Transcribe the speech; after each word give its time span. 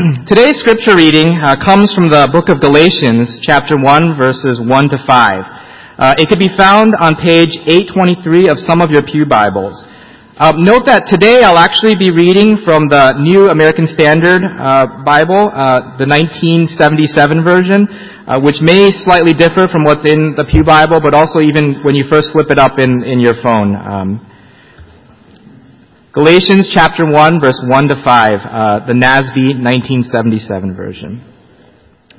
Today's 0.26 0.56
scripture 0.60 0.96
reading 0.96 1.36
uh, 1.44 1.56
comes 1.60 1.92
from 1.92 2.08
the 2.08 2.24
book 2.32 2.48
of 2.48 2.60
Galatians, 2.60 3.40
chapter 3.42 3.76
1, 3.76 4.16
verses 4.16 4.56
1 4.56 4.68
to 4.96 4.96
5. 4.96 5.04
Uh, 5.98 6.14
it 6.16 6.28
could 6.28 6.38
be 6.38 6.48
found 6.56 6.94
on 7.00 7.16
page 7.20 7.58
823 7.68 8.48
of 8.48 8.56
some 8.56 8.80
of 8.80 8.88
your 8.88 9.02
Pew 9.04 9.26
Bibles. 9.26 9.84
Uh, 10.40 10.56
note 10.56 10.88
that 10.88 11.04
today 11.04 11.44
I'll 11.44 11.60
actually 11.60 12.00
be 12.00 12.08
reading 12.08 12.56
from 12.64 12.88
the 12.88 13.12
New 13.20 13.52
American 13.52 13.84
Standard 13.84 14.40
uh, 14.40 15.04
Bible, 15.04 15.52
uh, 15.52 16.00
the 16.00 16.08
1977 16.08 17.44
version, 17.44 17.84
uh, 18.24 18.40
which 18.40 18.64
may 18.64 18.88
slightly 18.88 19.36
differ 19.36 19.68
from 19.68 19.84
what's 19.84 20.08
in 20.08 20.32
the 20.32 20.48
Pew 20.48 20.64
Bible, 20.64 21.04
but 21.04 21.12
also 21.12 21.44
even 21.44 21.84
when 21.84 21.92
you 21.92 22.08
first 22.08 22.32
flip 22.32 22.48
it 22.48 22.56
up 22.56 22.80
in, 22.80 23.04
in 23.04 23.20
your 23.20 23.36
phone. 23.44 23.76
Um, 23.76 24.29
Galatians 26.12 26.68
chapter 26.74 27.06
1, 27.06 27.40
verse 27.40 27.62
1 27.64 27.86
to 27.86 27.94
5, 28.02 28.04
uh, 28.04 28.84
the 28.84 28.98
NASB 28.98 29.62
1977 29.62 30.74
version. 30.74 31.22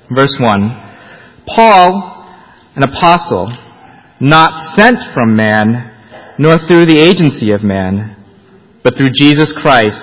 Verse 0.10 0.34
1. 0.40 1.44
Paul, 1.46 2.24
an 2.74 2.84
apostle, 2.84 3.52
not 4.22 4.78
sent 4.78 4.96
from 5.14 5.36
man, 5.36 5.92
nor 6.40 6.56
through 6.58 6.86
the 6.86 7.00
agency 7.00 7.52
of 7.52 7.64
man, 7.64 8.16
but 8.82 8.96
through 8.96 9.12
Jesus 9.14 9.52
Christ 9.62 10.00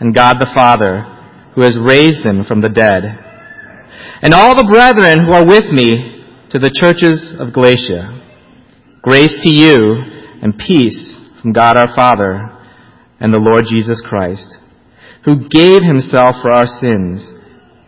and 0.00 0.14
God 0.14 0.36
the 0.38 0.52
Father, 0.54 1.00
who 1.54 1.62
has 1.62 1.80
raised 1.80 2.20
him 2.20 2.44
from 2.44 2.60
the 2.60 2.68
dead. 2.68 3.04
And 4.20 4.34
all 4.34 4.54
the 4.54 4.68
brethren 4.70 5.24
who 5.24 5.32
are 5.32 5.46
with 5.46 5.64
me 5.72 6.26
to 6.50 6.58
the 6.58 6.76
churches 6.78 7.34
of 7.40 7.54
Galatia. 7.54 8.20
Grace 9.00 9.32
to 9.44 9.48
you 9.48 9.96
and 10.42 10.58
peace 10.58 11.18
from 11.40 11.54
God 11.54 11.78
our 11.78 11.94
Father 11.96 12.59
and 13.20 13.32
the 13.32 13.38
Lord 13.38 13.66
Jesus 13.68 14.02
Christ, 14.04 14.56
who 15.24 15.48
gave 15.48 15.82
himself 15.82 16.36
for 16.42 16.50
our 16.50 16.66
sins, 16.66 17.32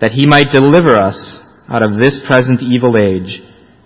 that 0.00 0.12
he 0.12 0.27
might 0.27 0.52
deliver 0.52 1.00
us 1.00 1.41
out 1.68 1.84
of 1.84 2.00
this 2.00 2.20
present 2.27 2.61
evil 2.61 2.94
age, 2.97 3.42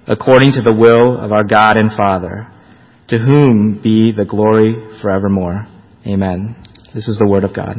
according 0.09 0.53
to 0.53 0.63
the 0.63 0.75
will 0.75 1.19
of 1.19 1.33
our 1.33 1.45
God 1.45 1.79
and 1.79 1.91
Father, 1.97 2.49
to 3.09 3.19
whom 3.19 3.81
be 3.83 4.13
the 4.13 4.25
glory 4.25 4.75
forevermore. 5.01 5.67
Amen. 6.07 6.57
This 6.95 7.09
is 7.09 7.19
the 7.19 7.29
word 7.31 7.45
of 7.45 7.55
God. 7.55 7.77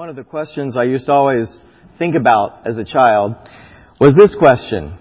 One 0.00 0.08
of 0.08 0.16
the 0.16 0.24
questions 0.24 0.78
I 0.78 0.84
used 0.84 1.04
to 1.04 1.12
always 1.12 1.46
think 1.98 2.14
about 2.14 2.66
as 2.66 2.78
a 2.78 2.84
child 2.84 3.34
was 4.00 4.16
this 4.16 4.34
question. 4.34 4.98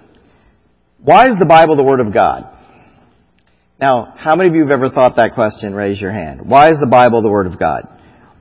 Why 1.01 1.23
is 1.23 1.37
the 1.39 1.45
Bible 1.45 1.77
the 1.77 1.83
Word 1.83 2.01
of 2.01 2.13
God? 2.13 2.43
Now, 3.79 4.13
how 4.17 4.35
many 4.35 4.49
of 4.49 4.55
you 4.55 4.63
have 4.63 4.71
ever 4.71 4.89
thought 4.89 5.15
that 5.15 5.35
question? 5.35 5.73
Raise 5.73 6.01
your 6.01 6.11
hand. 6.11 6.41
Why 6.41 6.67
is 6.67 6.75
the 6.81 6.89
Bible 6.91 7.21
the 7.21 7.29
Word 7.29 7.47
of 7.47 7.57
God? 7.57 7.83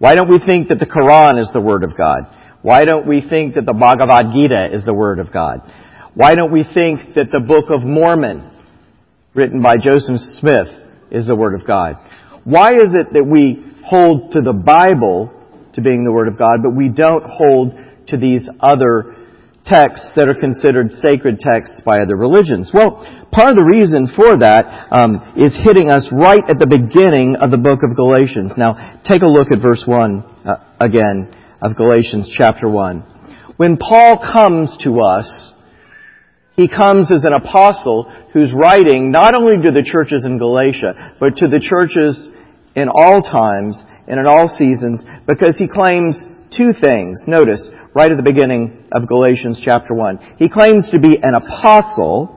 Why 0.01 0.17
don't 0.17 0.29
we 0.29 0.41
think 0.45 0.67
that 0.71 0.81
the 0.81 0.87
Quran 0.87 1.41
is 1.41 1.49
the 1.53 1.61
Word 1.61 1.85
of 1.85 1.97
God? 1.97 2.27
Why 2.63 2.85
don't 2.85 3.07
we 3.07 3.21
think 3.21 3.55
that 3.55 3.65
the 3.65 3.73
Bhagavad 3.73 4.35
Gita 4.35 4.75
is 4.75 4.85
the 4.85 4.93
Word 4.93 5.21
of 5.21 5.33
God? 5.33 5.61
Why 6.15 6.35
don't 6.35 6.51
we 6.51 6.65
think 6.65 7.15
that 7.15 7.29
the 7.31 7.39
Book 7.39 7.67
of 7.71 7.85
Mormon, 7.85 8.51
written 9.33 9.63
by 9.63 9.77
Joseph 9.77 10.19
Smith, 10.41 10.67
is 11.13 11.25
the 11.29 11.37
Word 11.37 11.55
of 11.55 11.65
God? 11.65 11.95
Why 12.43 12.71
is 12.71 12.97
it 12.99 13.13
that 13.13 13.25
we 13.25 13.63
hold 13.85 14.33
to 14.33 14.41
the 14.41 14.53
Bible 14.53 15.38
to 15.75 15.81
being 15.81 16.05
the 16.05 16.13
Word 16.13 16.29
of 16.29 16.39
God, 16.39 16.63
but 16.63 16.75
we 16.75 16.89
don't 16.89 17.25
hold 17.25 17.75
to 18.09 18.17
these 18.17 18.49
other 18.61 19.17
texts 19.69 20.09
that 20.17 20.29
are 20.29 20.35
considered 20.35 20.91
sacred 20.93 21.39
texts 21.39 21.81
by 21.85 21.99
other 22.01 22.17
religions? 22.17 22.71
Well, 22.73 23.05
part 23.31 23.51
of 23.51 23.57
the 23.57 23.69
reason 23.69 24.09
for 24.09 24.39
that 24.41 24.89
um, 24.91 25.35
is 25.37 25.57
hitting 25.63 25.91
us 25.91 26.09
right 26.11 26.43
at 26.49 26.59
the 26.59 26.67
beginning 26.67 27.37
of 27.41 27.51
the 27.51 27.59
book 27.59 27.81
of 27.85 27.95
Galatians. 27.95 28.55
Now, 28.57 29.01
take 29.05 29.23
a 29.23 29.29
look 29.29 29.53
at 29.53 29.61
verse 29.61 29.85
1 29.87 30.25
uh, 30.45 30.57
again 30.81 31.35
of 31.61 31.77
Galatians 31.77 32.33
chapter 32.37 32.69
1. 32.69 33.55
When 33.57 33.77
Paul 33.77 34.19
comes 34.19 34.77
to 34.85 35.01
us, 35.01 35.53
he 36.57 36.67
comes 36.67 37.13
as 37.13 37.25
an 37.25 37.35
apostle 37.35 38.11
who's 38.33 38.53
writing 38.55 39.11
not 39.11 39.35
only 39.35 39.63
to 39.63 39.71
the 39.71 39.85
churches 39.85 40.25
in 40.25 40.39
Galatia, 40.39 41.15
but 41.21 41.37
to 41.37 41.47
the 41.47 41.61
churches 41.61 42.29
in 42.75 42.89
all 42.89 43.21
times 43.21 43.79
and 44.09 44.19
in 44.19 44.27
all 44.27 44.49
seasons 44.49 45.05
because 45.27 45.57
he 45.59 45.69
claims 45.69 46.17
two 46.51 46.73
things. 46.73 47.21
Notice, 47.27 47.69
right 47.95 48.11
at 48.11 48.17
the 48.17 48.25
beginning 48.25 48.89
of 48.93 49.07
Galatians 49.07 49.61
chapter 49.63 49.95
1. 49.95 50.37
He 50.39 50.49
claims 50.49 50.89
to 50.91 50.99
be 50.99 51.19
an 51.23 51.35
apostle, 51.35 52.35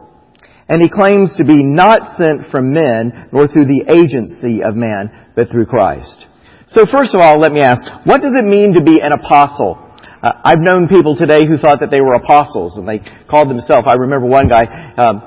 and 0.67 0.81
he 0.81 0.89
claims 0.89 1.35
to 1.37 1.45
be 1.45 1.63
not 1.63 2.17
sent 2.17 2.51
from 2.51 2.73
men, 2.73 3.29
nor 3.31 3.47
through 3.47 3.65
the 3.65 3.87
agency 3.87 4.63
of 4.63 4.75
man, 4.75 5.31
but 5.35 5.49
through 5.49 5.65
Christ. 5.65 6.25
So 6.67 6.85
first 6.85 7.15
of 7.15 7.21
all, 7.21 7.39
let 7.39 7.51
me 7.51 7.61
ask, 7.61 7.83
what 8.05 8.21
does 8.21 8.33
it 8.35 8.45
mean 8.45 8.75
to 8.75 8.83
be 8.83 8.99
an 9.01 9.11
apostle? 9.11 9.79
Uh, 10.23 10.31
I've 10.43 10.61
known 10.61 10.87
people 10.87 11.15
today 11.15 11.47
who 11.47 11.57
thought 11.57 11.79
that 11.79 11.91
they 11.91 12.01
were 12.01 12.15
apostles, 12.15 12.77
and 12.77 12.87
they 12.87 12.99
called 13.29 13.49
themselves, 13.49 13.87
I 13.87 13.95
remember 13.95 14.27
one 14.27 14.47
guy, 14.47 14.93
um, 14.97 15.23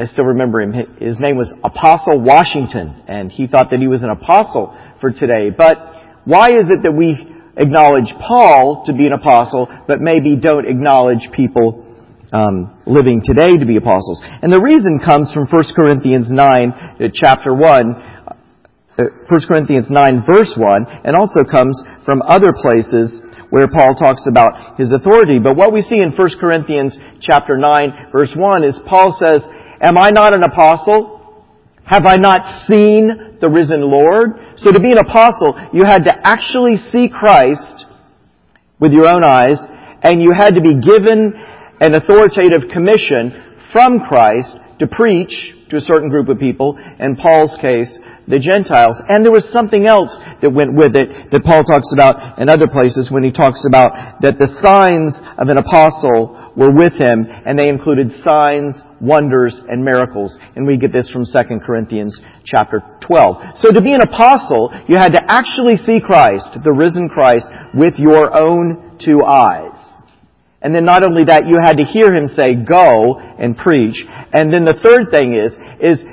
I 0.00 0.06
still 0.06 0.26
remember 0.26 0.60
him, 0.60 0.72
his 1.00 1.18
name 1.18 1.36
was 1.36 1.52
Apostle 1.64 2.20
Washington, 2.20 3.02
and 3.08 3.32
he 3.32 3.46
thought 3.46 3.70
that 3.70 3.80
he 3.80 3.88
was 3.88 4.02
an 4.02 4.10
apostle 4.10 4.76
for 5.00 5.10
today. 5.10 5.50
But 5.56 5.78
why 6.24 6.48
is 6.48 6.68
it 6.68 6.82
that 6.84 6.92
we 6.92 7.16
acknowledge 7.56 8.12
Paul 8.20 8.84
to 8.86 8.92
be 8.92 9.06
an 9.06 9.12
apostle, 9.12 9.68
but 9.88 10.00
maybe 10.00 10.36
don't 10.36 10.66
acknowledge 10.66 11.28
people 11.32 11.86
um, 12.32 12.78
living 12.86 13.22
today 13.24 13.52
to 13.56 13.66
be 13.66 13.76
apostles? 13.76 14.22
And 14.42 14.52
the 14.52 14.60
reason 14.60 15.00
comes 15.00 15.32
from 15.32 15.46
1 15.46 15.62
Corinthians 15.74 16.30
9, 16.30 16.70
uh, 16.70 17.08
chapter 17.12 17.54
1, 17.54 17.64
uh, 17.64 19.04
1 19.28 19.40
Corinthians 19.48 19.90
9, 19.90 20.24
verse 20.26 20.54
1, 20.56 20.86
and 21.04 21.16
also 21.16 21.42
comes 21.42 21.80
from 22.04 22.22
other 22.22 22.52
places 22.60 23.22
where 23.50 23.66
Paul 23.66 23.94
talks 23.94 24.26
about 24.28 24.78
his 24.78 24.92
authority. 24.92 25.38
But 25.38 25.56
what 25.56 25.72
we 25.72 25.80
see 25.80 25.98
in 25.98 26.12
1 26.12 26.28
Corinthians 26.38 26.96
chapter 27.20 27.56
9, 27.56 28.12
verse 28.12 28.32
1 28.36 28.64
is 28.64 28.78
Paul 28.86 29.16
says, 29.18 29.42
Am 29.82 29.98
I 29.98 30.10
not 30.10 30.34
an 30.34 30.42
apostle? 30.44 31.19
Have 31.90 32.06
I 32.06 32.14
not 32.14 32.70
seen 32.70 33.10
the 33.40 33.50
risen 33.50 33.82
Lord? 33.82 34.38
So 34.62 34.70
to 34.70 34.78
be 34.78 34.92
an 34.92 34.98
apostle, 34.98 35.58
you 35.74 35.82
had 35.82 36.06
to 36.06 36.14
actually 36.22 36.76
see 36.76 37.10
Christ 37.10 37.84
with 38.78 38.92
your 38.92 39.08
own 39.08 39.24
eyes, 39.24 39.58
and 40.06 40.22
you 40.22 40.30
had 40.30 40.54
to 40.54 40.60
be 40.62 40.78
given 40.78 41.34
an 41.82 41.98
authoritative 41.98 42.70
commission 42.70 43.58
from 43.72 44.06
Christ 44.06 44.54
to 44.78 44.86
preach 44.86 45.34
to 45.70 45.78
a 45.78 45.80
certain 45.80 46.08
group 46.08 46.28
of 46.28 46.38
people, 46.38 46.78
in 46.78 47.16
Paul's 47.16 47.58
case, 47.60 47.90
the 48.28 48.38
Gentiles. 48.38 48.94
And 49.10 49.24
there 49.24 49.34
was 49.34 49.50
something 49.50 49.86
else 49.86 50.14
that 50.42 50.54
went 50.54 50.78
with 50.78 50.94
it 50.94 51.10
that 51.34 51.42
Paul 51.42 51.66
talks 51.66 51.90
about 51.92 52.38
in 52.38 52.48
other 52.48 52.70
places 52.70 53.10
when 53.10 53.24
he 53.24 53.32
talks 53.32 53.66
about 53.66 54.22
that 54.22 54.38
the 54.38 54.46
signs 54.62 55.18
of 55.42 55.50
an 55.50 55.58
apostle 55.58 56.38
were 56.56 56.72
with 56.72 56.92
him, 56.94 57.26
and 57.46 57.58
they 57.58 57.68
included 57.68 58.10
signs, 58.24 58.74
wonders, 59.00 59.58
and 59.68 59.84
miracles. 59.84 60.36
And 60.56 60.66
we 60.66 60.76
get 60.76 60.92
this 60.92 61.10
from 61.10 61.24
2 61.24 61.60
Corinthians 61.64 62.20
chapter 62.44 62.82
12. 63.00 63.36
So 63.56 63.70
to 63.70 63.80
be 63.80 63.92
an 63.92 64.02
apostle, 64.02 64.72
you 64.88 64.96
had 64.98 65.12
to 65.12 65.22
actually 65.28 65.76
see 65.76 66.00
Christ, 66.00 66.58
the 66.64 66.72
risen 66.72 67.08
Christ, 67.08 67.46
with 67.74 67.94
your 67.98 68.36
own 68.36 68.98
two 69.04 69.22
eyes. 69.24 69.78
And 70.62 70.74
then 70.74 70.84
not 70.84 71.06
only 71.06 71.24
that, 71.24 71.46
you 71.46 71.58
had 71.64 71.78
to 71.78 71.84
hear 71.84 72.14
him 72.14 72.28
say, 72.28 72.54
go 72.54 73.18
and 73.18 73.56
preach. 73.56 74.04
And 74.32 74.52
then 74.52 74.64
the 74.64 74.78
third 74.84 75.10
thing 75.10 75.32
is, 75.32 75.52
is 75.80 76.04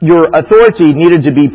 your 0.00 0.26
authority 0.34 0.92
needed 0.92 1.22
to 1.24 1.32
be 1.32 1.48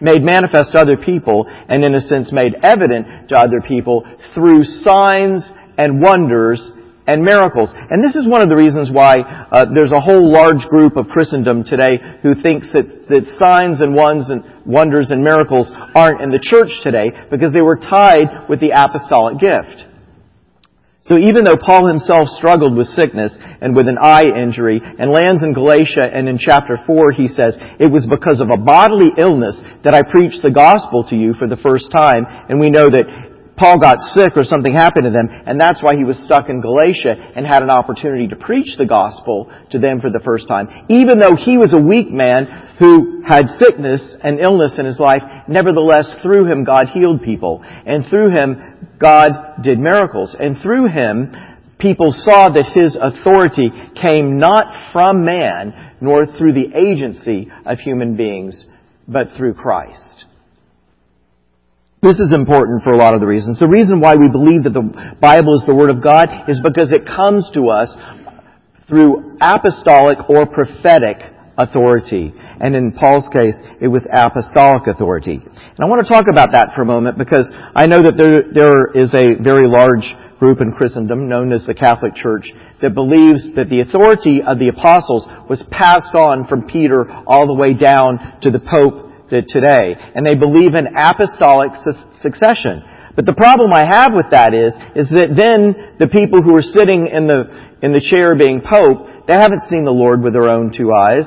made 0.00 0.22
manifest 0.22 0.72
to 0.72 0.78
other 0.78 0.96
people 0.96 1.46
and 1.48 1.84
in 1.84 1.94
a 1.94 2.00
sense 2.00 2.30
made 2.30 2.54
evident 2.62 3.28
to 3.30 3.34
other 3.38 3.60
people 3.66 4.04
through 4.34 4.62
signs 4.62 5.42
and 5.78 6.00
wonders 6.00 6.60
and 7.06 7.22
miracles. 7.22 7.72
And 7.74 8.02
this 8.02 8.16
is 8.16 8.28
one 8.28 8.42
of 8.42 8.48
the 8.48 8.56
reasons 8.56 8.90
why 8.90 9.16
uh, 9.20 9.66
there's 9.74 9.92
a 9.92 10.00
whole 10.00 10.32
large 10.32 10.64
group 10.68 10.96
of 10.96 11.08
Christendom 11.08 11.64
today 11.64 12.00
who 12.22 12.34
thinks 12.40 12.72
that, 12.72 13.08
that 13.08 13.24
signs 13.38 13.80
and 13.80 13.94
and 13.94 14.44
wonders 14.66 15.10
and 15.10 15.22
miracles 15.22 15.70
aren't 15.94 16.20
in 16.20 16.30
the 16.30 16.42
church 16.42 16.70
today 16.82 17.10
because 17.30 17.52
they 17.52 17.62
were 17.62 17.76
tied 17.76 18.48
with 18.48 18.60
the 18.60 18.72
apostolic 18.74 19.38
gift. 19.38 19.94
So 21.04 21.18
even 21.18 21.44
though 21.44 21.60
Paul 21.60 21.86
himself 21.86 22.28
struggled 22.32 22.74
with 22.76 22.88
sickness 22.88 23.36
and 23.60 23.76
with 23.76 23.88
an 23.88 23.98
eye 24.00 24.24
injury 24.24 24.80
and 24.80 25.12
lands 25.12 25.44
in 25.44 25.52
Galatia 25.52 26.08
and 26.08 26.28
in 26.28 26.38
chapter 26.38 26.78
4 26.86 27.12
he 27.12 27.28
says, 27.28 27.56
it 27.78 27.92
was 27.92 28.08
because 28.08 28.40
of 28.40 28.48
a 28.48 28.56
bodily 28.56 29.12
illness 29.18 29.60
that 29.84 29.94
I 29.94 30.00
preached 30.00 30.40
the 30.40 30.50
gospel 30.50 31.04
to 31.10 31.16
you 31.16 31.34
for 31.34 31.46
the 31.46 31.60
first 31.60 31.92
time. 31.92 32.24
And 32.48 32.58
we 32.58 32.70
know 32.70 32.88
that 32.88 33.04
Paul 33.56 33.78
got 33.78 34.00
sick 34.14 34.32
or 34.34 34.42
something 34.42 34.74
happened 34.74 35.04
to 35.04 35.10
them, 35.10 35.28
and 35.30 35.60
that's 35.60 35.80
why 35.80 35.94
he 35.96 36.02
was 36.02 36.18
stuck 36.24 36.48
in 36.48 36.60
Galatia 36.60 37.14
and 37.36 37.46
had 37.46 37.62
an 37.62 37.70
opportunity 37.70 38.26
to 38.28 38.36
preach 38.36 38.76
the 38.76 38.86
gospel 38.86 39.52
to 39.70 39.78
them 39.78 40.00
for 40.00 40.10
the 40.10 40.20
first 40.24 40.48
time. 40.48 40.68
Even 40.88 41.20
though 41.20 41.36
he 41.36 41.56
was 41.56 41.72
a 41.72 41.80
weak 41.80 42.10
man 42.10 42.46
who 42.78 43.22
had 43.26 43.46
sickness 43.58 44.02
and 44.24 44.40
illness 44.40 44.74
in 44.76 44.86
his 44.86 44.98
life, 44.98 45.22
nevertheless, 45.46 46.12
through 46.22 46.50
him, 46.50 46.64
God 46.64 46.88
healed 46.88 47.22
people. 47.22 47.62
And 47.64 48.04
through 48.10 48.34
him, 48.36 48.56
God 48.98 49.30
did 49.62 49.78
miracles. 49.78 50.34
And 50.38 50.56
through 50.60 50.88
him, 50.88 51.32
people 51.78 52.10
saw 52.10 52.48
that 52.48 52.72
his 52.74 52.98
authority 53.00 53.70
came 54.02 54.38
not 54.38 54.92
from 54.92 55.24
man, 55.24 55.92
nor 56.00 56.26
through 56.26 56.54
the 56.54 56.74
agency 56.74 57.50
of 57.64 57.78
human 57.78 58.16
beings, 58.16 58.66
but 59.06 59.28
through 59.36 59.54
Christ. 59.54 60.13
This 62.04 62.20
is 62.20 62.34
important 62.34 62.82
for 62.84 62.92
a 62.92 62.98
lot 62.98 63.14
of 63.14 63.24
the 63.24 63.26
reasons. 63.26 63.58
The 63.58 63.66
reason 63.66 63.98
why 63.98 64.12
we 64.12 64.28
believe 64.28 64.64
that 64.64 64.76
the 64.76 64.84
Bible 65.24 65.56
is 65.56 65.64
the 65.64 65.74
Word 65.74 65.88
of 65.88 66.04
God 66.04 66.28
is 66.52 66.60
because 66.60 66.92
it 66.92 67.08
comes 67.08 67.48
to 67.56 67.72
us 67.72 67.96
through 68.84 69.40
apostolic 69.40 70.20
or 70.28 70.44
prophetic 70.44 71.16
authority. 71.56 72.28
And 72.36 72.76
in 72.76 72.92
Paul's 72.92 73.24
case, 73.32 73.56
it 73.80 73.88
was 73.88 74.04
apostolic 74.12 74.84
authority. 74.84 75.40
And 75.40 75.80
I 75.80 75.88
want 75.88 76.04
to 76.04 76.12
talk 76.12 76.28
about 76.30 76.52
that 76.52 76.76
for 76.76 76.82
a 76.82 76.84
moment 76.84 77.16
because 77.16 77.48
I 77.74 77.86
know 77.86 78.04
that 78.04 78.20
there, 78.20 78.52
there 78.52 78.92
is 78.92 79.08
a 79.16 79.40
very 79.40 79.64
large 79.64 80.04
group 80.38 80.60
in 80.60 80.76
Christendom 80.76 81.26
known 81.26 81.54
as 81.56 81.64
the 81.64 81.72
Catholic 81.72 82.14
Church 82.14 82.52
that 82.82 82.92
believes 82.92 83.48
that 83.56 83.72
the 83.72 83.80
authority 83.80 84.44
of 84.44 84.58
the 84.58 84.68
apostles 84.68 85.24
was 85.48 85.64
passed 85.72 86.12
on 86.12 86.46
from 86.48 86.68
Peter 86.68 87.08
all 87.26 87.46
the 87.46 87.56
way 87.56 87.72
down 87.72 88.20
to 88.42 88.50
the 88.50 88.60
Pope 88.60 89.13
Uh, 89.32 89.40
today. 89.48 89.96
And 90.14 90.26
they 90.26 90.34
believe 90.34 90.74
in 90.74 90.86
apostolic 90.94 91.72
su- 91.82 92.20
succession. 92.20 92.82
But 93.16 93.24
the 93.24 93.32
problem 93.32 93.72
I 93.72 93.86
have 93.88 94.12
with 94.12 94.26
that 94.32 94.52
is, 94.52 94.74
is 94.94 95.08
that 95.10 95.32
then 95.34 95.96
the 95.98 96.08
people 96.08 96.42
who 96.42 96.54
are 96.54 96.62
sitting 96.62 97.08
in 97.08 97.26
the, 97.26 97.48
in 97.80 97.92
the 97.92 98.04
chair 98.04 98.36
being 98.36 98.60
Pope, 98.60 99.26
they 99.26 99.32
haven't 99.32 99.62
seen 99.70 99.84
the 99.84 99.96
Lord 99.96 100.22
with 100.22 100.34
their 100.34 100.50
own 100.50 100.72
two 100.76 100.92
eyes. 100.92 101.24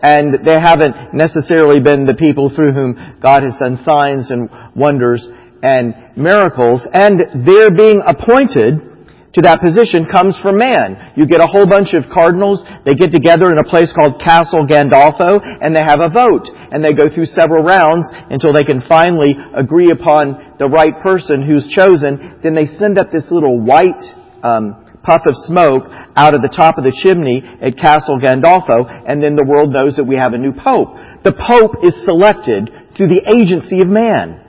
And 0.00 0.46
they 0.46 0.54
haven't 0.54 1.14
necessarily 1.14 1.80
been 1.80 2.06
the 2.06 2.14
people 2.14 2.48
through 2.48 2.72
whom 2.72 3.18
God 3.20 3.42
has 3.42 3.58
done 3.58 3.82
signs 3.82 4.30
and 4.30 4.48
wonders 4.76 5.26
and 5.64 5.94
miracles. 6.16 6.86
And 6.92 7.44
they're 7.44 7.74
being 7.74 8.02
appointed 8.06 8.95
to 9.36 9.44
that 9.44 9.60
position 9.60 10.08
comes 10.08 10.32
from 10.40 10.56
man. 10.56 11.12
You 11.12 11.28
get 11.28 11.44
a 11.44 11.46
whole 11.46 11.68
bunch 11.68 11.92
of 11.92 12.08
cardinals, 12.08 12.64
they 12.88 12.96
get 12.96 13.12
together 13.12 13.52
in 13.52 13.60
a 13.60 13.68
place 13.68 13.92
called 13.92 14.16
Castel 14.16 14.64
Gandolfo, 14.64 15.36
and 15.44 15.76
they 15.76 15.84
have 15.84 16.00
a 16.00 16.08
vote. 16.08 16.48
And 16.72 16.80
they 16.80 16.96
go 16.96 17.12
through 17.12 17.28
several 17.36 17.60
rounds 17.60 18.08
until 18.32 18.56
they 18.56 18.64
can 18.64 18.80
finally 18.88 19.36
agree 19.52 19.92
upon 19.92 20.56
the 20.56 20.72
right 20.72 20.96
person 21.04 21.44
who's 21.44 21.68
chosen. 21.68 22.40
Then 22.40 22.56
they 22.56 22.64
send 22.80 22.96
up 22.96 23.12
this 23.12 23.28
little 23.28 23.60
white 23.60 24.00
um, 24.40 24.88
puff 25.04 25.20
of 25.28 25.36
smoke 25.44 25.84
out 26.16 26.32
of 26.32 26.40
the 26.40 26.48
top 26.48 26.80
of 26.80 26.84
the 26.88 26.96
chimney 27.04 27.44
at 27.60 27.76
Castel 27.76 28.16
Gandolfo, 28.16 28.88
and 28.88 29.20
then 29.20 29.36
the 29.36 29.44
world 29.44 29.68
knows 29.68 29.96
that 30.00 30.08
we 30.08 30.16
have 30.16 30.32
a 30.32 30.40
new 30.40 30.56
pope. 30.56 30.96
The 31.28 31.36
pope 31.36 31.84
is 31.84 31.92
selected 32.08 32.72
through 32.96 33.12
the 33.12 33.20
agency 33.28 33.84
of 33.84 33.88
man. 33.92 34.45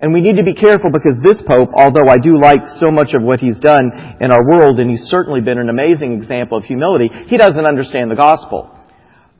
And 0.00 0.12
we 0.12 0.20
need 0.20 0.36
to 0.36 0.44
be 0.44 0.54
careful 0.54 0.90
because 0.92 1.18
this 1.26 1.42
Pope, 1.42 1.70
although 1.74 2.06
I 2.08 2.18
do 2.18 2.38
like 2.38 2.62
so 2.78 2.86
much 2.92 3.14
of 3.14 3.22
what 3.22 3.40
he's 3.40 3.58
done 3.58 3.90
in 4.20 4.30
our 4.30 4.46
world, 4.46 4.78
and 4.78 4.88
he's 4.88 5.10
certainly 5.10 5.40
been 5.40 5.58
an 5.58 5.68
amazing 5.68 6.12
example 6.12 6.56
of 6.56 6.64
humility, 6.64 7.10
he 7.26 7.36
doesn't 7.36 7.66
understand 7.66 8.10
the 8.10 8.14
gospel. 8.14 8.70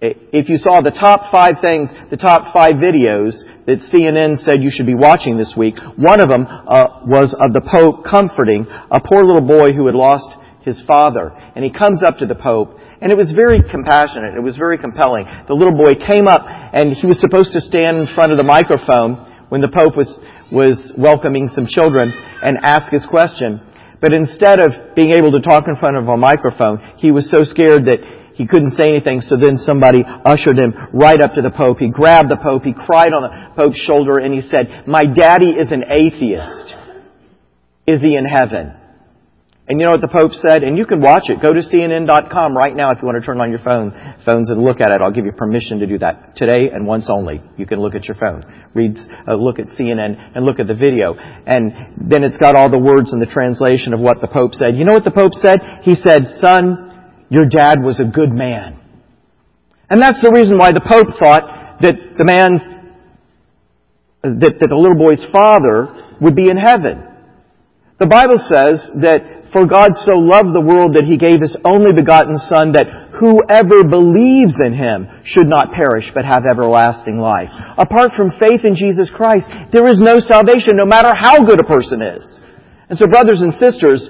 If 0.00 0.49
you 0.49 0.58
saw 0.58 0.81
the 0.81 0.94
top 0.94 1.31
five 1.31 1.58
things, 1.62 1.90
the 2.10 2.16
top 2.16 2.55
five 2.55 2.75
videos 2.75 3.34
that 3.66 3.82
CNN 3.90 4.43
said 4.44 4.62
you 4.62 4.70
should 4.70 4.87
be 4.87 4.94
watching 4.94 5.38
this 5.38 5.55
week, 5.56 5.75
one 5.96 6.20
of 6.20 6.31
them 6.31 6.46
uh, 6.46 7.02
was 7.06 7.34
of 7.34 7.54
the 7.54 7.62
Pope 7.62 8.06
comforting 8.06 8.66
a 8.66 8.99
poor 8.99 9.26
little 9.26 9.46
boy 9.46 9.75
who 9.75 9.87
had 9.87 9.94
lost 9.94 10.26
his 10.62 10.81
father. 10.87 11.31
And 11.54 11.64
he 11.64 11.70
comes 11.70 12.02
up 12.02 12.19
to 12.19 12.26
the 12.26 12.38
Pope, 12.38 12.78
and 13.00 13.11
it 13.11 13.19
was 13.19 13.31
very 13.31 13.62
compassionate. 13.62 14.34
It 14.34 14.43
was 14.43 14.56
very 14.56 14.78
compelling. 14.78 15.26
The 15.46 15.54
little 15.54 15.75
boy 15.75 15.94
came 15.99 16.26
up, 16.26 16.46
and 16.46 16.94
he 16.94 17.06
was 17.06 17.20
supposed 17.20 17.52
to 17.54 17.61
stand 17.61 17.99
in 17.99 18.06
front 18.14 18.31
of 18.31 18.38
the 18.38 18.46
microphone 18.46 19.26
when 19.50 19.62
the 19.62 19.70
Pope 19.70 19.96
was 19.96 20.06
was 20.50 20.93
welcoming 20.97 21.49
some 21.49 21.67
children 21.67 22.12
and 22.43 22.59
ask 22.62 22.93
his 22.93 23.05
question. 23.06 23.61
But 24.00 24.12
instead 24.12 24.61
of 24.61 24.95
being 24.95 25.12
able 25.15 25.33
to 25.33 25.41
talk 25.41 25.65
in 25.67 25.77
front 25.77 25.97
of 25.97 26.06
a 26.06 26.17
microphone, 26.17 26.79
he 26.97 27.11
was 27.11 27.29
so 27.31 27.43
scared 27.43 27.87
that 27.87 27.99
he 28.35 28.47
couldn't 28.47 28.79
say 28.79 28.87
anything, 28.87 29.21
so 29.21 29.35
then 29.35 29.59
somebody 29.59 29.99
ushered 30.25 30.56
him 30.56 30.73
right 30.93 31.21
up 31.21 31.35
to 31.35 31.43
the 31.43 31.50
Pope. 31.50 31.79
He 31.81 31.91
grabbed 31.91 32.31
the 32.31 32.37
Pope, 32.37 32.62
he 32.62 32.73
cried 32.73 33.12
on 33.12 33.23
the 33.23 33.55
Pope's 33.56 33.81
shoulder, 33.81 34.19
and 34.19 34.33
he 34.33 34.41
said, 34.41 34.87
My 34.87 35.03
daddy 35.03 35.50
is 35.50 35.73
an 35.73 35.83
atheist. 35.91 36.75
Is 37.89 38.00
he 38.00 38.15
in 38.15 38.25
heaven? 38.25 38.77
And 39.69 39.79
you 39.79 39.85
know 39.85 39.93
what 39.93 40.00
the 40.00 40.09
Pope 40.09 40.32
said? 40.32 40.65
And 40.65 40.79
you 40.79 40.87
can 40.87 41.03
watch 41.03 41.29
it. 41.29 41.43
Go 41.43 41.53
to 41.53 41.61
CNN.com 41.61 42.56
right 42.56 42.75
now 42.75 42.91
if 42.91 43.03
you 43.03 43.06
want 43.06 43.20
to 43.20 43.26
turn 43.26 43.38
on 43.38 43.50
your 43.50 43.61
phone, 43.61 43.93
phones 44.25 44.49
and 44.49 44.65
look 44.65 44.81
at 44.81 44.91
it. 44.91 45.03
I'll 45.03 45.12
give 45.12 45.26
you 45.26 45.32
permission 45.32 45.79
to 45.81 45.87
do 45.87 45.99
that 45.99 46.37
today 46.37 46.70
and 46.73 46.87
once 46.87 47.11
only. 47.12 47.43
You 47.59 47.67
can 47.67 47.79
look 47.79 47.94
at 47.94 48.06
your 48.06 48.17
phone, 48.17 48.49
read, 48.73 48.97
uh, 49.29 49.35
look 49.35 49.59
at 49.59 49.67
CNN 49.76 50.17
and 50.35 50.47
look 50.47 50.59
at 50.59 50.69
the 50.69 50.75
video. 50.75 51.12
And 51.12 52.00
then 52.00 52.25
it's 52.25 52.38
got 52.38 52.56
all 52.56 52.70
the 52.70 52.79
words 52.79 53.12
in 53.12 53.20
the 53.20 53.29
translation 53.29 53.93
of 53.93 54.00
what 54.00 54.23
the 54.23 54.29
Pope 54.29 54.55
said. 54.55 54.75
You 54.75 54.87
know 54.87 54.94
what 54.94 55.05
the 55.05 55.12
Pope 55.12 55.35
said? 55.35 55.59
He 55.82 55.94
said, 55.94 56.41
son, 56.41 57.26
your 57.29 57.44
dad 57.44 57.76
was 57.82 58.00
a 58.00 58.09
good 58.09 58.32
man. 58.32 58.81
And 59.91 60.00
that's 60.00 60.23
the 60.23 60.32
reason 60.32 60.56
why 60.56 60.73
the 60.73 60.81
Pope 60.81 61.12
thought 61.21 61.82
that 61.82 61.94
the 62.17 62.25
man's, 62.25 62.64
that, 64.23 64.55
that 64.61 64.69
the 64.71 64.76
little 64.76 64.97
boy's 64.97 65.25
father 65.31 66.17
would 66.23 66.35
be 66.35 66.49
in 66.49 66.56
heaven. 66.56 67.05
The 67.99 68.06
Bible 68.06 68.38
says 68.38 68.79
that 69.03 69.38
for 69.53 69.67
God 69.67 69.97
so 70.05 70.19
loved 70.19 70.53
the 70.53 70.65
world 70.65 70.95
that 70.95 71.09
he 71.09 71.17
gave 71.17 71.41
his 71.41 71.56
only 71.65 71.93
begotten 71.93 72.37
Son 72.49 72.73
that 72.73 72.87
whoever 73.17 73.85
believes 73.85 74.55
in 74.61 74.75
him 74.75 75.09
should 75.25 75.49
not 75.49 75.73
perish 75.73 76.11
but 76.12 76.25
have 76.25 76.45
everlasting 76.45 77.19
life. 77.19 77.49
Apart 77.77 78.12
from 78.17 78.37
faith 78.39 78.65
in 78.65 78.75
Jesus 78.75 79.11
Christ, 79.11 79.47
there 79.73 79.89
is 79.89 79.99
no 79.99 80.21
salvation 80.21 80.77
no 80.77 80.87
matter 80.87 81.12
how 81.15 81.45
good 81.45 81.61
a 81.61 81.65
person 81.65 82.03
is. 82.03 82.23
And 82.89 82.99
so 82.99 83.06
brothers 83.06 83.41
and 83.41 83.53
sisters, 83.55 84.09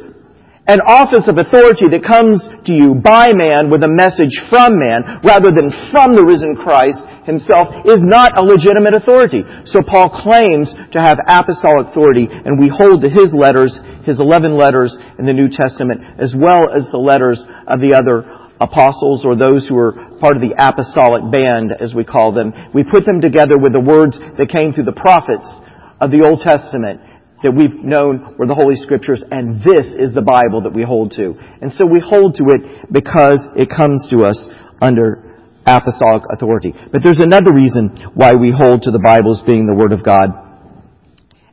an 0.69 0.85
office 0.85 1.25
of 1.33 1.41
authority 1.41 1.89
that 1.89 2.05
comes 2.05 2.45
to 2.69 2.77
you 2.77 2.93
by 3.01 3.33
man 3.33 3.73
with 3.73 3.81
a 3.81 3.89
message 3.89 4.37
from 4.53 4.77
man 4.77 5.25
rather 5.25 5.49
than 5.49 5.73
from 5.89 6.13
the 6.13 6.21
risen 6.21 6.53
Christ 6.61 7.01
himself 7.25 7.73
is 7.89 8.05
not 8.05 8.37
a 8.37 8.45
legitimate 8.45 8.93
authority. 8.93 9.49
So 9.65 9.81
Paul 9.81 10.13
claims 10.13 10.69
to 10.93 11.01
have 11.01 11.17
apostolic 11.25 11.89
authority 11.89 12.29
and 12.29 12.61
we 12.61 12.69
hold 12.69 13.01
to 13.01 13.09
his 13.09 13.33
letters, 13.33 13.81
his 14.05 14.21
11 14.21 14.61
letters 14.61 14.93
in 15.17 15.25
the 15.25 15.33
New 15.33 15.49
Testament 15.49 16.05
as 16.21 16.37
well 16.37 16.69
as 16.69 16.85
the 16.93 17.01
letters 17.01 17.41
of 17.65 17.81
the 17.81 17.97
other 17.97 18.29
apostles 18.61 19.25
or 19.25 19.41
those 19.41 19.65
who 19.65 19.77
are 19.81 19.97
part 20.21 20.37
of 20.37 20.45
the 20.45 20.53
apostolic 20.53 21.25
band 21.33 21.73
as 21.81 21.97
we 21.97 22.05
call 22.05 22.37
them. 22.37 22.53
We 22.77 22.85
put 22.85 23.09
them 23.09 23.25
together 23.25 23.57
with 23.57 23.73
the 23.73 23.81
words 23.81 24.21
that 24.21 24.53
came 24.53 24.77
through 24.77 24.85
the 24.85 25.01
prophets 25.01 25.49
of 25.97 26.13
the 26.13 26.29
Old 26.29 26.45
Testament 26.45 27.08
that 27.43 27.53
we've 27.53 27.85
known 27.85 28.37
were 28.37 28.47
the 28.47 28.55
Holy 28.55 28.75
Scriptures, 28.75 29.23
and 29.31 29.61
this 29.63 29.87
is 29.87 30.13
the 30.15 30.23
Bible 30.23 30.63
that 30.63 30.75
we 30.75 30.83
hold 30.83 31.13
to. 31.13 31.35
And 31.63 31.73
so 31.73 31.87
we 31.87 32.03
hold 32.05 32.35
to 32.37 32.45
it 32.51 32.93
because 32.93 33.39
it 33.55 33.71
comes 33.71 34.07
to 34.11 34.25
us 34.25 34.49
under 34.83 35.29
apostolic 35.67 36.23
authority. 36.33 36.75
But 36.93 37.03
there's 37.03 37.21
another 37.21 37.53
reason 37.55 38.11
why 38.15 38.33
we 38.33 38.51
hold 38.51 38.83
to 38.83 38.91
the 38.91 38.99
Bible 38.99 39.33
as 39.33 39.43
being 39.47 39.67
the 39.67 39.75
Word 39.75 39.93
of 39.93 40.05
God. 40.05 40.31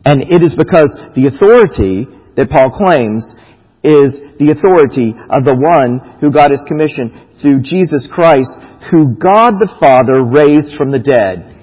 And 0.06 0.22
it 0.22 0.42
is 0.42 0.56
because 0.58 0.96
the 1.16 1.28
authority 1.28 2.08
that 2.36 2.50
Paul 2.50 2.72
claims 2.72 3.26
is 3.84 4.18
the 4.40 4.50
authority 4.50 5.14
of 5.30 5.46
the 5.46 5.54
one 5.54 6.18
who 6.20 6.32
got 6.32 6.52
his 6.52 6.64
commission 6.68 7.30
through 7.42 7.62
Jesus 7.62 8.10
Christ, 8.12 8.50
who 8.90 9.14
God 9.14 9.62
the 9.62 9.70
Father 9.80 10.24
raised 10.24 10.76
from 10.78 10.92
the 10.92 11.00
dead 11.00 11.56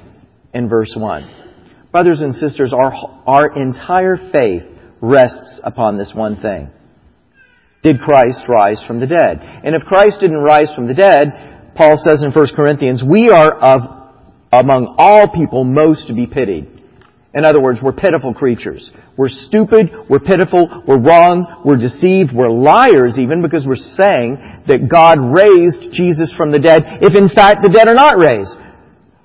in 0.55 0.69
verse 0.69 0.95
1. 0.95 1.41
Brothers 1.92 2.20
and 2.22 2.34
sisters, 2.34 2.72
our, 2.72 2.92
our 3.26 3.61
entire 3.61 4.16
faith 4.32 4.62
rests 5.02 5.61
upon 5.62 5.99
this 5.99 6.12
one 6.14 6.40
thing. 6.40 6.70
Did 7.82 8.00
Christ 8.00 8.40
rise 8.49 8.82
from 8.87 8.99
the 8.99 9.06
dead? 9.06 9.40
And 9.42 9.75
if 9.75 9.82
Christ 9.82 10.16
didn't 10.20 10.38
rise 10.38 10.68
from 10.75 10.87
the 10.88 10.94
dead, 10.94 11.72
Paul 11.75 12.00
says 12.02 12.22
in 12.22 12.32
1 12.32 12.46
Corinthians, 12.56 13.02
we 13.06 13.28
are 13.28 13.52
of, 13.52 13.80
among 14.52 14.94
all 14.96 15.28
people 15.28 15.64
most 15.64 16.06
to 16.06 16.14
be 16.14 16.26
pitied. 16.26 16.68
In 17.34 17.44
other 17.44 17.61
words, 17.61 17.78
we're 17.82 17.92
pitiful 17.92 18.32
creatures. 18.32 18.90
We're 19.16 19.28
stupid, 19.28 19.90
we're 20.08 20.20
pitiful, 20.20 20.84
we're 20.87 21.00
wrong, 21.00 21.62
we're 21.64 21.76
deceived, 21.76 22.30
we're 22.32 22.50
liars 22.50 23.18
even 23.18 23.42
because 23.42 23.66
we're 23.66 23.76
saying 23.76 24.64
that 24.68 24.88
God 24.88 25.18
raised 25.20 25.92
Jesus 25.92 26.32
from 26.37 26.52
the 26.52 26.58
dead 26.58 26.80
if 27.00 27.14
in 27.16 27.28
fact 27.28 27.61
the 27.62 27.68
dead 27.68 27.88
are 27.88 27.94
not 27.94 28.16
raised. 28.16 28.52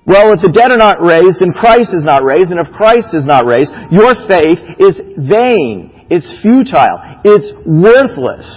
Well, 0.08 0.32
if 0.32 0.40
the 0.40 0.48
dead 0.48 0.72
are 0.72 0.80
not 0.80 1.04
raised, 1.04 1.36
then 1.36 1.52
Christ 1.52 1.92
is 1.92 2.00
not 2.00 2.24
raised, 2.24 2.48
and 2.48 2.56
if 2.56 2.72
Christ 2.72 3.12
is 3.12 3.28
not 3.28 3.44
raised, 3.44 3.68
your 3.92 4.16
faith 4.24 4.60
is 4.80 4.96
vain. 5.20 6.08
It's 6.08 6.24
futile. 6.40 7.20
It's 7.28 7.52
worthless. 7.68 8.48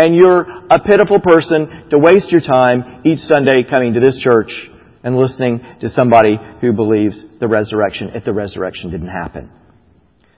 And 0.00 0.16
you're 0.16 0.48
a 0.72 0.80
pitiful 0.80 1.20
person 1.20 1.92
to 1.92 2.00
waste 2.00 2.32
your 2.32 2.40
time 2.40 3.04
each 3.04 3.20
Sunday 3.20 3.62
coming 3.68 3.92
to 3.92 4.00
this 4.00 4.16
church 4.16 4.48
and 5.04 5.14
listening 5.14 5.60
to 5.80 5.90
somebody 5.90 6.40
who 6.62 6.72
believes 6.72 7.22
the 7.38 7.48
resurrection 7.48 8.10
if 8.14 8.24
the 8.24 8.32
resurrection 8.32 8.90
didn't 8.90 9.12
happen. 9.12 9.50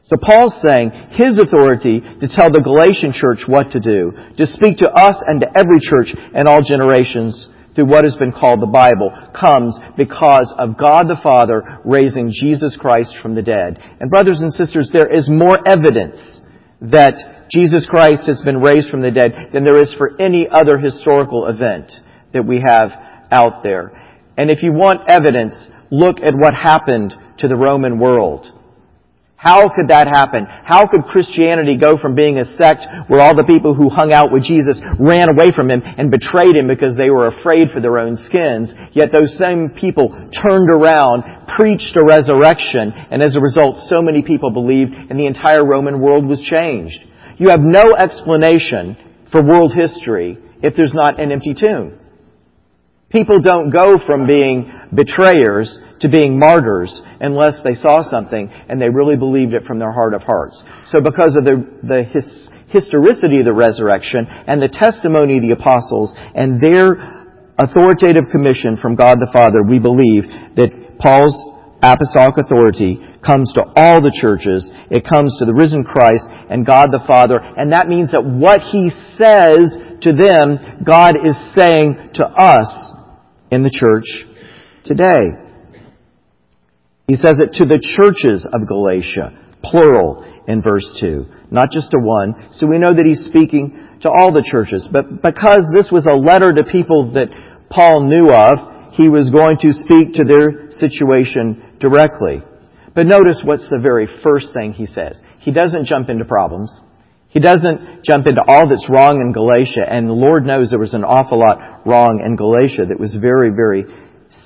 So 0.02 0.16
Paul's 0.18 0.54
saying 0.62 0.90
his 1.14 1.38
authority 1.38 2.00
to 2.02 2.26
tell 2.26 2.50
the 2.50 2.62
Galatian 2.62 3.14
church 3.14 3.46
what 3.46 3.70
to 3.70 3.80
do, 3.80 4.10
to 4.36 4.46
speak 4.46 4.78
to 4.78 4.90
us 4.90 5.14
and 5.26 5.40
to 5.40 5.48
every 5.54 5.78
church 5.78 6.14
and 6.34 6.46
all 6.46 6.62
generations, 6.62 7.46
through 7.76 7.86
what 7.86 8.04
has 8.04 8.16
been 8.16 8.32
called 8.32 8.60
the 8.60 8.66
Bible 8.66 9.12
comes 9.38 9.78
because 9.96 10.52
of 10.58 10.78
God 10.78 11.04
the 11.06 11.20
Father 11.22 11.78
raising 11.84 12.32
Jesus 12.32 12.76
Christ 12.80 13.14
from 13.22 13.34
the 13.34 13.42
dead. 13.42 13.78
And 14.00 14.10
brothers 14.10 14.40
and 14.40 14.52
sisters, 14.52 14.90
there 14.92 15.14
is 15.14 15.28
more 15.30 15.56
evidence 15.68 16.18
that 16.80 17.14
Jesus 17.52 17.86
Christ 17.88 18.26
has 18.26 18.42
been 18.42 18.60
raised 18.60 18.90
from 18.90 19.02
the 19.02 19.10
dead 19.10 19.32
than 19.52 19.62
there 19.62 19.80
is 19.80 19.94
for 19.96 20.20
any 20.20 20.48
other 20.50 20.78
historical 20.78 21.46
event 21.46 21.92
that 22.32 22.46
we 22.46 22.62
have 22.66 22.90
out 23.30 23.62
there. 23.62 23.92
And 24.36 24.50
if 24.50 24.62
you 24.62 24.72
want 24.72 25.08
evidence, 25.08 25.54
look 25.90 26.16
at 26.18 26.34
what 26.34 26.54
happened 26.54 27.14
to 27.38 27.48
the 27.48 27.56
Roman 27.56 27.98
world. 27.98 28.50
How 29.46 29.68
could 29.70 29.94
that 29.94 30.08
happen? 30.08 30.44
How 30.64 30.88
could 30.90 31.04
Christianity 31.04 31.76
go 31.76 31.96
from 32.02 32.16
being 32.16 32.36
a 32.38 32.56
sect 32.58 32.82
where 33.06 33.20
all 33.20 33.36
the 33.36 33.46
people 33.46 33.74
who 33.74 33.88
hung 33.88 34.12
out 34.12 34.32
with 34.32 34.42
Jesus 34.42 34.82
ran 34.98 35.30
away 35.30 35.54
from 35.54 35.70
him 35.70 35.82
and 35.86 36.10
betrayed 36.10 36.56
him 36.56 36.66
because 36.66 36.96
they 36.96 37.10
were 37.10 37.28
afraid 37.28 37.70
for 37.70 37.80
their 37.80 38.00
own 38.00 38.16
skins, 38.26 38.74
yet 38.90 39.14
those 39.14 39.38
same 39.38 39.70
people 39.70 40.10
turned 40.34 40.68
around, 40.68 41.22
preached 41.54 41.94
a 41.94 42.02
resurrection, 42.02 42.90
and 42.90 43.22
as 43.22 43.36
a 43.36 43.40
result 43.40 43.86
so 43.86 44.02
many 44.02 44.20
people 44.20 44.50
believed 44.50 44.90
and 44.90 45.14
the 45.16 45.26
entire 45.30 45.64
Roman 45.64 46.00
world 46.00 46.26
was 46.26 46.42
changed. 46.42 46.98
You 47.38 47.50
have 47.50 47.62
no 47.62 47.94
explanation 47.94 48.96
for 49.30 49.46
world 49.46 49.72
history 49.72 50.38
if 50.60 50.74
there's 50.74 50.94
not 50.94 51.20
an 51.20 51.30
empty 51.30 51.54
tomb. 51.54 52.00
People 53.10 53.38
don't 53.38 53.70
go 53.70 53.94
from 54.04 54.26
being 54.26 54.72
betrayers 54.94 55.78
to 56.00 56.08
being 56.08 56.38
martyrs 56.38 57.00
unless 57.20 57.54
they 57.64 57.74
saw 57.74 58.02
something 58.10 58.50
and 58.68 58.80
they 58.80 58.88
really 58.88 59.16
believed 59.16 59.54
it 59.54 59.64
from 59.64 59.78
their 59.78 59.92
heart 59.92 60.14
of 60.14 60.22
hearts. 60.22 60.62
So 60.92 61.00
because 61.00 61.36
of 61.36 61.44
the, 61.44 61.64
the 61.82 62.04
his, 62.04 62.48
historicity 62.68 63.40
of 63.40 63.46
the 63.46 63.52
resurrection 63.52 64.26
and 64.26 64.60
the 64.60 64.68
testimony 64.68 65.38
of 65.38 65.42
the 65.42 65.52
apostles 65.52 66.14
and 66.16 66.60
their 66.60 67.24
authoritative 67.58 68.24
commission 68.30 68.76
from 68.76 68.96
God 68.96 69.18
the 69.18 69.30
Father, 69.32 69.62
we 69.62 69.78
believe 69.78 70.24
that 70.56 70.98
Paul's 70.98 71.36
apostolic 71.82 72.36
authority 72.38 73.00
comes 73.24 73.52
to 73.54 73.62
all 73.76 74.00
the 74.00 74.14
churches. 74.20 74.70
It 74.90 75.06
comes 75.08 75.36
to 75.38 75.44
the 75.44 75.54
risen 75.54 75.84
Christ 75.84 76.26
and 76.50 76.66
God 76.66 76.90
the 76.92 77.04
Father. 77.06 77.38
And 77.38 77.72
that 77.72 77.88
means 77.88 78.12
that 78.12 78.22
what 78.22 78.60
He 78.60 78.90
says 79.16 80.00
to 80.02 80.12
them, 80.12 80.84
God 80.84 81.14
is 81.16 81.34
saying 81.54 82.10
to 82.14 82.24
us 82.24 82.92
in 83.50 83.62
the 83.62 83.72
church 83.72 84.04
today. 84.86 85.36
He 87.06 87.14
says 87.14 87.38
it 87.38 87.52
to 87.54 87.64
the 87.64 87.78
churches 87.78 88.48
of 88.52 88.66
Galatia, 88.66 89.36
plural 89.62 90.24
in 90.48 90.62
verse 90.62 90.86
2, 91.00 91.26
not 91.50 91.70
just 91.70 91.90
to 91.92 91.98
one. 91.98 92.48
So 92.52 92.66
we 92.66 92.78
know 92.78 92.94
that 92.94 93.06
he's 93.06 93.26
speaking 93.26 93.98
to 94.02 94.10
all 94.10 94.32
the 94.32 94.46
churches. 94.46 94.88
But 94.90 95.22
because 95.22 95.62
this 95.76 95.90
was 95.90 96.06
a 96.06 96.16
letter 96.16 96.52
to 96.54 96.70
people 96.70 97.12
that 97.12 97.28
Paul 97.70 98.04
knew 98.04 98.30
of, 98.30 98.94
he 98.94 99.08
was 99.08 99.30
going 99.30 99.58
to 99.58 99.72
speak 99.72 100.14
to 100.14 100.24
their 100.24 100.70
situation 100.70 101.76
directly. 101.78 102.42
But 102.94 103.06
notice 103.06 103.42
what's 103.44 103.68
the 103.68 103.78
very 103.80 104.08
first 104.24 104.54
thing 104.54 104.72
he 104.72 104.86
says. 104.86 105.20
He 105.40 105.52
doesn't 105.52 105.84
jump 105.84 106.08
into 106.08 106.24
problems. 106.24 106.72
He 107.28 107.40
doesn't 107.40 108.02
jump 108.04 108.26
into 108.26 108.42
all 108.48 108.68
that's 108.68 108.88
wrong 108.88 109.20
in 109.20 109.32
Galatia, 109.32 109.84
and 109.86 110.08
the 110.08 110.14
Lord 110.14 110.46
knows 110.46 110.70
there 110.70 110.78
was 110.78 110.94
an 110.94 111.04
awful 111.04 111.38
lot 111.38 111.84
wrong 111.84 112.22
in 112.24 112.36
Galatia 112.36 112.86
that 112.88 112.98
was 112.98 113.14
very, 113.20 113.50
very 113.50 113.84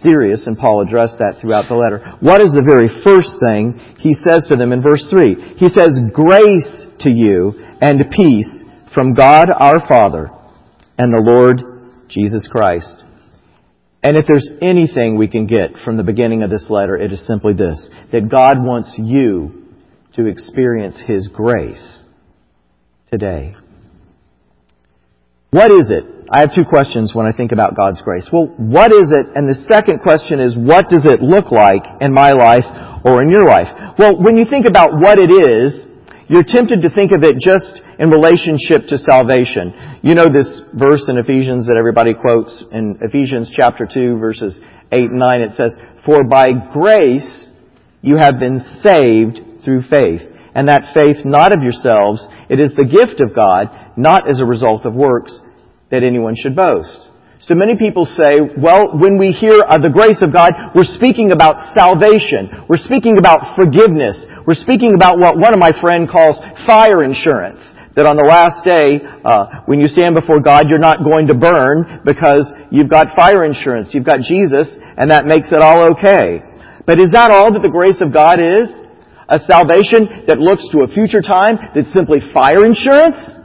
serious, 0.02 0.46
and 0.46 0.58
Paul 0.58 0.82
addressed 0.82 1.18
that 1.18 1.38
throughout 1.40 1.68
the 1.68 1.74
letter. 1.74 2.16
What 2.20 2.40
is 2.40 2.52
the 2.52 2.66
very 2.66 2.88
first 3.04 3.36
thing 3.40 3.96
he 3.98 4.14
says 4.14 4.46
to 4.48 4.56
them 4.56 4.72
in 4.72 4.82
verse 4.82 5.06
3? 5.10 5.56
He 5.56 5.68
says, 5.68 5.98
Grace 6.12 6.86
to 7.00 7.10
you 7.10 7.52
and 7.80 8.10
peace 8.10 8.64
from 8.94 9.14
God 9.14 9.48
our 9.50 9.86
Father 9.86 10.30
and 10.98 11.12
the 11.12 11.22
Lord 11.22 11.62
Jesus 12.08 12.48
Christ. 12.50 13.04
And 14.02 14.16
if 14.16 14.26
there's 14.26 14.48
anything 14.62 15.16
we 15.16 15.28
can 15.28 15.46
get 15.46 15.76
from 15.84 15.96
the 15.96 16.02
beginning 16.02 16.42
of 16.42 16.50
this 16.50 16.66
letter, 16.70 16.96
it 16.96 17.12
is 17.12 17.26
simply 17.26 17.52
this, 17.52 17.88
that 18.12 18.30
God 18.30 18.62
wants 18.62 18.94
you 18.96 19.66
to 20.16 20.26
experience 20.26 21.02
His 21.06 21.28
grace 21.28 22.04
today. 23.10 23.54
What 25.50 25.72
is 25.72 25.90
it 25.90 26.20
I 26.30 26.46
have 26.46 26.54
two 26.54 26.62
questions 26.62 27.10
when 27.12 27.26
I 27.26 27.32
think 27.34 27.50
about 27.50 27.74
God's 27.74 28.00
grace. 28.02 28.30
Well, 28.32 28.54
what 28.54 28.94
is 28.94 29.10
it? 29.10 29.34
And 29.34 29.50
the 29.50 29.66
second 29.66 29.98
question 29.98 30.38
is, 30.38 30.54
what 30.56 30.86
does 30.86 31.02
it 31.02 31.18
look 31.18 31.50
like 31.50 31.82
in 32.00 32.14
my 32.14 32.30
life 32.30 33.02
or 33.02 33.20
in 33.20 33.34
your 33.34 33.42
life? 33.42 33.66
Well, 33.98 34.14
when 34.14 34.38
you 34.38 34.46
think 34.46 34.70
about 34.70 34.94
what 34.94 35.18
it 35.18 35.26
is, 35.26 35.74
you're 36.30 36.46
tempted 36.46 36.86
to 36.86 36.90
think 36.94 37.10
of 37.10 37.26
it 37.26 37.34
just 37.42 37.82
in 37.98 38.14
relationship 38.14 38.86
to 38.94 38.98
salvation. 39.02 39.98
You 40.06 40.14
know 40.14 40.30
this 40.30 40.62
verse 40.70 41.10
in 41.10 41.18
Ephesians 41.18 41.66
that 41.66 41.74
everybody 41.74 42.14
quotes 42.14 42.62
in 42.70 43.02
Ephesians 43.02 43.50
chapter 43.50 43.90
2 43.90 44.22
verses 44.22 44.54
8 44.92 45.10
and 45.10 45.18
9. 45.18 45.40
It 45.42 45.58
says, 45.58 45.74
For 46.06 46.22
by 46.22 46.54
grace 46.70 47.50
you 48.02 48.22
have 48.22 48.38
been 48.38 48.62
saved 48.86 49.66
through 49.66 49.82
faith. 49.90 50.22
And 50.54 50.68
that 50.68 50.94
faith 50.94 51.26
not 51.26 51.50
of 51.50 51.62
yourselves, 51.62 52.26
it 52.48 52.58
is 52.58 52.70
the 52.74 52.86
gift 52.86 53.22
of 53.22 53.34
God, 53.34 53.70
not 54.00 54.28
as 54.28 54.40
a 54.40 54.44
result 54.44 54.84
of 54.86 54.94
works, 54.94 55.38
that 55.90 56.02
anyone 56.02 56.34
should 56.36 56.56
boast. 56.56 57.10
So 57.48 57.54
many 57.56 57.74
people 57.76 58.04
say, 58.04 58.36
well, 58.60 58.92
when 59.00 59.16
we 59.16 59.32
hear 59.32 59.64
of 59.64 59.80
the 59.80 59.88
grace 59.88 60.20
of 60.20 60.30
God, 60.30 60.52
we're 60.76 60.84
speaking 60.84 61.32
about 61.32 61.72
salvation. 61.72 62.68
We're 62.68 62.84
speaking 62.84 63.16
about 63.16 63.56
forgiveness. 63.56 64.12
We're 64.46 64.60
speaking 64.60 64.92
about 64.92 65.18
what 65.18 65.40
one 65.40 65.56
of 65.56 65.58
my 65.58 65.72
friends 65.80 66.12
calls 66.12 66.36
fire 66.68 67.02
insurance. 67.02 67.64
That 67.96 68.04
on 68.04 68.20
the 68.20 68.28
last 68.28 68.60
day, 68.62 69.00
uh, 69.24 69.64
when 69.64 69.80
you 69.80 69.88
stand 69.88 70.14
before 70.14 70.44
God, 70.44 70.68
you're 70.68 70.78
not 70.78 71.00
going 71.02 71.26
to 71.26 71.34
burn 71.34 72.04
because 72.04 72.44
you've 72.70 72.92
got 72.92 73.16
fire 73.16 73.42
insurance. 73.42 73.88
You've 73.96 74.06
got 74.06 74.20
Jesus, 74.20 74.68
and 75.00 75.10
that 75.10 75.24
makes 75.24 75.48
it 75.50 75.64
all 75.64 75.96
okay. 75.96 76.44
But 76.84 77.00
is 77.00 77.10
that 77.16 77.32
all 77.32 77.50
that 77.56 77.64
the 77.64 77.72
grace 77.72 77.98
of 78.04 78.12
God 78.12 78.36
is? 78.36 78.68
A 79.32 79.40
salvation 79.48 80.28
that 80.28 80.38
looks 80.38 80.68
to 80.76 80.84
a 80.84 80.88
future 80.92 81.22
time 81.22 81.56
that's 81.74 81.90
simply 81.92 82.20
fire 82.34 82.66
insurance? 82.66 83.39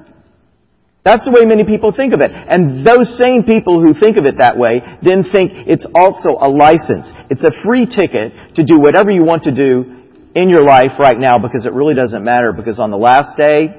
That's 1.05 1.23
the 1.23 1.29
way 1.29 1.45
many 1.45 1.63
people 1.63 1.93
think 1.95 2.17
of 2.17 2.19
it. 2.19 2.33
And 2.33 2.81
those 2.81 3.05
same 3.21 3.43
people 3.45 3.77
who 3.79 3.93
think 3.93 4.17
of 4.17 4.25
it 4.25 4.41
that 4.41 4.57
way 4.57 4.81
then 5.05 5.23
think 5.31 5.53
it's 5.69 5.85
also 5.93 6.33
a 6.41 6.49
license. 6.49 7.05
It's 7.29 7.45
a 7.45 7.53
free 7.61 7.85
ticket 7.85 8.57
to 8.57 8.65
do 8.65 8.81
whatever 8.81 9.11
you 9.11 9.23
want 9.23 9.43
to 9.43 9.53
do 9.53 10.01
in 10.33 10.49
your 10.49 10.65
life 10.65 10.97
right 10.97 11.17
now 11.17 11.37
because 11.37 11.63
it 11.63 11.73
really 11.73 11.93
doesn't 11.93 12.23
matter 12.25 12.51
because 12.51 12.79
on 12.79 12.89
the 12.89 12.97
last 12.97 13.37
day, 13.37 13.69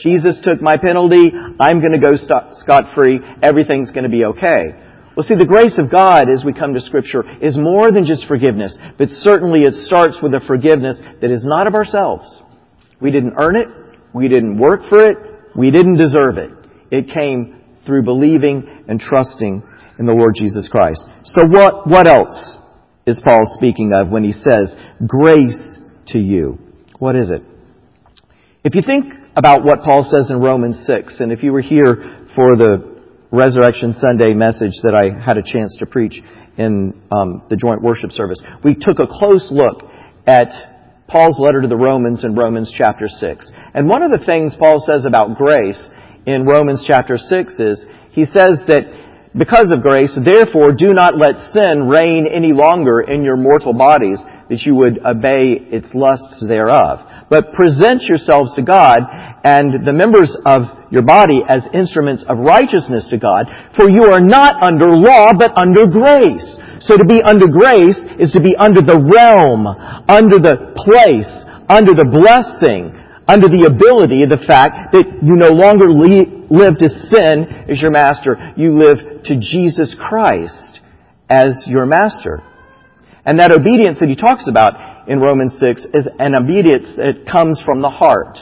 Jesus 0.00 0.40
took 0.42 0.60
my 0.62 0.76
penalty. 0.80 1.30
I'm 1.60 1.80
going 1.80 1.92
to 1.92 2.00
go 2.00 2.16
scot-free. 2.16 3.20
Everything's 3.42 3.92
going 3.92 4.04
to 4.04 4.10
be 4.10 4.24
okay. 4.24 4.72
Well, 5.14 5.24
see, 5.28 5.36
the 5.36 5.46
grace 5.46 5.78
of 5.78 5.92
God 5.92 6.28
as 6.32 6.44
we 6.44 6.52
come 6.52 6.72
to 6.72 6.80
Scripture 6.80 7.24
is 7.40 7.56
more 7.56 7.92
than 7.92 8.06
just 8.06 8.26
forgiveness, 8.26 8.76
but 8.96 9.08
certainly 9.08 9.64
it 9.64 9.74
starts 9.84 10.20
with 10.22 10.32
a 10.32 10.40
forgiveness 10.46 10.96
that 11.20 11.30
is 11.30 11.44
not 11.44 11.66
of 11.66 11.74
ourselves. 11.74 12.40
We 13.00 13.10
didn't 13.10 13.34
earn 13.38 13.56
it. 13.56 13.68
We 14.14 14.28
didn't 14.28 14.58
work 14.58 14.88
for 14.88 15.04
it. 15.04 15.16
We 15.56 15.70
didn't 15.70 15.96
deserve 15.96 16.38
it. 16.38 16.50
It 16.90 17.12
came 17.12 17.60
through 17.86 18.02
believing 18.02 18.84
and 18.88 19.00
trusting 19.00 19.62
in 19.98 20.06
the 20.06 20.12
Lord 20.12 20.34
Jesus 20.34 20.68
Christ. 20.68 21.06
So 21.24 21.42
what, 21.46 21.86
what 21.86 22.06
else 22.06 22.58
is 23.06 23.22
Paul 23.24 23.46
speaking 23.52 23.92
of 23.94 24.08
when 24.08 24.24
he 24.24 24.32
says, 24.32 24.74
grace 25.06 25.78
to 26.08 26.18
you? 26.18 26.58
What 26.98 27.16
is 27.16 27.30
it? 27.30 27.42
If 28.64 28.74
you 28.74 28.82
think 28.82 29.12
about 29.36 29.64
what 29.64 29.82
Paul 29.82 30.02
says 30.10 30.30
in 30.30 30.40
Romans 30.40 30.84
6, 30.86 31.20
and 31.20 31.32
if 31.32 31.42
you 31.42 31.52
were 31.52 31.62
here 31.62 32.26
for 32.34 32.56
the 32.56 32.96
Resurrection 33.30 33.92
Sunday 33.92 34.34
message 34.34 34.72
that 34.82 34.94
I 34.94 35.24
had 35.24 35.36
a 35.36 35.42
chance 35.42 35.76
to 35.78 35.86
preach 35.86 36.20
in 36.58 37.00
um, 37.10 37.42
the 37.48 37.56
joint 37.56 37.82
worship 37.82 38.12
service, 38.12 38.40
we 38.64 38.74
took 38.74 38.98
a 38.98 39.06
close 39.06 39.48
look 39.50 39.82
at 40.26 40.48
Paul's 41.08 41.38
letter 41.38 41.62
to 41.62 41.68
the 41.68 41.76
Romans 41.76 42.24
in 42.24 42.34
Romans 42.34 42.72
chapter 42.76 43.08
6. 43.08 43.50
And 43.74 43.88
one 43.88 44.02
of 44.02 44.10
the 44.10 44.24
things 44.24 44.56
Paul 44.58 44.82
says 44.84 45.04
about 45.06 45.36
grace 45.36 45.80
in 46.26 46.44
Romans 46.44 46.82
chapter 46.86 47.16
6 47.16 47.52
is, 47.60 47.84
he 48.10 48.24
says 48.24 48.58
that 48.66 48.82
because 49.36 49.70
of 49.72 49.82
grace, 49.82 50.16
therefore 50.16 50.72
do 50.72 50.94
not 50.94 51.16
let 51.16 51.36
sin 51.52 51.86
reign 51.86 52.26
any 52.26 52.52
longer 52.52 53.00
in 53.00 53.22
your 53.22 53.36
mortal 53.36 53.74
bodies, 53.74 54.18
that 54.48 54.62
you 54.62 54.74
would 54.74 55.04
obey 55.04 55.60
its 55.70 55.88
lusts 55.94 56.42
thereof. 56.46 57.00
But 57.28 57.52
present 57.52 58.02
yourselves 58.02 58.54
to 58.54 58.62
God 58.62 58.98
and 59.44 59.86
the 59.86 59.92
members 59.92 60.36
of 60.46 60.62
your 60.90 61.02
body 61.02 61.42
as 61.46 61.66
instruments 61.74 62.24
of 62.28 62.38
righteousness 62.38 63.06
to 63.10 63.18
God, 63.18 63.46
for 63.76 63.90
you 63.90 64.10
are 64.10 64.22
not 64.22 64.62
under 64.62 64.90
law, 64.90 65.32
but 65.38 65.52
under 65.56 65.86
grace. 65.86 66.56
So 66.86 66.96
to 66.96 67.04
be 67.04 67.18
under 67.20 67.50
grace 67.50 67.98
is 68.22 68.30
to 68.32 68.40
be 68.40 68.54
under 68.54 68.80
the 68.80 68.94
realm, 68.94 69.66
under 70.06 70.38
the 70.38 70.70
place, 70.78 71.30
under 71.66 71.98
the 71.98 72.06
blessing, 72.06 72.94
under 73.26 73.50
the 73.50 73.66
ability, 73.66 74.22
of 74.22 74.30
the 74.30 74.46
fact 74.46 74.94
that 74.94 75.02
you 75.18 75.34
no 75.34 75.50
longer 75.50 75.90
live 75.90 76.78
to 76.78 76.88
sin 77.10 77.66
as 77.66 77.82
your 77.82 77.90
master. 77.90 78.38
You 78.56 78.78
live 78.78 79.24
to 79.26 79.34
Jesus 79.34 79.96
Christ 79.98 80.78
as 81.28 81.66
your 81.66 81.86
master. 81.86 82.38
And 83.26 83.40
that 83.40 83.50
obedience 83.50 83.98
that 83.98 84.08
he 84.08 84.14
talks 84.14 84.46
about 84.46 85.08
in 85.10 85.18
Romans 85.18 85.58
6 85.58 85.90
is 85.90 86.06
an 86.20 86.38
obedience 86.38 86.86
that 86.94 87.26
comes 87.26 87.60
from 87.66 87.82
the 87.82 87.90
heart. 87.90 88.38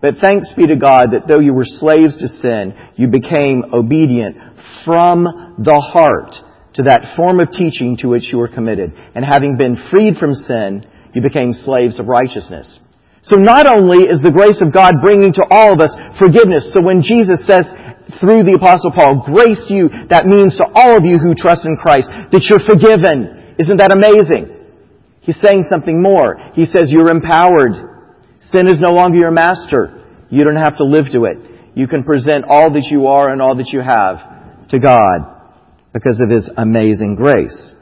But 0.00 0.22
thanks 0.22 0.46
be 0.56 0.68
to 0.68 0.76
God 0.76 1.10
that 1.10 1.26
though 1.26 1.40
you 1.40 1.54
were 1.54 1.66
slaves 1.66 2.16
to 2.18 2.28
sin, 2.28 2.74
you 2.94 3.08
became 3.08 3.64
obedient 3.74 4.36
from 4.84 5.24
the 5.58 5.80
heart 5.80 6.36
to 6.74 6.82
that 6.90 7.14
form 7.16 7.38
of 7.38 7.50
teaching 7.52 7.96
to 7.98 8.08
which 8.08 8.30
you 8.32 8.38
were 8.38 8.50
committed. 8.50 8.92
And 9.14 9.24
having 9.24 9.56
been 9.56 9.78
freed 9.90 10.18
from 10.18 10.34
sin, 10.34 10.86
you 11.14 11.22
became 11.22 11.54
slaves 11.54 12.00
of 12.00 12.06
righteousness. 12.06 12.66
So 13.22 13.36
not 13.36 13.66
only 13.66 14.04
is 14.04 14.20
the 14.20 14.34
grace 14.34 14.60
of 14.60 14.74
God 14.74 15.00
bringing 15.00 15.32
to 15.38 15.46
all 15.48 15.72
of 15.72 15.80
us 15.80 15.94
forgiveness, 16.18 16.68
so 16.74 16.82
when 16.82 17.00
Jesus 17.00 17.46
says 17.46 17.64
through 18.20 18.44
the 18.44 18.58
apostle 18.58 18.92
Paul, 18.92 19.24
grace 19.24 19.62
to 19.70 19.74
you, 19.74 19.88
that 20.10 20.26
means 20.26 20.58
to 20.58 20.66
all 20.74 20.98
of 20.98 21.06
you 21.06 21.16
who 21.16 21.32
trust 21.32 21.64
in 21.64 21.78
Christ 21.78 22.10
that 22.34 22.44
you're 22.50 22.60
forgiven. 22.60 23.56
Isn't 23.56 23.78
that 23.78 23.94
amazing? 23.94 24.52
He's 25.22 25.40
saying 25.40 25.64
something 25.70 26.02
more. 26.02 26.36
He 26.52 26.66
says 26.66 26.92
you're 26.92 27.08
empowered. 27.08 28.12
Sin 28.52 28.68
is 28.68 28.82
no 28.82 28.92
longer 28.92 29.16
your 29.16 29.32
master. 29.32 30.04
You 30.28 30.44
don't 30.44 30.60
have 30.60 30.76
to 30.76 30.84
live 30.84 31.06
to 31.12 31.24
it. 31.24 31.38
You 31.74 31.86
can 31.88 32.04
present 32.04 32.44
all 32.44 32.74
that 32.74 32.90
you 32.90 33.06
are 33.06 33.30
and 33.30 33.40
all 33.40 33.56
that 33.56 33.72
you 33.72 33.80
have 33.80 34.68
to 34.68 34.78
God 34.78 35.33
because 35.94 36.20
of 36.20 36.28
His 36.28 36.50
amazing 36.58 37.14
grace. 37.14 37.72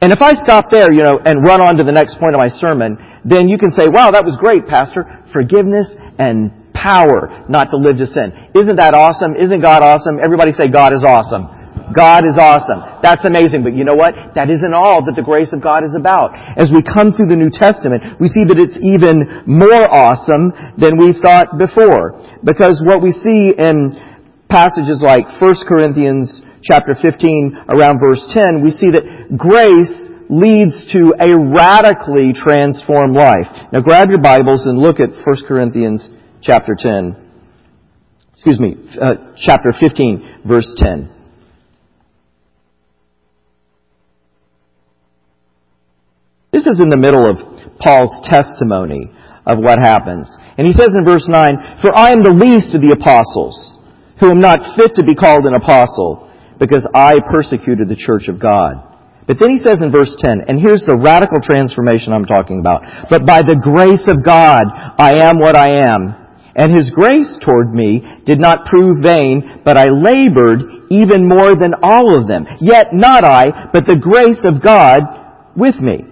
And 0.00 0.12
if 0.12 0.22
I 0.22 0.32
stop 0.42 0.70
there, 0.70 0.92
you 0.92 1.02
know, 1.02 1.18
and 1.22 1.44
run 1.44 1.60
on 1.60 1.76
to 1.76 1.84
the 1.84 1.92
next 1.92 2.18
point 2.18 2.34
of 2.34 2.38
my 2.38 2.48
sermon, 2.48 2.96
then 3.24 3.48
you 3.48 3.58
can 3.58 3.70
say, 3.70 3.86
wow, 3.90 4.10
that 4.10 4.24
was 4.24 4.38
great, 4.38 4.66
Pastor. 4.66 5.26
Forgiveness 5.32 5.90
and 6.18 6.72
power 6.72 7.44
not 7.50 7.74
to 7.74 7.76
live 7.76 7.98
to 7.98 8.06
sin. 8.06 8.30
Isn't 8.54 8.78
that 8.78 8.94
awesome? 8.94 9.34
Isn't 9.34 9.58
God 9.60 9.82
awesome? 9.82 10.22
Everybody 10.22 10.54
say 10.54 10.70
God 10.70 10.94
is 10.94 11.02
awesome. 11.02 11.50
God 11.90 12.22
is 12.22 12.38
awesome. 12.38 13.02
That's 13.02 13.26
amazing. 13.26 13.66
But 13.66 13.74
you 13.74 13.82
know 13.82 13.98
what? 13.98 14.14
That 14.38 14.50
isn't 14.54 14.74
all 14.74 15.02
that 15.02 15.18
the 15.18 15.26
grace 15.26 15.50
of 15.50 15.58
God 15.58 15.82
is 15.82 15.98
about. 15.98 16.30
As 16.54 16.70
we 16.70 16.78
come 16.78 17.10
through 17.10 17.34
the 17.34 17.38
New 17.38 17.50
Testament, 17.50 18.22
we 18.22 18.28
see 18.30 18.46
that 18.46 18.60
it's 18.60 18.78
even 18.78 19.42
more 19.50 19.82
awesome 19.90 20.54
than 20.78 20.94
we 20.94 21.10
thought 21.10 21.58
before. 21.58 22.14
Because 22.44 22.78
what 22.86 23.02
we 23.02 23.10
see 23.10 23.50
in 23.50 23.98
passages 24.46 25.02
like 25.02 25.26
1 25.42 25.66
Corinthians 25.66 26.42
chapter 26.62 26.94
15 27.00 27.66
around 27.68 28.00
verse 28.00 28.26
10, 28.32 28.62
we 28.62 28.70
see 28.70 28.90
that 28.90 29.36
grace 29.36 30.08
leads 30.28 30.92
to 30.92 31.14
a 31.20 31.32
radically 31.36 32.32
transformed 32.34 33.16
life. 33.16 33.48
Now 33.72 33.80
grab 33.80 34.08
your 34.10 34.20
Bibles 34.20 34.66
and 34.66 34.78
look 34.78 35.00
at 35.00 35.10
1 35.10 35.24
Corinthians 35.46 36.08
chapter 36.42 36.74
10. 36.78 37.16
Excuse 38.34 38.60
me, 38.60 38.76
uh, 39.00 39.34
chapter 39.36 39.70
15, 39.78 40.42
verse 40.46 40.72
10. 40.76 41.10
This 46.52 46.66
is 46.66 46.80
in 46.80 46.90
the 46.90 46.96
middle 46.96 47.26
of 47.26 47.36
Paul's 47.80 48.14
testimony 48.24 49.10
of 49.46 49.58
what 49.58 49.78
happens. 49.80 50.28
And 50.58 50.66
he 50.66 50.72
says 50.72 50.94
in 50.96 51.04
verse 51.04 51.26
9, 51.26 51.80
For 51.80 51.94
I 51.96 52.12
am 52.12 52.22
the 52.22 52.36
least 52.36 52.74
of 52.74 52.82
the 52.84 52.92
apostles, 52.92 53.78
who 54.20 54.30
am 54.30 54.38
not 54.38 54.76
fit 54.76 54.94
to 54.96 55.04
be 55.04 55.14
called 55.14 55.46
an 55.46 55.54
apostle, 55.54 56.27
because 56.58 56.88
I 56.94 57.20
persecuted 57.32 57.88
the 57.88 57.96
church 57.96 58.28
of 58.28 58.40
God. 58.40 58.88
But 59.28 59.36
then 59.38 59.50
he 59.50 59.58
says 59.58 59.82
in 59.82 59.92
verse 59.92 60.16
10, 60.18 60.48
and 60.48 60.58
here's 60.58 60.88
the 60.88 60.96
radical 60.96 61.36
transformation 61.44 62.14
I'm 62.14 62.24
talking 62.24 62.60
about. 62.60 62.80
But 63.10 63.26
by 63.26 63.44
the 63.44 63.60
grace 63.60 64.08
of 64.08 64.24
God, 64.24 64.64
I 64.96 65.20
am 65.28 65.38
what 65.38 65.54
I 65.54 65.84
am. 65.84 66.16
And 66.56 66.74
his 66.74 66.90
grace 66.90 67.38
toward 67.44 67.72
me 67.72 68.02
did 68.24 68.40
not 68.40 68.64
prove 68.64 69.04
vain, 69.04 69.60
but 69.64 69.76
I 69.76 69.84
labored 69.92 70.88
even 70.90 71.28
more 71.28 71.54
than 71.54 71.76
all 71.82 72.18
of 72.18 72.26
them. 72.26 72.48
Yet 72.58 72.94
not 72.94 73.22
I, 73.22 73.68
but 73.70 73.86
the 73.86 74.00
grace 74.00 74.42
of 74.48 74.64
God 74.64 74.98
with 75.54 75.76
me. 75.76 76.08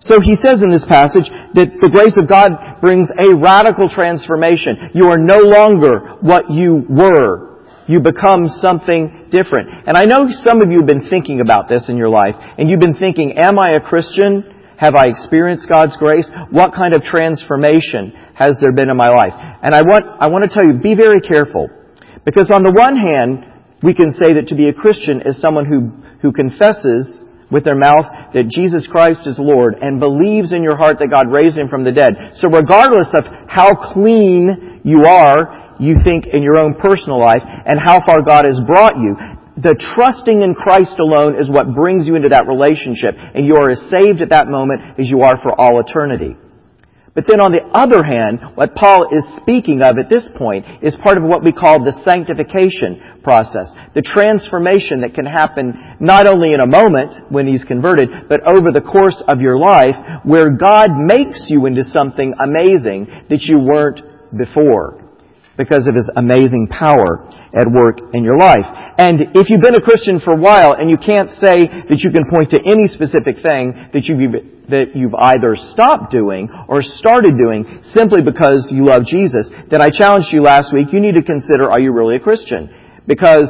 So 0.00 0.20
he 0.20 0.36
says 0.36 0.62
in 0.62 0.68
this 0.68 0.86
passage 0.86 1.28
that 1.54 1.72
the 1.80 1.90
grace 1.90 2.16
of 2.20 2.28
God 2.28 2.52
brings 2.80 3.08
a 3.08 3.34
radical 3.36 3.88
transformation. 3.88 4.92
You 4.92 5.08
are 5.08 5.18
no 5.18 5.40
longer 5.40 6.20
what 6.20 6.50
you 6.50 6.84
were 6.88 7.49
you 7.90 7.98
become 7.98 8.46
something 8.62 9.26
different. 9.34 9.66
And 9.86 9.98
I 9.98 10.04
know 10.04 10.30
some 10.46 10.62
of 10.62 10.70
you 10.70 10.78
have 10.78 10.86
been 10.86 11.10
thinking 11.10 11.40
about 11.40 11.68
this 11.68 11.88
in 11.88 11.96
your 11.96 12.08
life, 12.08 12.38
and 12.56 12.70
you've 12.70 12.78
been 12.78 12.94
thinking, 12.94 13.34
am 13.36 13.58
I 13.58 13.74
a 13.74 13.80
Christian? 13.80 14.46
Have 14.78 14.94
I 14.94 15.08
experienced 15.08 15.68
God's 15.68 15.96
grace? 15.96 16.30
What 16.50 16.72
kind 16.72 16.94
of 16.94 17.02
transformation 17.02 18.14
has 18.34 18.56
there 18.62 18.72
been 18.72 18.90
in 18.90 18.96
my 18.96 19.10
life? 19.10 19.34
And 19.34 19.74
I 19.74 19.82
want, 19.82 20.06
I 20.20 20.28
want 20.28 20.48
to 20.48 20.54
tell 20.54 20.64
you, 20.64 20.78
be 20.78 20.94
very 20.94 21.20
careful. 21.20 21.68
Because 22.24 22.50
on 22.50 22.62
the 22.62 22.70
one 22.70 22.94
hand, 22.94 23.50
we 23.82 23.92
can 23.92 24.12
say 24.12 24.34
that 24.38 24.46
to 24.48 24.54
be 24.54 24.68
a 24.68 24.72
Christian 24.72 25.22
is 25.26 25.40
someone 25.40 25.66
who, 25.66 25.90
who 26.22 26.32
confesses 26.32 27.24
with 27.50 27.64
their 27.64 27.76
mouth 27.76 28.32
that 28.32 28.46
Jesus 28.48 28.86
Christ 28.86 29.26
is 29.26 29.36
Lord 29.38 29.74
and 29.82 29.98
believes 29.98 30.52
in 30.52 30.62
your 30.62 30.76
heart 30.76 30.96
that 31.00 31.10
God 31.10 31.26
raised 31.26 31.58
Him 31.58 31.68
from 31.68 31.82
the 31.82 31.90
dead. 31.90 32.38
So 32.38 32.48
regardless 32.48 33.10
of 33.12 33.26
how 33.50 33.74
clean 33.92 34.80
you 34.84 35.04
are, 35.04 35.59
you 35.80 35.96
think 36.04 36.26
in 36.28 36.42
your 36.42 36.58
own 36.58 36.74
personal 36.74 37.18
life 37.18 37.42
and 37.42 37.80
how 37.80 38.04
far 38.04 38.20
God 38.20 38.44
has 38.44 38.60
brought 38.66 39.00
you. 39.00 39.16
The 39.56 39.76
trusting 39.96 40.40
in 40.40 40.54
Christ 40.54 41.00
alone 41.00 41.40
is 41.40 41.50
what 41.50 41.74
brings 41.74 42.06
you 42.06 42.14
into 42.16 42.30
that 42.30 42.46
relationship 42.46 43.16
and 43.16 43.44
you 43.44 43.56
are 43.56 43.72
as 43.72 43.80
saved 43.90 44.22
at 44.22 44.30
that 44.30 44.48
moment 44.48 45.00
as 45.00 45.08
you 45.08 45.20
are 45.20 45.40
for 45.42 45.52
all 45.58 45.80
eternity. 45.80 46.36
But 47.12 47.24
then 47.26 47.40
on 47.40 47.50
the 47.50 47.66
other 47.74 48.06
hand, 48.06 48.54
what 48.54 48.76
Paul 48.78 49.10
is 49.10 49.26
speaking 49.42 49.82
of 49.82 49.98
at 49.98 50.08
this 50.08 50.28
point 50.38 50.64
is 50.80 50.96
part 51.02 51.18
of 51.18 51.24
what 51.24 51.42
we 51.42 51.50
call 51.50 51.82
the 51.82 51.98
sanctification 52.06 53.20
process. 53.26 53.66
The 53.98 54.06
transformation 54.06 55.02
that 55.02 55.18
can 55.18 55.26
happen 55.26 55.74
not 55.98 56.28
only 56.30 56.54
in 56.54 56.62
a 56.62 56.70
moment 56.70 57.10
when 57.28 57.48
he's 57.48 57.64
converted, 57.64 58.30
but 58.30 58.46
over 58.46 58.70
the 58.70 58.86
course 58.86 59.18
of 59.26 59.40
your 59.40 59.58
life 59.58 59.98
where 60.22 60.54
God 60.54 60.94
makes 60.94 61.50
you 61.50 61.66
into 61.66 61.82
something 61.82 62.32
amazing 62.38 63.26
that 63.28 63.42
you 63.42 63.58
weren't 63.58 64.00
before 64.38 65.09
because 65.60 65.84
of 65.84 65.94
His 65.94 66.08
amazing 66.16 66.72
power 66.72 67.28
at 67.52 67.68
work 67.68 68.00
in 68.16 68.24
your 68.24 68.40
life. 68.40 68.64
And 68.96 69.36
if 69.36 69.52
you've 69.52 69.60
been 69.60 69.76
a 69.76 69.84
Christian 69.84 70.20
for 70.20 70.32
a 70.32 70.40
while 70.40 70.72
and 70.72 70.88
you 70.88 70.96
can't 70.96 71.28
say 71.36 71.68
that 71.68 72.00
you 72.00 72.10
can 72.10 72.24
point 72.32 72.56
to 72.56 72.60
any 72.64 72.88
specific 72.88 73.44
thing 73.44 73.92
that 73.92 74.08
you've, 74.08 74.72
that 74.72 74.96
you've 74.96 75.14
either 75.14 75.52
stopped 75.76 76.10
doing 76.10 76.48
or 76.68 76.80
started 76.80 77.36
doing 77.36 77.84
simply 77.92 78.24
because 78.24 78.72
you 78.72 78.88
love 78.88 79.04
Jesus, 79.04 79.52
then 79.68 79.82
I 79.82 79.92
challenged 79.92 80.32
you 80.32 80.40
last 80.40 80.72
week, 80.72 80.88
you 80.92 81.00
need 81.00 81.20
to 81.20 81.22
consider, 81.22 81.70
are 81.70 81.80
you 81.80 81.92
really 81.92 82.16
a 82.16 82.20
Christian? 82.20 82.72
Because 83.06 83.48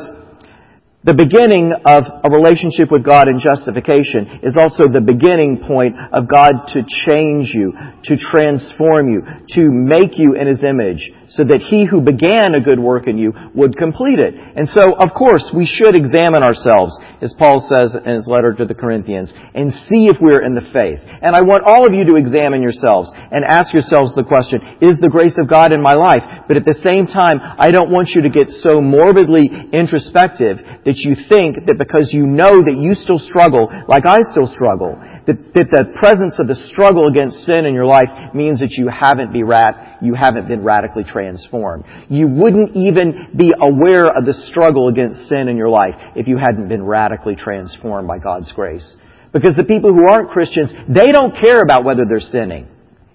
the 1.01 1.17
beginning 1.17 1.73
of 1.89 2.05
a 2.05 2.29
relationship 2.29 2.93
with 2.93 3.01
God 3.01 3.25
in 3.25 3.41
justification 3.41 4.45
is 4.45 4.61
also 4.61 4.85
the 4.85 5.01
beginning 5.01 5.65
point 5.65 5.97
of 6.13 6.29
God 6.29 6.69
to 6.77 6.85
change 6.85 7.57
you, 7.57 7.73
to 8.05 8.21
transform 8.21 9.09
you, 9.09 9.25
to 9.57 9.73
make 9.73 10.21
you 10.21 10.37
in 10.37 10.45
His 10.45 10.61
image, 10.61 11.09
so 11.33 11.41
that 11.49 11.65
He 11.65 11.89
who 11.89 12.05
began 12.05 12.53
a 12.53 12.61
good 12.61 12.77
work 12.77 13.09
in 13.09 13.17
you 13.17 13.33
would 13.57 13.81
complete 13.81 14.21
it. 14.21 14.37
And 14.37 14.69
so, 14.69 14.93
of 14.93 15.17
course, 15.17 15.49
we 15.57 15.65
should 15.65 15.97
examine 15.97 16.45
ourselves, 16.45 16.93
as 17.23 17.35
Paul 17.39 17.61
says 17.69 17.95
in 17.95 18.15
his 18.15 18.27
letter 18.27 18.55
to 18.55 18.65
the 18.65 18.75
Corinthians, 18.75 19.33
and 19.55 19.73
see 19.89 20.09
if 20.09 20.17
we're 20.21 20.45
in 20.45 20.55
the 20.55 20.67
faith. 20.73 21.01
And 21.05 21.37
I 21.37 21.43
want 21.43 21.65
all 21.65 21.87
of 21.87 21.93
you 21.93 22.05
to 22.13 22.17
examine 22.17 22.63
yourselves 22.63 23.11
and 23.15 23.45
ask 23.45 23.73
yourselves 23.73 24.15
the 24.15 24.25
question, 24.25 24.61
is 24.81 24.97
the 24.99 25.13
grace 25.13 25.37
of 25.37 25.49
God 25.49 25.73
in 25.73 25.83
my 25.83 25.95
life? 25.95 26.23
But 26.49 26.57
at 26.57 26.65
the 26.65 26.81
same 26.85 27.07
time, 27.07 27.41
I 27.41 27.71
don't 27.71 27.91
want 27.91 28.11
you 28.17 28.23
to 28.23 28.31
get 28.31 28.49
so 28.65 28.81
morbidly 28.81 29.51
introspective 29.73 30.59
that 30.85 30.97
you 30.97 31.17
think 31.29 31.67
that 31.69 31.77
because 31.77 32.13
you 32.13 32.27
know 32.27 32.57
that 32.57 32.77
you 32.79 32.95
still 32.95 33.19
struggle, 33.19 33.69
like 33.89 34.07
I 34.07 34.19
still 34.33 34.49
struggle, 34.49 34.97
that, 35.27 35.37
that 35.55 35.69
the 35.71 35.93
presence 35.99 36.41
of 36.41 36.49
the 36.49 36.57
struggle 36.73 37.07
against 37.07 37.45
sin 37.45 37.67
in 37.67 37.75
your 37.75 37.87
life 37.87 38.09
means 38.35 38.61
that 38.61 38.73
you 38.73 38.89
haven't 38.89 39.33
been 39.33 39.47
rat, 39.47 39.90
you 40.03 40.15
haven't 40.15 40.49
been 40.49 40.63
radically 40.63 41.05
transformed. 41.05 41.85
You 42.09 42.27
wouldn't 42.29 42.77
even 42.77 43.31
be 43.37 43.53
aware 43.61 44.07
of 44.07 44.25
the 44.27 44.35
struggle 44.51 44.89
against 44.89 45.29
sin 45.29 45.49
in 45.49 45.57
your 45.57 45.69
life 45.69 45.95
if 46.17 46.27
you 46.27 46.39
hadn't 46.39 46.69
been 46.69 46.85
radically 46.85 47.37
transformed 47.37 48.09
by 48.09 48.19
God's 48.19 48.53
grace. 48.53 48.97
Because 49.33 49.55
the 49.57 49.65
people 49.65 49.93
who 49.93 50.09
aren't 50.09 50.31
Christians, 50.31 50.73
they 50.89 51.13
don't 51.13 51.35
care 51.37 51.61
about 51.61 51.85
whether 51.85 52.05
they're 52.09 52.21
sinning. 52.21 52.67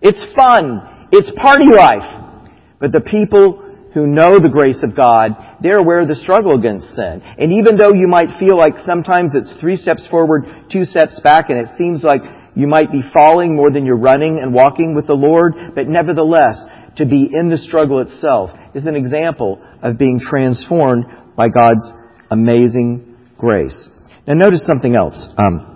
It's 0.02 0.24
fun. 0.36 1.10
It's 1.12 1.32
party 1.42 1.72
life. 1.76 2.48
But 2.80 2.92
the 2.92 3.02
people 3.02 3.62
who 3.94 4.08
know 4.08 4.40
the 4.40 4.52
grace 4.52 4.84
of 4.84 4.96
God, 4.96 5.32
they're 5.62 5.80
aware 5.80 6.02
of 6.02 6.08
the 6.08 6.16
struggle 6.16 6.56
against 6.56 6.96
sin. 6.96 7.22
And 7.38 7.54
even 7.54 7.78
though 7.78 7.94
you 7.94 8.08
might 8.08 8.38
feel 8.40 8.58
like 8.58 8.74
sometimes 8.86 9.34
it's 9.34 9.54
three 9.60 9.78
steps 9.78 10.06
forward, 10.08 10.46
two 10.72 10.84
steps 10.84 11.20
back, 11.24 11.50
and 11.50 11.58
it 11.58 11.70
seems 11.78 12.04
like 12.04 12.22
you 12.56 12.68
might 12.68 12.92
be 12.92 13.02
falling 13.14 13.56
more 13.56 13.72
than 13.72 13.86
you're 13.86 13.98
running 13.98 14.40
and 14.42 14.54
walking 14.54 14.96
with 14.96 15.08
the 15.08 15.16
Lord, 15.16 15.76
but 15.76 15.88
nevertheless, 15.88 16.60
to 16.98 17.06
be 17.06 17.30
in 17.32 17.50
the 17.50 17.58
struggle 17.58 18.00
itself 18.00 18.52
is 18.74 18.86
an 18.86 18.96
example 18.96 19.62
of 19.82 19.98
being 19.98 20.20
transformed 20.20 21.06
by 21.36 21.50
God's 21.50 21.92
amazing 22.32 23.18
grace. 23.38 23.90
Now 24.28 24.34
notice 24.34 24.66
something 24.66 24.96
else. 24.96 25.30
Um, 25.38 25.76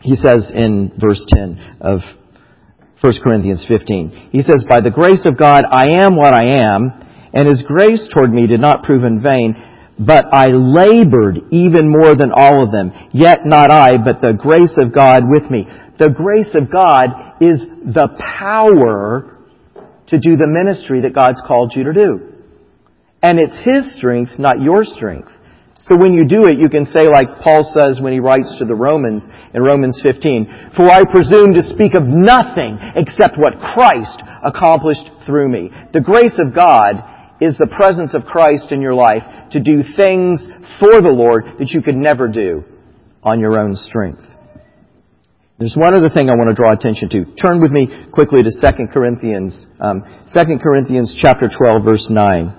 he 0.00 0.16
says 0.16 0.52
in 0.54 0.92
verse 0.98 1.24
10 1.34 1.78
of 1.80 2.00
1 3.00 3.12
Corinthians 3.22 3.64
15. 3.66 4.30
He 4.30 4.42
says, 4.42 4.64
By 4.68 4.80
the 4.80 4.90
grace 4.90 5.26
of 5.26 5.36
God 5.36 5.64
I 5.68 6.04
am 6.04 6.16
what 6.16 6.34
I 6.34 6.62
am, 6.62 6.90
and 7.32 7.48
his 7.48 7.64
grace 7.66 8.08
toward 8.14 8.32
me 8.32 8.46
did 8.46 8.60
not 8.60 8.84
prove 8.84 9.04
in 9.04 9.22
vain, 9.22 9.56
but 9.98 10.26
I 10.32 10.46
labored 10.48 11.38
even 11.50 11.88
more 11.88 12.14
than 12.14 12.32
all 12.34 12.64
of 12.64 12.72
them. 12.72 12.92
Yet 13.12 13.40
not 13.44 13.70
I, 13.70 13.96
but 13.96 14.20
the 14.20 14.38
grace 14.38 14.76
of 14.78 14.94
God 14.94 15.22
with 15.26 15.50
me. 15.50 15.66
The 15.98 16.10
grace 16.10 16.54
of 16.54 16.70
God 16.70 17.06
is 17.40 17.60
the 17.84 18.08
power 18.38 19.41
to 20.12 20.20
do 20.20 20.36
the 20.36 20.46
ministry 20.46 21.00
that 21.02 21.14
God's 21.16 21.42
called 21.48 21.72
you 21.74 21.84
to 21.84 21.92
do. 21.92 22.20
And 23.22 23.40
it's 23.40 23.56
His 23.64 23.96
strength, 23.96 24.38
not 24.38 24.60
your 24.60 24.84
strength. 24.84 25.32
So 25.80 25.96
when 25.96 26.12
you 26.12 26.28
do 26.28 26.44
it, 26.44 26.60
you 26.60 26.68
can 26.68 26.84
say 26.84 27.08
like 27.08 27.40
Paul 27.42 27.66
says 27.74 27.98
when 28.00 28.12
he 28.12 28.20
writes 28.20 28.54
to 28.58 28.64
the 28.64 28.74
Romans 28.74 29.24
in 29.52 29.62
Romans 29.62 29.98
15, 30.00 30.70
For 30.76 30.88
I 30.88 31.02
presume 31.02 31.54
to 31.54 31.74
speak 31.74 31.94
of 31.94 32.04
nothing 32.06 32.78
except 32.94 33.34
what 33.36 33.58
Christ 33.58 34.22
accomplished 34.46 35.10
through 35.26 35.48
me. 35.48 35.70
The 35.92 36.00
grace 36.00 36.38
of 36.38 36.54
God 36.54 37.02
is 37.40 37.58
the 37.58 37.66
presence 37.66 38.14
of 38.14 38.24
Christ 38.24 38.70
in 38.70 38.80
your 38.80 38.94
life 38.94 39.24
to 39.50 39.60
do 39.60 39.82
things 39.96 40.46
for 40.78 41.02
the 41.02 41.12
Lord 41.12 41.58
that 41.58 41.70
you 41.70 41.82
could 41.82 41.96
never 41.96 42.28
do 42.28 42.62
on 43.24 43.40
your 43.40 43.58
own 43.58 43.74
strength. 43.74 44.22
There's 45.62 45.78
one 45.78 45.94
other 45.94 46.10
thing 46.10 46.26
I 46.26 46.34
want 46.34 46.50
to 46.50 46.58
draw 46.58 46.74
attention 46.74 47.06
to. 47.14 47.38
Turn 47.38 47.62
with 47.62 47.70
me 47.70 47.86
quickly 48.10 48.42
to 48.42 48.50
2 48.50 48.90
Corinthians, 48.90 49.54
um, 49.78 50.02
2 50.34 50.58
Corinthians 50.58 51.14
chapter 51.14 51.46
12 51.46 51.86
verse 51.86 52.10
9. 52.10 52.50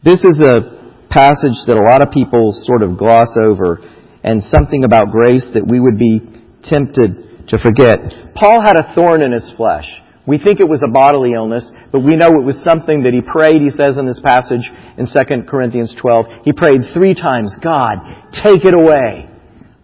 This 0.00 0.24
is 0.24 0.40
a 0.40 1.04
passage 1.12 1.60
that 1.68 1.76
a 1.76 1.84
lot 1.84 2.00
of 2.00 2.08
people 2.08 2.56
sort 2.64 2.80
of 2.80 2.96
gloss 2.96 3.36
over 3.36 3.84
and 4.24 4.40
something 4.40 4.88
about 4.88 5.12
grace 5.12 5.52
that 5.52 5.68
we 5.68 5.80
would 5.84 6.00
be 6.00 6.24
tempted 6.64 7.44
to 7.52 7.60
forget. 7.60 8.00
Paul 8.32 8.64
had 8.64 8.80
a 8.80 8.88
thorn 8.96 9.20
in 9.20 9.36
his 9.36 9.52
flesh. 9.60 9.84
We 10.24 10.40
think 10.40 10.60
it 10.60 10.68
was 10.68 10.80
a 10.80 10.88
bodily 10.88 11.36
illness, 11.36 11.68
but 11.92 12.00
we 12.00 12.16
know 12.16 12.40
it 12.40 12.44
was 12.48 12.56
something 12.64 13.04
that 13.04 13.12
he 13.12 13.20
prayed, 13.20 13.60
he 13.60 13.68
says 13.68 14.00
in 14.00 14.08
this 14.08 14.20
passage 14.24 14.64
in 14.96 15.04
2 15.04 15.44
Corinthians 15.44 15.92
12. 16.00 16.48
He 16.48 16.56
prayed 16.56 16.88
three 16.96 17.12
times, 17.12 17.52
God, 17.60 18.00
take 18.32 18.64
it 18.64 18.72
away. 18.72 19.28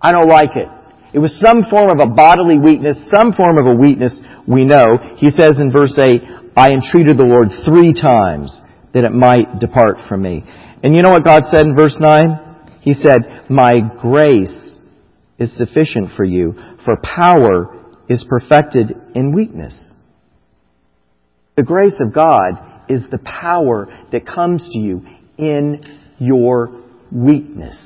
I 0.00 0.12
don't 0.12 0.32
like 0.32 0.56
it. 0.56 0.72
It 1.14 1.20
was 1.20 1.32
some 1.40 1.62
form 1.70 1.90
of 1.90 2.00
a 2.00 2.12
bodily 2.12 2.58
weakness, 2.58 2.98
some 3.14 3.32
form 3.32 3.56
of 3.56 3.66
a 3.66 3.80
weakness 3.80 4.20
we 4.48 4.64
know. 4.64 4.98
He 5.16 5.30
says 5.30 5.60
in 5.60 5.70
verse 5.70 5.96
8, 5.96 6.20
I 6.56 6.70
entreated 6.70 7.16
the 7.16 7.24
Lord 7.24 7.50
three 7.64 7.92
times 7.94 8.60
that 8.92 9.04
it 9.04 9.12
might 9.12 9.60
depart 9.60 10.08
from 10.08 10.22
me. 10.22 10.42
And 10.82 10.96
you 10.96 11.02
know 11.02 11.10
what 11.10 11.24
God 11.24 11.44
said 11.50 11.66
in 11.66 11.76
verse 11.76 11.96
9? 12.00 12.80
He 12.80 12.94
said, 12.94 13.48
My 13.48 13.74
grace 14.00 14.76
is 15.38 15.56
sufficient 15.56 16.10
for 16.16 16.24
you, 16.24 16.54
for 16.84 16.96
power 16.96 17.94
is 18.08 18.26
perfected 18.28 18.92
in 19.14 19.32
weakness. 19.32 19.74
The 21.56 21.62
grace 21.62 22.00
of 22.00 22.12
God 22.12 22.54
is 22.88 23.02
the 23.12 23.18
power 23.18 23.86
that 24.10 24.26
comes 24.26 24.68
to 24.72 24.78
you 24.80 25.06
in 25.38 25.84
your 26.18 26.82
weakness. 27.12 27.78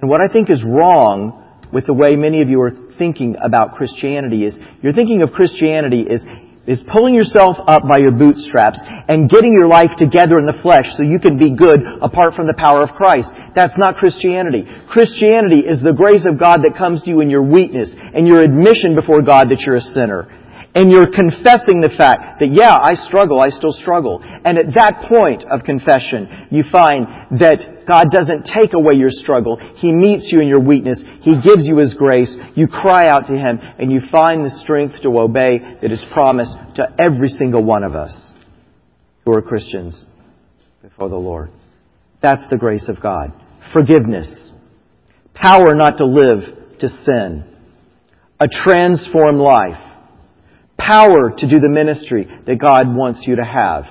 And 0.00 0.08
what 0.08 0.20
I 0.22 0.32
think 0.32 0.48
is 0.48 0.64
wrong 0.64 1.44
with 1.72 1.86
the 1.86 1.94
way 1.94 2.16
many 2.16 2.42
of 2.42 2.48
you 2.48 2.60
are 2.60 2.72
thinking 2.98 3.36
about 3.42 3.74
Christianity 3.74 4.44
is 4.44 4.58
you're 4.82 4.92
thinking 4.92 5.22
of 5.22 5.30
Christianity 5.30 6.06
as 6.10 6.22
is 6.68 6.84
pulling 6.92 7.14
yourself 7.14 7.56
up 7.66 7.88
by 7.88 7.96
your 7.96 8.12
bootstraps 8.12 8.78
and 8.84 9.30
getting 9.30 9.56
your 9.58 9.68
life 9.68 9.88
together 9.96 10.38
in 10.38 10.44
the 10.44 10.60
flesh 10.60 10.84
so 10.98 11.02
you 11.02 11.18
can 11.18 11.38
be 11.38 11.56
good 11.56 11.80
apart 12.02 12.34
from 12.36 12.46
the 12.46 12.54
power 12.58 12.82
of 12.82 12.90
Christ. 12.90 13.28
That's 13.56 13.72
not 13.78 13.96
Christianity. 13.96 14.68
Christianity 14.90 15.60
is 15.60 15.80
the 15.80 15.96
grace 15.96 16.28
of 16.28 16.38
God 16.38 16.60
that 16.68 16.76
comes 16.76 17.02
to 17.02 17.08
you 17.08 17.20
in 17.20 17.30
your 17.30 17.42
weakness 17.42 17.88
and 17.96 18.28
your 18.28 18.44
admission 18.44 18.94
before 18.94 19.22
God 19.22 19.48
that 19.48 19.64
you're 19.64 19.80
a 19.80 19.92
sinner. 19.96 20.28
And 20.74 20.92
you're 20.92 21.10
confessing 21.10 21.80
the 21.80 21.90
fact 21.96 22.40
that, 22.40 22.52
yeah, 22.52 22.76
I 22.76 22.94
struggle, 23.08 23.40
I 23.40 23.48
still 23.48 23.72
struggle. 23.72 24.20
And 24.22 24.58
at 24.58 24.74
that 24.76 25.08
point 25.08 25.42
of 25.50 25.64
confession, 25.64 26.48
you 26.50 26.62
find 26.70 27.06
that 27.40 27.86
God 27.88 28.12
doesn't 28.12 28.44
take 28.44 28.74
away 28.74 28.94
your 28.94 29.10
struggle. 29.10 29.56
He 29.76 29.92
meets 29.92 30.30
you 30.30 30.40
in 30.40 30.46
your 30.46 30.60
weakness. 30.60 31.00
He 31.22 31.40
gives 31.40 31.64
you 31.64 31.78
His 31.78 31.94
grace. 31.94 32.36
You 32.54 32.68
cry 32.68 33.08
out 33.08 33.26
to 33.28 33.32
Him 33.32 33.58
and 33.78 33.90
you 33.90 34.00
find 34.12 34.44
the 34.44 34.54
strength 34.62 35.02
to 35.02 35.18
obey 35.18 35.58
that 35.80 35.90
is 35.90 36.04
promised 36.12 36.54
to 36.76 36.84
every 37.00 37.28
single 37.28 37.64
one 37.64 37.82
of 37.82 37.96
us 37.96 38.14
who 39.24 39.32
are 39.32 39.42
Christians 39.42 40.04
before 40.82 41.08
the 41.08 41.16
Lord. 41.16 41.50
That's 42.20 42.42
the 42.50 42.58
grace 42.58 42.88
of 42.88 43.00
God. 43.00 43.32
Forgiveness. 43.72 44.28
Power 45.34 45.74
not 45.74 45.96
to 45.98 46.04
live 46.04 46.78
to 46.80 46.88
sin. 46.88 47.44
A 48.38 48.46
transformed 48.46 49.40
life 49.40 49.87
power 50.78 51.30
to 51.36 51.48
do 51.48 51.60
the 51.60 51.68
ministry 51.68 52.28
that 52.46 52.58
God 52.58 52.94
wants 52.94 53.24
you 53.26 53.36
to 53.36 53.44
have, 53.44 53.84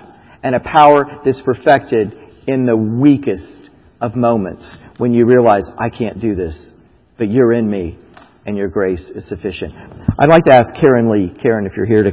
and 0.43 0.55
a 0.55 0.59
power 0.59 1.21
that's 1.25 1.41
perfected 1.41 2.13
in 2.47 2.65
the 2.65 2.75
weakest 2.75 3.69
of 3.99 4.15
moments 4.15 4.77
when 4.97 5.13
you 5.13 5.25
realize, 5.25 5.63
I 5.77 5.89
can't 5.89 6.21
do 6.21 6.35
this, 6.35 6.71
but 7.17 7.29
you're 7.29 7.53
in 7.53 7.69
me 7.69 7.97
and 8.45 8.55
your 8.55 8.69
grace 8.69 9.11
is 9.13 9.27
sufficient. 9.27 9.73
I'd 10.17 10.29
like 10.29 10.43
to 10.45 10.53
ask 10.53 10.73
Karen 10.81 11.11
Lee, 11.11 11.35
Karen, 11.41 11.65
if 11.65 11.73
you're 11.75 11.85
here 11.85 12.03
to 12.03 12.11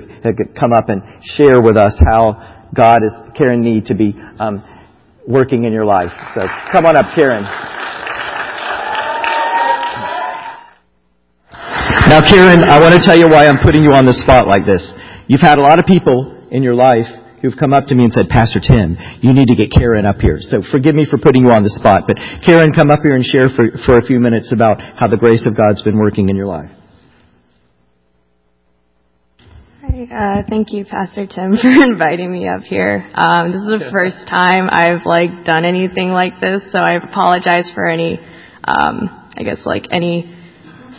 come 0.59 0.73
up 0.73 0.89
and 0.89 1.03
share 1.23 1.63
with 1.63 1.77
us 1.77 1.97
how 2.05 2.69
God 2.75 3.05
is, 3.05 3.13
Karen 3.39 3.63
need 3.63 3.87
to 3.87 3.95
be 3.95 4.15
um, 4.41 4.65
working 5.29 5.65
in 5.65 5.73
your 5.73 5.85
life. 5.85 6.11
So 6.35 6.43
come 6.73 6.87
on 6.87 6.97
up, 6.97 7.15
Karen. 7.15 7.45
Now, 12.09 12.21
Karen, 12.21 12.65
I 12.69 12.81
want 12.81 12.95
to 12.95 13.03
tell 13.05 13.17
you 13.17 13.29
why 13.29 13.47
I'm 13.47 13.59
putting 13.63 13.85
you 13.85 13.93
on 13.93 14.07
the 14.07 14.13
spot 14.13 14.47
like 14.47 14.65
this. 14.65 14.81
You've 15.27 15.41
had 15.41 15.59
a 15.59 15.63
lot 15.63 15.79
of 15.79 15.87
people 15.87 16.49
in 16.51 16.63
your 16.63 16.75
life 16.75 17.09
who've 17.45 17.57
come 17.61 17.75
up 17.75 17.85
to 17.89 17.95
me 17.95 18.05
and 18.05 18.13
said, 18.13 18.25
Pastor 18.33 18.61
Tim, 18.61 18.97
you 19.21 19.37
need 19.37 19.49
to 19.49 19.55
get 19.55 19.69
Karen 19.69 20.07
up 20.07 20.17
here. 20.17 20.39
So 20.41 20.65
forgive 20.73 20.95
me 20.95 21.05
for 21.05 21.19
putting 21.19 21.45
you 21.45 21.53
on 21.53 21.63
the 21.63 21.69
spot, 21.69 22.09
but 22.09 22.17
Karen, 22.41 22.73
come 22.73 22.91
up 22.91 23.01
here 23.05 23.15
and 23.15 23.25
share 23.25 23.53
for, 23.53 23.69
for 23.85 24.01
a 24.01 24.05
few 24.05 24.19
minutes 24.21 24.49
about 24.53 24.81
how 24.81 25.09
the 25.09 25.21
grace 25.21 25.45
of 25.45 25.57
God's 25.57 25.83
been 25.83 25.99
working 25.99 26.29
in 26.29 26.37
your 26.37 26.47
life. 26.47 26.73
Hi, 29.85 30.09
uh, 30.09 30.43
thank 30.49 30.73
you, 30.73 30.87
Pastor 30.87 31.27
Tim, 31.27 31.53
for 31.61 31.69
inviting 31.69 32.33
me 32.33 32.49
up 32.49 32.63
here. 32.63 33.05
Um, 33.13 33.53
this 33.53 33.61
is 33.61 33.77
the 33.77 33.91
first 33.93 34.25
time 34.25 34.73
I've 34.73 35.05
like 35.05 35.45
done 35.45 35.65
anything 35.65 36.17
like 36.17 36.41
this, 36.41 36.65
so 36.73 36.79
I 36.79 36.97
apologize 36.97 37.71
for 37.75 37.87
any, 37.87 38.17
um, 38.65 39.29
I 39.37 39.43
guess 39.45 39.67
like 39.67 39.89
any 39.93 40.44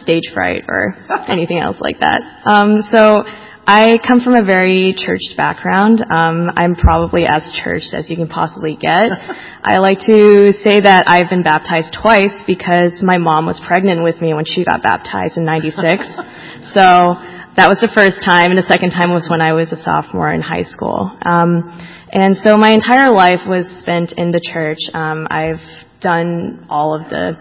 stage 0.01 0.31
fright 0.34 0.63
or 0.67 0.95
anything 1.29 1.60
else 1.60 1.77
like 1.79 1.99
that. 1.99 2.21
Um, 2.45 2.81
so 2.91 3.23
I 3.67 3.97
come 4.05 4.21
from 4.21 4.36
a 4.36 4.45
very 4.45 4.93
churched 4.93 5.34
background. 5.36 5.99
Um, 6.05 6.51
I'm 6.55 6.75
probably 6.75 7.23
as 7.25 7.49
churched 7.63 7.93
as 7.93 8.10
you 8.12 8.15
can 8.15 8.27
possibly 8.27 8.77
get. 8.79 9.10
I 9.63 9.79
like 9.79 9.99
to 10.05 10.53
say 10.62 10.81
that 10.81 11.05
I've 11.08 11.31
been 11.31 11.41
baptized 11.41 11.97
twice 11.99 12.43
because 12.45 13.01
my 13.01 13.17
mom 13.17 13.47
was 13.47 13.60
pregnant 13.65 14.03
with 14.03 14.21
me 14.21 14.36
when 14.36 14.45
she 14.45 14.63
got 14.63 14.84
baptized 14.84 15.38
in 15.38 15.45
'96. 15.45 15.81
so 16.77 17.17
that 17.58 17.65
was 17.65 17.79
the 17.81 17.89
first 17.89 18.21
time, 18.23 18.51
and 18.51 18.58
the 18.58 18.69
second 18.69 18.91
time 18.91 19.10
was 19.10 19.27
when 19.31 19.41
I 19.41 19.53
was 19.53 19.71
a 19.71 19.81
sophomore 19.81 20.31
in 20.31 20.41
high 20.41 20.67
school. 20.67 21.10
Um, 21.25 21.71
and 22.12 22.36
so 22.38 22.58
my 22.58 22.71
entire 22.71 23.12
life 23.12 23.47
was 23.47 23.65
spent 23.81 24.13
in 24.15 24.29
the 24.29 24.41
church. 24.43 24.77
Um, 24.93 25.25
I've 25.31 25.63
done 26.01 26.67
all 26.69 26.93
of 26.93 27.10
the 27.10 27.34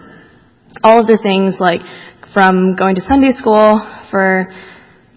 all 0.83 0.99
of 0.99 1.07
the 1.07 1.19
things 1.21 1.57
like 1.59 1.81
from 2.35 2.75
going 2.75 2.95
to 2.95 3.01
Sunday 3.07 3.31
school 3.31 3.79
for 4.11 4.53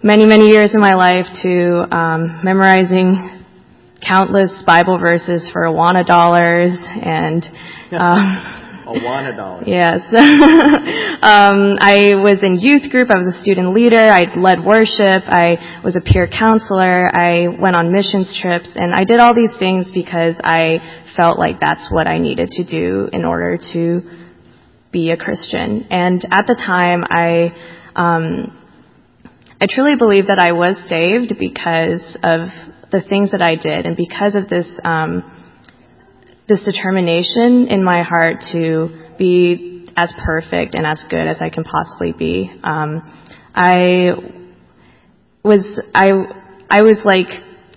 many, 0.05 0.25
many 0.25 0.47
years 0.47 0.71
in 0.73 0.81
my 0.81 0.95
life 0.95 1.27
to 1.43 1.83
um, 1.91 2.41
memorizing 2.45 3.43
countless 4.07 4.63
Bible 4.65 5.01
verses 5.01 5.51
for 5.53 5.63
Awana 5.63 6.07
dollars 6.07 6.71
and 6.79 7.45
um, 7.91 8.55
Awana 8.87 9.37
dollars. 9.37 9.65
Yes. 9.67 10.01
um, 10.15 11.75
I 11.83 12.15
was 12.15 12.39
in 12.45 12.55
youth 12.55 12.89
group. 12.89 13.11
I 13.11 13.19
was 13.19 13.35
a 13.35 13.43
student 13.43 13.75
leader. 13.75 13.99
I 13.99 14.39
led 14.39 14.65
worship. 14.65 15.27
I 15.27 15.83
was 15.83 15.97
a 15.97 16.01
peer 16.01 16.29
counselor. 16.29 17.11
I 17.13 17.49
went 17.49 17.75
on 17.75 17.91
missions 17.93 18.39
trips, 18.41 18.71
and 18.77 18.95
I 18.95 19.03
did 19.03 19.19
all 19.19 19.35
these 19.35 19.59
things 19.59 19.91
because 19.93 20.41
I 20.45 21.03
felt 21.17 21.37
like 21.37 21.59
that's 21.59 21.89
what 21.91 22.07
I 22.07 22.19
needed 22.19 22.49
to 22.51 22.65
do 22.65 23.11
in 23.13 23.25
order 23.25 23.59
to 23.75 24.18
be 24.93 25.11
a 25.11 25.17
Christian. 25.17 25.87
And 25.91 26.25
at 26.31 26.47
the 26.47 26.55
time, 26.55 27.05
I, 27.05 27.55
um, 27.95 28.57
I 29.61 29.67
truly 29.69 29.97
believe 29.97 30.29
that 30.29 30.39
I 30.39 30.53
was 30.53 30.77
saved 30.89 31.39
because 31.39 32.17
of 32.23 32.49
the 32.91 33.03
things 33.09 33.33
that 33.33 33.43
I 33.43 33.57
did 33.57 33.87
and 33.87 33.97
because 33.97 34.35
of 34.35 34.49
this, 34.49 34.81
um, 34.85 35.23
this 36.49 36.65
determination 36.65 37.69
in 37.69 37.85
my 37.85 38.03
heart 38.03 38.45
to 38.53 39.15
be 39.19 39.87
as 39.97 40.15
perfect 40.25 40.75
and 40.75 40.87
as 40.87 41.05
good 41.11 41.27
as 41.27 41.43
I 41.43 41.51
can 41.51 41.65
possibly 41.65 42.13
be. 42.13 42.51
Um, 42.63 43.03
I 43.55 44.13
was, 45.43 45.83
I, 45.95 46.13
I 46.71 46.83
was 46.83 47.01
like 47.05 47.29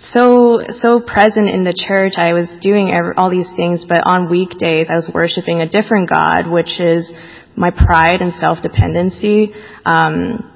so 0.10 0.62
so 0.70 1.00
present 1.00 1.48
in 1.48 1.64
the 1.64 1.74
church. 1.74 2.14
I 2.18 2.34
was 2.34 2.50
doing 2.62 2.92
every, 2.92 3.14
all 3.16 3.30
these 3.30 3.50
things, 3.56 3.86
but 3.88 4.02
on 4.06 4.30
weekdays 4.30 4.88
I 4.90 4.96
was 4.96 5.10
worshiping 5.14 5.62
a 5.62 5.70
different 5.70 6.10
God, 6.10 6.50
which 6.50 6.80
is 6.80 7.12
my 7.56 7.70
pride 7.70 8.22
and 8.22 8.34
self 8.34 8.58
dependency. 8.62 9.54
Um, 9.86 10.48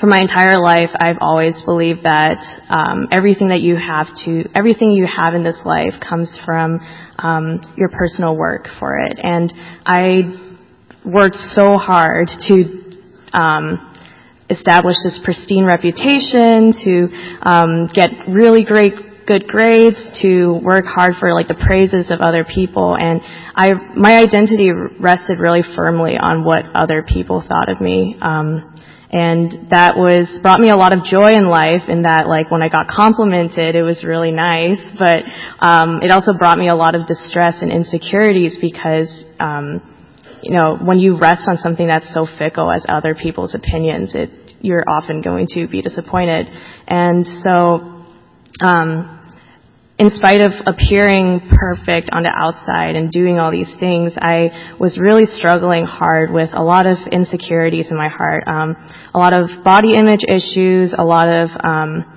for 0.00 0.06
my 0.06 0.20
entire 0.20 0.58
life, 0.58 0.90
I've 0.94 1.18
always 1.20 1.60
believed 1.62 2.04
that 2.04 2.38
um, 2.68 3.08
everything 3.12 3.48
that 3.48 3.60
you 3.60 3.76
have 3.76 4.06
to, 4.24 4.48
everything 4.54 4.90
you 4.92 5.06
have 5.06 5.34
in 5.34 5.44
this 5.44 5.60
life 5.64 5.92
comes 6.00 6.40
from 6.44 6.80
um, 7.18 7.60
your 7.76 7.90
personal 7.90 8.36
work 8.36 8.66
for 8.80 8.98
it. 8.98 9.18
And 9.22 9.52
I 9.84 10.54
worked 11.04 11.36
so 11.36 11.76
hard 11.76 12.28
to 12.48 12.84
um, 13.38 13.93
establish 14.50 14.96
this 15.02 15.20
pristine 15.24 15.64
reputation, 15.64 16.72
to 16.72 17.08
um, 17.42 17.88
get 17.92 18.10
really 18.28 18.64
great 18.64 18.94
good 19.26 19.46
grades 19.46 19.96
to 20.22 20.60
work 20.62 20.84
hard 20.86 21.14
for 21.18 21.32
like 21.32 21.48
the 21.48 21.54
praises 21.54 22.10
of 22.10 22.20
other 22.20 22.44
people. 22.44 22.96
And 22.98 23.20
I 23.54 23.72
my 23.96 24.16
identity 24.16 24.70
rested 24.70 25.38
really 25.38 25.62
firmly 25.74 26.16
on 26.16 26.44
what 26.44 26.64
other 26.74 27.02
people 27.02 27.42
thought 27.46 27.68
of 27.68 27.80
me. 27.80 28.16
Um 28.20 28.70
and 29.10 29.70
that 29.70 29.94
was 29.94 30.26
brought 30.42 30.58
me 30.58 30.70
a 30.70 30.76
lot 30.76 30.92
of 30.92 31.04
joy 31.04 31.38
in 31.38 31.46
life 31.46 31.86
in 31.88 32.02
that 32.02 32.26
like 32.26 32.50
when 32.50 32.62
I 32.62 32.68
got 32.68 32.88
complimented 32.88 33.74
it 33.74 33.82
was 33.82 34.04
really 34.04 34.32
nice. 34.32 34.80
But 34.98 35.24
um 35.60 36.02
it 36.02 36.10
also 36.10 36.32
brought 36.32 36.58
me 36.58 36.68
a 36.68 36.76
lot 36.76 36.94
of 36.94 37.06
distress 37.06 37.62
and 37.62 37.72
insecurities 37.72 38.58
because 38.60 39.08
um 39.40 39.80
you 40.44 40.52
know 40.52 40.78
when 40.80 41.00
you 41.00 41.18
rest 41.18 41.42
on 41.48 41.56
something 41.56 41.88
that's 41.88 42.12
so 42.14 42.26
fickle 42.38 42.70
as 42.70 42.86
other 42.88 43.14
people's 43.14 43.54
opinions 43.54 44.14
it 44.14 44.44
you're 44.64 44.84
often 44.88 45.20
going 45.20 45.46
to 45.50 45.68
be 45.68 45.82
disappointed. 45.82 46.48
And 46.88 47.26
so 47.26 48.04
um, 48.64 49.20
in 49.98 50.10
spite 50.10 50.40
of 50.40 50.52
appearing 50.66 51.50
perfect 51.50 52.08
on 52.12 52.22
the 52.22 52.32
outside 52.34 52.96
and 52.96 53.10
doing 53.10 53.38
all 53.38 53.52
these 53.52 53.76
things, 53.78 54.16
I 54.18 54.74
was 54.80 54.98
really 54.98 55.26
struggling 55.26 55.84
hard 55.84 56.32
with 56.32 56.48
a 56.54 56.62
lot 56.62 56.86
of 56.86 56.96
insecurities 57.12 57.90
in 57.90 57.96
my 57.96 58.08
heart, 58.08 58.44
um, 58.48 58.74
a 59.12 59.18
lot 59.18 59.34
of 59.34 59.62
body 59.62 59.92
image 59.94 60.24
issues, 60.26 60.94
a 60.96 61.04
lot 61.04 61.28
of 61.28 61.50
um, 61.62 62.13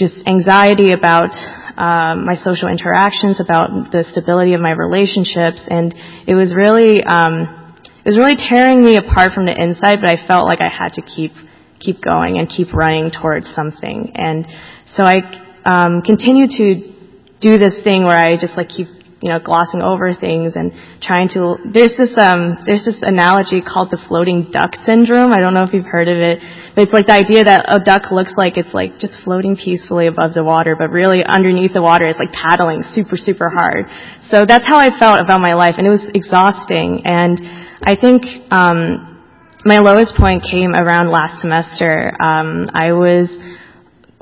just 0.00 0.24
anxiety 0.26 0.96
about 0.96 1.36
um, 1.76 2.24
my 2.24 2.32
social 2.32 2.72
interactions, 2.72 3.36
about 3.36 3.92
the 3.92 4.00
stability 4.08 4.54
of 4.56 4.60
my 4.64 4.72
relationships, 4.72 5.60
and 5.68 5.92
it 6.26 6.32
was 6.32 6.56
really 6.56 7.04
um, 7.04 7.76
it 7.84 8.08
was 8.08 8.16
really 8.16 8.40
tearing 8.40 8.80
me 8.80 8.96
apart 8.96 9.36
from 9.36 9.44
the 9.44 9.52
inside. 9.52 10.00
But 10.00 10.16
I 10.16 10.26
felt 10.26 10.48
like 10.48 10.64
I 10.64 10.72
had 10.72 10.96
to 10.96 11.02
keep 11.04 11.36
keep 11.78 12.00
going 12.00 12.40
and 12.40 12.48
keep 12.48 12.72
running 12.72 13.12
towards 13.12 13.52
something, 13.52 14.12
and 14.16 14.48
so 14.88 15.04
I 15.04 15.20
um, 15.68 16.00
continue 16.00 16.48
to 16.48 16.96
do 17.44 17.58
this 17.60 17.84
thing 17.84 18.04
where 18.04 18.16
I 18.16 18.40
just 18.40 18.56
like 18.56 18.72
keep 18.72 18.88
you 19.20 19.28
know 19.28 19.38
glossing 19.38 19.82
over 19.82 20.12
things 20.16 20.56
and 20.56 20.72
trying 21.02 21.28
to. 21.36 21.56
There's 21.68 21.92
this 21.96 22.16
um, 22.16 22.56
there's 22.64 22.84
this 22.84 23.04
analogy 23.04 23.60
called 23.60 23.92
the 23.92 24.00
floating 24.08 24.48
duck 24.50 24.74
syndrome. 24.84 25.32
I 25.32 25.40
don't 25.40 25.52
know 25.52 25.62
if 25.62 25.72
you've 25.72 25.88
heard 25.88 26.08
of 26.08 26.16
it, 26.16 26.40
but 26.74 26.88
it's 26.88 26.92
like 26.92 27.06
the 27.06 27.16
idea 27.20 27.44
that 27.44 27.68
a 27.68 27.84
duck 27.84 28.10
looks 28.10 28.34
like 28.36 28.56
it's 28.56 28.72
like 28.72 28.98
just 28.98 29.20
floating 29.22 29.56
peacefully 29.56 30.08
above 30.08 30.32
the 30.32 30.44
water, 30.44 30.74
but 30.74 30.88
really 30.88 31.20
underneath 31.22 31.72
the 31.72 31.82
water 31.82 32.08
it's 32.08 32.18
like 32.18 32.32
paddling 32.32 32.82
super 32.82 33.16
super 33.16 33.52
hard. 33.52 33.86
So 34.32 34.48
that's 34.48 34.66
how 34.66 34.80
I 34.80 34.88
felt 34.96 35.20
about 35.20 35.40
my 35.44 35.52
life, 35.52 35.76
and 35.76 35.86
it 35.86 35.92
was 35.92 36.08
exhausting. 36.14 37.02
And 37.04 37.36
I 37.84 37.96
think. 37.96 38.24
Um, 38.50 39.06
my 39.62 39.78
lowest 39.80 40.14
point 40.16 40.42
came 40.50 40.72
around 40.72 41.10
last 41.10 41.42
semester. 41.42 42.16
Um, 42.18 42.64
I 42.72 42.92
was 42.92 43.28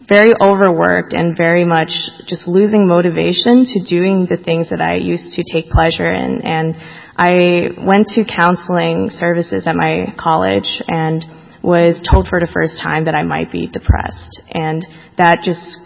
very 0.08 0.32
overworked 0.40 1.12
and 1.12 1.36
very 1.36 1.64
much 1.64 1.90
just 2.26 2.48
losing 2.48 2.88
motivation 2.88 3.64
to 3.64 3.84
doing 3.84 4.26
the 4.28 4.38
things 4.42 4.70
that 4.70 4.80
I 4.80 4.96
used 4.96 5.36
to 5.36 5.44
take 5.52 5.70
pleasure 5.70 6.10
in. 6.10 6.40
And 6.44 6.74
I 7.16 7.68
went 7.76 8.06
to 8.14 8.24
counseling 8.24 9.10
services 9.10 9.66
at 9.66 9.76
my 9.76 10.14
college 10.18 10.82
and 10.88 11.24
was 11.62 12.00
told 12.10 12.26
for 12.28 12.40
the 12.40 12.48
first 12.52 12.80
time 12.82 13.04
that 13.04 13.14
I 13.14 13.22
might 13.22 13.52
be 13.52 13.66
depressed. 13.66 14.40
And 14.54 14.86
that 15.18 15.40
just 15.44 15.76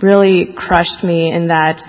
really 0.00 0.54
crushed 0.56 1.04
me 1.04 1.30
in 1.30 1.48
that 1.48 1.82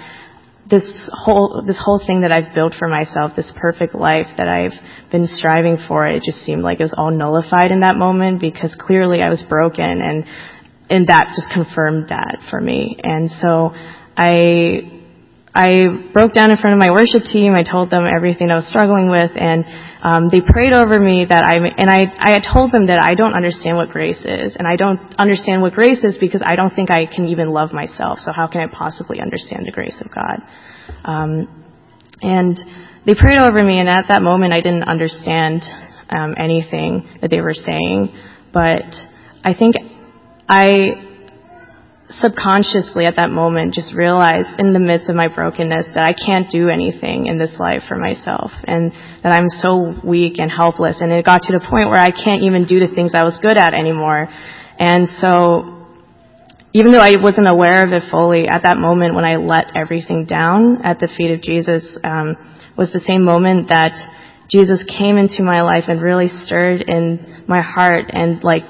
this 0.69 1.09
whole 1.11 1.63
this 1.65 1.81
whole 1.83 2.01
thing 2.05 2.21
that 2.21 2.31
I've 2.31 2.53
built 2.53 2.75
for 2.77 2.87
myself, 2.87 3.31
this 3.35 3.51
perfect 3.55 3.95
life 3.95 4.27
that 4.37 4.47
I've 4.47 4.77
been 5.11 5.25
striving 5.25 5.77
for, 5.87 6.05
it 6.05 6.21
just 6.23 6.39
seemed 6.45 6.61
like 6.61 6.79
it 6.79 6.83
was 6.83 6.93
all 6.95 7.09
nullified 7.09 7.71
in 7.71 7.79
that 7.79 7.95
moment 7.95 8.39
because 8.39 8.75
clearly 8.79 9.21
I 9.21 9.29
was 9.29 9.43
broken 9.49 10.01
and 10.01 10.25
and 10.89 11.07
that 11.07 11.33
just 11.35 11.51
confirmed 11.53 12.09
that 12.09 12.39
for 12.49 12.59
me. 12.59 12.97
And 13.01 13.29
so 13.29 13.71
I 14.17 14.99
I 15.53 15.87
broke 16.13 16.33
down 16.33 16.51
in 16.51 16.57
front 16.57 16.77
of 16.77 16.79
my 16.79 16.91
worship 16.91 17.23
team. 17.25 17.53
I 17.53 17.63
told 17.63 17.89
them 17.89 18.05
everything 18.05 18.51
I 18.51 18.55
was 18.55 18.69
struggling 18.69 19.09
with, 19.09 19.31
and 19.35 19.65
um, 20.03 20.29
they 20.29 20.41
prayed 20.41 20.73
over 20.73 20.99
me 20.99 21.25
that 21.27 21.43
I 21.43 21.57
and 21.57 21.89
I 21.89 22.05
I 22.17 22.31
had 22.31 22.45
told 22.45 22.71
them 22.71 22.87
that 22.87 22.99
I 22.99 23.15
don't 23.15 23.33
understand 23.33 23.75
what 23.75 23.89
grace 23.89 24.25
is, 24.25 24.55
and 24.55 24.67
I 24.67 24.75
don't 24.75 24.99
understand 25.17 25.61
what 25.61 25.73
grace 25.73 26.03
is 26.03 26.17
because 26.19 26.43
I 26.45 26.55
don't 26.55 26.73
think 26.73 26.91
I 26.91 27.05
can 27.05 27.25
even 27.25 27.49
love 27.49 27.73
myself. 27.73 28.19
So 28.19 28.31
how 28.31 28.47
can 28.47 28.61
I 28.61 28.67
possibly 28.67 29.21
understand 29.21 29.65
the 29.65 29.71
grace 29.71 29.97
of 30.01 30.13
God? 30.13 30.37
Um, 31.03 31.65
and 32.21 32.57
they 33.05 33.15
prayed 33.15 33.39
over 33.39 33.63
me, 33.63 33.79
and 33.79 33.89
at 33.89 34.09
that 34.09 34.21
moment, 34.21 34.53
I 34.53 34.61
didn't 34.61 34.83
understand 34.83 35.63
um, 36.09 36.35
anything 36.37 37.09
that 37.21 37.31
they 37.31 37.41
were 37.41 37.53
saying, 37.53 38.13
but 38.53 38.85
I 39.43 39.53
think 39.53 39.75
I 40.49 41.09
subconsciously 42.09 43.05
at 43.05 43.17
that 43.17 43.29
moment 43.29 43.75
just 43.75 43.93
realized 43.93 44.57
in 44.57 44.73
the 44.73 44.79
midst 44.79 45.09
of 45.09 45.15
my 45.15 45.27
brokenness 45.27 45.93
that 45.93 46.09
I 46.09 46.17
can't 46.17 46.49
do 46.49 46.69
anything 46.69 47.27
in 47.27 47.37
this 47.37 47.55
life 47.59 47.83
for 47.87 47.97
myself 47.97 48.49
and 48.65 48.91
that 49.21 49.31
I'm 49.31 49.47
so 49.47 49.93
weak 50.03 50.39
and 50.39 50.49
helpless 50.49 51.01
and 51.01 51.11
it 51.11 51.23
got 51.23 51.41
to 51.43 51.53
the 51.53 51.63
point 51.69 51.89
where 51.89 52.01
I 52.01 52.09
can't 52.09 52.41
even 52.41 52.65
do 52.65 52.79
the 52.79 52.89
things 52.93 53.13
I 53.13 53.23
was 53.23 53.37
good 53.37 53.57
at 53.57 53.75
anymore. 53.75 54.27
And 54.79 55.07
so 55.21 55.85
even 56.73 56.91
though 56.93 57.01
I 57.01 57.13
wasn't 57.21 57.51
aware 57.51 57.85
of 57.85 57.93
it 57.93 58.09
fully 58.09 58.47
at 58.49 58.65
that 58.65 58.77
moment 58.77 59.13
when 59.13 59.25
I 59.25 59.37
let 59.37 59.77
everything 59.77 60.25
down 60.25 60.81
at 60.83 60.99
the 60.99 61.09
feet 61.15 61.29
of 61.29 61.43
Jesus 61.43 61.97
um, 62.03 62.33
was 62.75 62.91
the 62.91 62.99
same 63.05 63.23
moment 63.23 63.69
that 63.69 63.93
Jesus 64.49 64.83
came 64.97 65.17
into 65.17 65.43
my 65.43 65.61
life 65.61 65.85
and 65.87 66.01
really 66.01 66.27
stirred 66.27 66.81
in 66.87 67.43
my 67.47 67.61
heart 67.61 68.09
and 68.09 68.43
like 68.43 68.63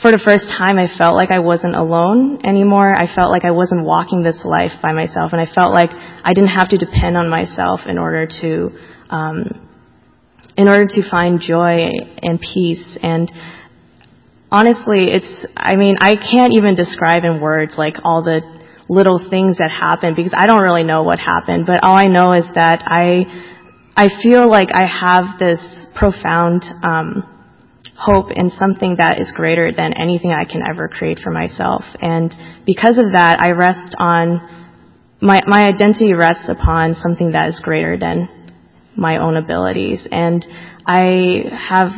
for 0.00 0.10
the 0.10 0.18
first 0.18 0.48
time, 0.56 0.78
I 0.78 0.88
felt 0.88 1.14
like 1.14 1.30
I 1.30 1.40
wasn't 1.40 1.76
alone 1.76 2.40
anymore. 2.46 2.88
I 2.88 3.04
felt 3.14 3.30
like 3.30 3.44
I 3.44 3.50
wasn't 3.50 3.84
walking 3.84 4.22
this 4.22 4.42
life 4.44 4.72
by 4.80 4.92
myself, 4.92 5.32
and 5.32 5.40
I 5.40 5.44
felt 5.44 5.74
like 5.74 5.90
I 5.92 6.32
didn't 6.32 6.56
have 6.56 6.70
to 6.70 6.78
depend 6.78 7.18
on 7.18 7.28
myself 7.28 7.80
in 7.86 7.98
order 7.98 8.26
to, 8.40 8.70
um, 9.10 9.68
in 10.56 10.68
order 10.68 10.86
to 10.86 11.10
find 11.10 11.38
joy 11.38 11.92
and 12.22 12.40
peace. 12.40 12.96
And 13.02 13.30
honestly, 14.50 15.12
it's, 15.12 15.46
I 15.54 15.76
mean, 15.76 15.96
I 16.00 16.16
can't 16.16 16.54
even 16.56 16.74
describe 16.76 17.24
in 17.24 17.40
words 17.40 17.74
like 17.76 17.96
all 18.02 18.22
the 18.22 18.40
little 18.88 19.20
things 19.28 19.58
that 19.58 19.70
happened 19.70 20.16
because 20.16 20.34
I 20.34 20.46
don't 20.46 20.62
really 20.62 20.82
know 20.82 21.02
what 21.02 21.20
happened. 21.20 21.66
But 21.66 21.84
all 21.84 21.96
I 21.96 22.08
know 22.08 22.32
is 22.32 22.48
that 22.54 22.82
I, 22.86 23.28
I 23.94 24.08
feel 24.22 24.48
like 24.48 24.70
I 24.72 24.86
have 24.88 25.38
this 25.38 25.60
profound. 25.94 26.64
Um, 26.82 27.39
hope 28.00 28.30
in 28.34 28.48
something 28.48 28.96
that 28.96 29.20
is 29.20 29.30
greater 29.36 29.70
than 29.72 29.92
anything 29.92 30.32
I 30.32 30.50
can 30.50 30.62
ever 30.66 30.88
create 30.88 31.18
for 31.22 31.30
myself. 31.30 31.84
And 32.00 32.34
because 32.64 32.96
of 32.96 33.12
that, 33.12 33.40
I 33.40 33.50
rest 33.50 33.94
on 33.98 34.40
my 35.20 35.40
my 35.46 35.64
identity 35.64 36.14
rests 36.14 36.48
upon 36.48 36.94
something 36.94 37.32
that 37.32 37.50
is 37.50 37.60
greater 37.62 37.98
than 37.98 38.28
my 38.96 39.18
own 39.18 39.36
abilities. 39.36 40.08
And 40.10 40.44
I 40.86 41.42
have 41.68 41.90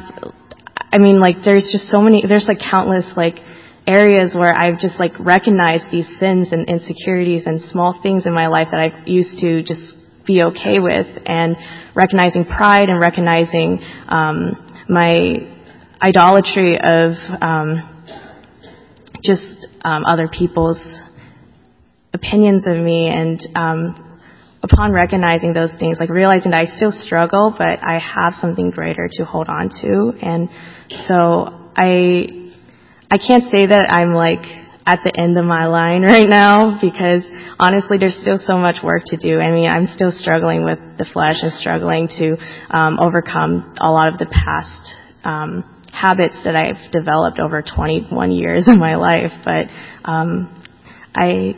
I 0.92 0.98
mean 0.98 1.20
like 1.20 1.36
there's 1.44 1.70
just 1.70 1.86
so 1.86 2.02
many 2.02 2.24
there's 2.26 2.46
like 2.48 2.58
countless 2.58 3.12
like 3.16 3.38
areas 3.86 4.34
where 4.34 4.52
I've 4.52 4.78
just 4.80 4.98
like 4.98 5.12
recognized 5.20 5.84
these 5.92 6.08
sins 6.18 6.50
and 6.50 6.68
insecurities 6.68 7.46
and 7.46 7.60
small 7.60 8.00
things 8.02 8.26
in 8.26 8.34
my 8.34 8.48
life 8.48 8.68
that 8.72 8.80
I 8.80 9.06
used 9.06 9.38
to 9.38 9.62
just 9.62 9.94
be 10.26 10.42
okay 10.42 10.80
with 10.80 11.06
and 11.26 11.56
recognizing 11.94 12.44
pride 12.44 12.88
and 12.88 13.00
recognizing 13.00 13.80
um, 14.08 14.84
my 14.88 15.51
idolatry 16.02 16.76
of 16.76 17.12
um, 17.40 17.88
just 19.22 19.68
um, 19.82 20.04
other 20.04 20.28
people's 20.28 20.80
opinions 22.12 22.66
of 22.66 22.76
me 22.76 23.08
and 23.08 23.40
um, 23.54 24.18
upon 24.62 24.92
recognizing 24.92 25.52
those 25.52 25.74
things 25.78 25.98
like 25.98 26.10
realizing 26.10 26.50
that 26.50 26.60
i 26.60 26.76
still 26.76 26.92
struggle 26.92 27.54
but 27.56 27.82
i 27.82 27.98
have 27.98 28.32
something 28.34 28.70
greater 28.70 29.08
to 29.10 29.24
hold 29.24 29.48
on 29.48 29.68
to. 29.68 30.12
And 30.20 30.48
so 31.06 31.70
i 31.76 32.26
i 33.10 33.18
can't 33.18 33.44
say 33.44 33.66
that 33.66 33.86
i'm 33.90 34.12
like 34.12 34.44
at 34.84 34.98
the 35.04 35.12
end 35.16 35.38
of 35.38 35.44
my 35.44 35.66
line 35.66 36.02
right 36.14 36.28
now 36.28 36.78
because 36.80 37.24
honestly 37.58 37.96
there's 37.98 38.18
still 38.20 38.38
so 38.38 38.58
much 38.58 38.76
work 38.82 39.02
to 39.06 39.16
do. 39.16 39.40
I 39.40 39.50
mean 39.50 39.68
i'm 39.68 39.86
still 39.86 40.12
struggling 40.12 40.64
with 40.64 40.78
the 40.98 41.06
flesh 41.12 41.36
and 41.42 41.52
struggling 41.52 42.08
to 42.18 42.36
um, 42.70 42.98
overcome 43.04 43.74
a 43.80 43.90
lot 43.90 44.08
of 44.08 44.18
the 44.18 44.26
past 44.26 44.94
um, 45.24 45.64
habits 45.92 46.40
that 46.44 46.56
I've 46.56 46.90
developed 46.90 47.38
over 47.38 47.62
21 47.62 48.32
years 48.32 48.66
of 48.66 48.76
my 48.76 48.96
life, 48.96 49.32
but 49.44 49.70
um, 50.08 50.62
I 51.14 51.54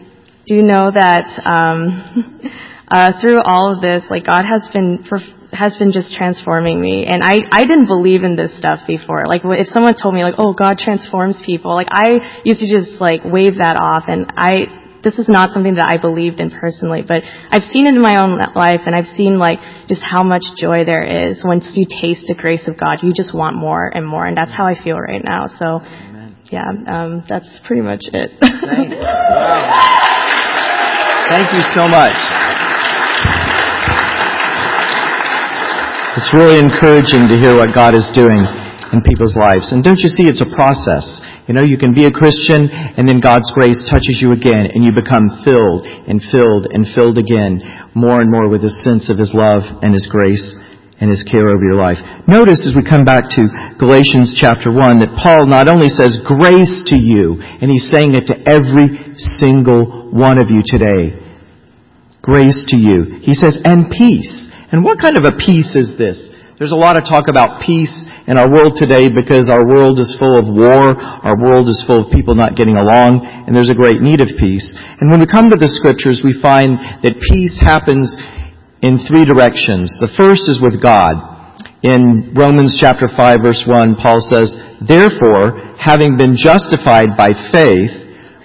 do 0.46 0.62
know 0.62 0.90
that 0.92 1.24
um, 1.46 2.50
uh, 2.88 3.12
through 3.22 3.40
all 3.40 3.72
of 3.72 3.80
this, 3.80 4.04
like 4.10 4.26
God 4.26 4.44
has 4.44 4.68
been 4.72 5.04
has 5.52 5.76
been 5.78 5.92
just 5.92 6.12
transforming 6.14 6.80
me, 6.80 7.06
and 7.06 7.22
I 7.24 7.38
I 7.50 7.64
didn't 7.64 7.86
believe 7.86 8.24
in 8.24 8.36
this 8.36 8.56
stuff 8.58 8.80
before. 8.86 9.24
Like 9.26 9.42
if 9.44 9.68
someone 9.68 9.94
told 10.00 10.14
me 10.14 10.22
like, 10.22 10.34
oh 10.38 10.52
God 10.52 10.78
transforms 10.78 11.40
people, 11.46 11.74
like 11.74 11.88
I 11.90 12.42
used 12.44 12.60
to 12.60 12.68
just 12.68 13.00
like 13.00 13.22
wave 13.24 13.56
that 13.56 13.76
off, 13.78 14.04
and 14.08 14.26
I 14.36 14.83
this 15.04 15.18
is 15.20 15.28
not 15.28 15.50
something 15.52 15.76
that 15.76 15.86
I 15.86 16.00
believed 16.00 16.40
in 16.40 16.50
personally, 16.50 17.04
but 17.06 17.22
I've 17.52 17.62
seen 17.62 17.86
it 17.86 17.94
in 17.94 18.00
my 18.00 18.16
own 18.16 18.40
life 18.56 18.88
and 18.88 18.96
I've 18.96 19.06
seen 19.12 19.38
like 19.38 19.60
just 19.86 20.00
how 20.00 20.24
much 20.24 20.42
joy 20.56 20.84
there 20.84 21.04
is 21.04 21.44
once 21.44 21.76
you 21.76 21.84
taste 21.84 22.24
the 22.26 22.34
grace 22.34 22.66
of 22.66 22.80
God. 22.80 23.04
You 23.04 23.12
just 23.12 23.36
want 23.36 23.54
more 23.54 23.86
and 23.86 24.06
more 24.06 24.26
and 24.26 24.36
that's 24.36 24.56
how 24.56 24.66
I 24.66 24.74
feel 24.74 24.96
right 24.96 25.22
now. 25.22 25.46
So 25.46 25.84
Amen. 25.84 26.34
yeah, 26.50 26.64
um, 26.88 27.22
that's 27.28 27.60
pretty 27.68 27.82
much 27.82 28.00
it. 28.08 28.32
Thank 31.28 31.52
you 31.52 31.62
so 31.76 31.86
much. 31.86 32.16
It's 36.16 36.30
really 36.32 36.62
encouraging 36.62 37.28
to 37.28 37.36
hear 37.36 37.58
what 37.58 37.74
God 37.74 37.94
is 37.94 38.08
doing 38.14 38.46
in 38.94 39.02
people's 39.02 39.34
lives. 39.36 39.74
And 39.74 39.82
don't 39.82 39.98
you 39.98 40.06
see 40.06 40.30
it's 40.30 40.40
a 40.40 40.46
process? 40.46 41.18
You 41.44 41.52
know, 41.52 41.64
you 41.64 41.76
can 41.76 41.92
be 41.92 42.08
a 42.08 42.14
Christian 42.14 42.72
and 42.72 43.04
then 43.04 43.20
God's 43.20 43.52
grace 43.52 43.84
touches 43.84 44.16
you 44.24 44.32
again 44.32 44.64
and 44.72 44.80
you 44.80 44.96
become 44.96 45.44
filled 45.44 45.84
and 45.84 46.16
filled 46.32 46.72
and 46.72 46.88
filled 46.96 47.20
again 47.20 47.60
more 47.92 48.24
and 48.24 48.32
more 48.32 48.48
with 48.48 48.64
a 48.64 48.72
sense 48.80 49.12
of 49.12 49.20
His 49.20 49.36
love 49.36 49.60
and 49.84 49.92
His 49.92 50.08
grace 50.08 50.56
and 51.04 51.12
His 51.12 51.20
care 51.28 51.52
over 51.52 51.60
your 51.60 51.76
life. 51.76 52.00
Notice 52.24 52.64
as 52.64 52.72
we 52.72 52.80
come 52.80 53.04
back 53.04 53.28
to 53.36 53.76
Galatians 53.76 54.32
chapter 54.32 54.72
1 54.72 55.04
that 55.04 55.20
Paul 55.20 55.44
not 55.44 55.68
only 55.68 55.92
says 55.92 56.24
grace 56.24 56.88
to 56.88 56.96
you, 56.96 57.36
and 57.44 57.68
he's 57.68 57.92
saying 57.92 58.16
it 58.16 58.32
to 58.32 58.40
every 58.48 59.12
single 59.36 60.08
one 60.16 60.40
of 60.40 60.48
you 60.48 60.64
today. 60.64 61.20
Grace 62.24 62.64
to 62.72 62.76
you. 62.80 63.20
He 63.20 63.36
says, 63.36 63.60
and 63.68 63.92
peace. 63.92 64.48
And 64.72 64.80
what 64.80 64.96
kind 64.96 65.20
of 65.20 65.28
a 65.28 65.36
peace 65.36 65.76
is 65.76 66.00
this? 66.00 66.33
There's 66.54 66.70
a 66.70 66.78
lot 66.78 66.94
of 66.94 67.02
talk 67.02 67.26
about 67.26 67.66
peace 67.66 67.90
in 68.30 68.38
our 68.38 68.46
world 68.46 68.78
today 68.78 69.10
because 69.10 69.50
our 69.50 69.66
world 69.66 69.98
is 69.98 70.14
full 70.22 70.38
of 70.38 70.46
war, 70.46 70.94
our 70.94 71.34
world 71.34 71.66
is 71.66 71.82
full 71.82 72.06
of 72.06 72.14
people 72.14 72.38
not 72.38 72.54
getting 72.54 72.78
along, 72.78 73.26
and 73.26 73.50
there's 73.50 73.74
a 73.74 73.74
great 73.74 73.98
need 73.98 74.22
of 74.22 74.30
peace. 74.38 74.62
And 75.02 75.10
when 75.10 75.18
we 75.18 75.26
come 75.26 75.50
to 75.50 75.58
the 75.58 75.66
scriptures, 75.66 76.22
we 76.22 76.38
find 76.38 76.78
that 77.02 77.18
peace 77.26 77.58
happens 77.58 78.14
in 78.86 79.02
three 79.02 79.26
directions. 79.26 79.98
The 79.98 80.14
first 80.14 80.46
is 80.46 80.62
with 80.62 80.78
God. 80.78 81.18
In 81.82 82.30
Romans 82.38 82.78
chapter 82.78 83.10
5 83.10 83.42
verse 83.42 83.66
1, 83.66 83.98
Paul 83.98 84.22
says, 84.22 84.54
Therefore, 84.78 85.74
having 85.74 86.14
been 86.14 86.38
justified 86.38 87.18
by 87.18 87.34
faith, 87.50 87.90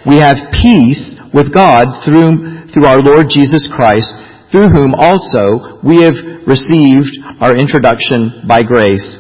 we 0.10 0.18
have 0.18 0.50
peace 0.58 1.14
with 1.30 1.54
God 1.54 2.02
through, 2.02 2.74
through 2.74 2.90
our 2.90 3.06
Lord 3.06 3.30
Jesus 3.30 3.70
Christ, 3.70 4.10
through 4.50 4.74
whom 4.74 4.98
also 4.98 5.78
we 5.86 6.02
have 6.02 6.18
received 6.50 7.19
our 7.40 7.56
introduction 7.56 8.44
by 8.48 8.64
grace, 8.64 9.18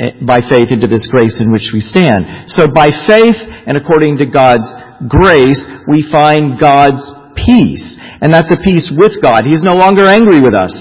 eh, 0.00 0.16
by 0.24 0.40
faith 0.48 0.72
into 0.72 0.88
this 0.88 1.08
grace 1.12 1.40
in 1.40 1.52
which 1.52 1.68
we 1.72 1.80
stand. 1.80 2.48
So 2.48 2.66
by 2.72 2.88
faith 3.06 3.36
and 3.68 3.76
according 3.76 4.18
to 4.18 4.26
God's 4.26 4.66
grace, 5.06 5.60
we 5.86 6.02
find 6.08 6.58
God's 6.58 7.04
peace. 7.36 8.00
And 8.20 8.32
that's 8.32 8.50
a 8.50 8.56
peace 8.56 8.88
with 8.96 9.20
God. 9.20 9.44
He's 9.44 9.62
no 9.62 9.76
longer 9.76 10.08
angry 10.08 10.40
with 10.40 10.54
us. 10.54 10.72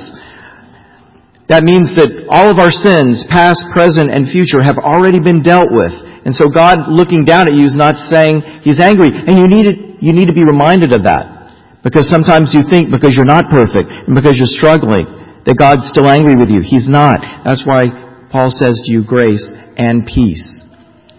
That 1.52 1.68
means 1.68 1.92
that 2.00 2.08
all 2.32 2.48
of 2.48 2.64
our 2.64 2.72
sins, 2.72 3.28
past, 3.28 3.60
present, 3.76 4.08
and 4.08 4.32
future, 4.32 4.64
have 4.64 4.80
already 4.80 5.20
been 5.20 5.44
dealt 5.44 5.68
with. 5.68 5.92
And 6.24 6.32
so 6.32 6.48
God 6.48 6.88
looking 6.88 7.28
down 7.28 7.52
at 7.52 7.54
you 7.54 7.68
is 7.68 7.76
not 7.76 8.00
saying 8.08 8.64
He's 8.64 8.80
angry. 8.80 9.12
And 9.12 9.36
you 9.36 9.52
need, 9.52 10.00
you 10.00 10.16
need 10.16 10.32
to 10.32 10.38
be 10.38 10.48
reminded 10.48 10.96
of 10.96 11.04
that. 11.04 11.84
Because 11.84 12.08
sometimes 12.08 12.56
you 12.56 12.64
think 12.64 12.88
because 12.88 13.18
you're 13.18 13.28
not 13.28 13.52
perfect 13.52 13.90
and 13.90 14.16
because 14.16 14.40
you're 14.40 14.48
struggling 14.48 15.21
that 15.46 15.58
God's 15.58 15.90
still 15.90 16.10
angry 16.10 16.36
with 16.38 16.50
you. 16.50 16.62
He's 16.62 16.88
not. 16.88 17.22
That's 17.44 17.66
why 17.66 17.90
Paul 18.32 18.50
says 18.50 18.82
to 18.86 18.90
you 18.92 19.04
grace 19.06 19.44
and 19.78 20.06
peace. 20.06 20.46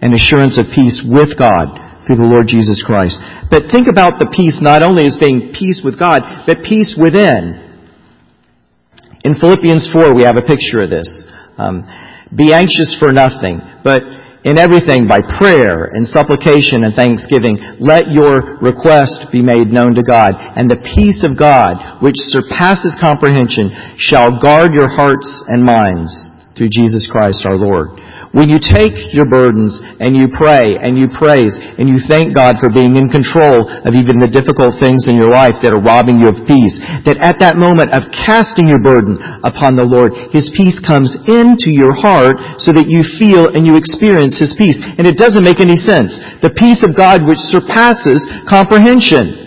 An 0.01 0.15
assurance 0.15 0.59
of 0.59 0.71
peace 0.73 1.03
with 1.03 1.37
God 1.39 1.83
through 2.03 2.19
the 2.19 2.27
Lord 2.27 2.47
Jesus 2.47 2.83
Christ. 2.83 3.19
But 3.51 3.71
think 3.71 3.87
about 3.87 4.19
the 4.19 4.27
peace 4.31 4.59
not 4.59 4.83
only 4.83 5.05
as 5.05 5.15
being 5.19 5.55
peace 5.55 5.81
with 5.83 5.99
God, 5.99 6.47
but 6.47 6.63
peace 6.63 6.95
within. 6.99 7.63
In 9.23 9.39
Philippians 9.39 9.87
4, 9.91 10.13
we 10.13 10.23
have 10.23 10.35
a 10.35 10.43
picture 10.43 10.83
of 10.83 10.91
this. 10.91 11.07
Um, 11.57 11.87
be 12.35 12.51
anxious 12.51 12.97
for 12.99 13.13
nothing, 13.13 13.61
but 13.83 14.03
in 14.43 14.59
everything 14.59 15.07
by 15.07 15.19
prayer 15.39 15.87
and 15.95 16.07
supplication 16.07 16.83
and 16.83 16.93
thanksgiving, 16.93 17.55
let 17.79 18.11
your 18.11 18.59
request 18.59 19.31
be 19.31 19.41
made 19.41 19.71
known 19.71 19.95
to 19.95 20.03
God, 20.03 20.35
and 20.35 20.69
the 20.69 20.83
peace 20.95 21.23
of 21.23 21.39
God, 21.39 22.03
which 22.03 22.19
surpasses 22.19 22.95
comprehension, 22.99 23.71
shall 23.97 24.39
guard 24.39 24.75
your 24.75 24.91
hearts 24.91 25.27
and 25.47 25.63
minds 25.63 26.11
through 26.57 26.69
Jesus 26.69 27.07
Christ 27.09 27.47
our 27.47 27.55
Lord. 27.55 28.02
When 28.33 28.49
you 28.49 28.57
take 28.57 29.13
your 29.13 29.29
burdens 29.29 29.77
and 30.01 30.17
you 30.17 30.25
pray 30.33 30.73
and 30.81 30.97
you 30.97 31.05
praise 31.05 31.53
and 31.53 31.85
you 31.85 32.01
thank 32.09 32.33
God 32.33 32.57
for 32.57 32.73
being 32.73 32.97
in 32.97 33.05
control 33.05 33.69
of 33.69 33.93
even 33.93 34.17
the 34.17 34.25
difficult 34.25 34.81
things 34.81 35.05
in 35.05 35.13
your 35.13 35.29
life 35.29 35.61
that 35.61 35.69
are 35.69 35.77
robbing 35.77 36.17
you 36.17 36.33
of 36.33 36.41
peace, 36.49 36.81
that 37.05 37.21
at 37.21 37.37
that 37.45 37.61
moment 37.61 37.93
of 37.93 38.09
casting 38.09 38.65
your 38.65 38.81
burden 38.81 39.21
upon 39.45 39.77
the 39.77 39.85
Lord, 39.85 40.17
His 40.33 40.49
peace 40.57 40.81
comes 40.81 41.13
into 41.29 41.69
your 41.69 41.93
heart 41.93 42.57
so 42.57 42.73
that 42.73 42.89
you 42.89 43.05
feel 43.21 43.53
and 43.53 43.69
you 43.69 43.77
experience 43.77 44.41
His 44.41 44.57
peace. 44.57 44.81
And 44.81 45.05
it 45.05 45.21
doesn't 45.21 45.45
make 45.45 45.61
any 45.61 45.77
sense. 45.77 46.17
The 46.41 46.57
peace 46.57 46.81
of 46.81 46.97
God 46.97 47.21
which 47.21 47.37
surpasses 47.53 48.25
comprehension. 48.49 49.42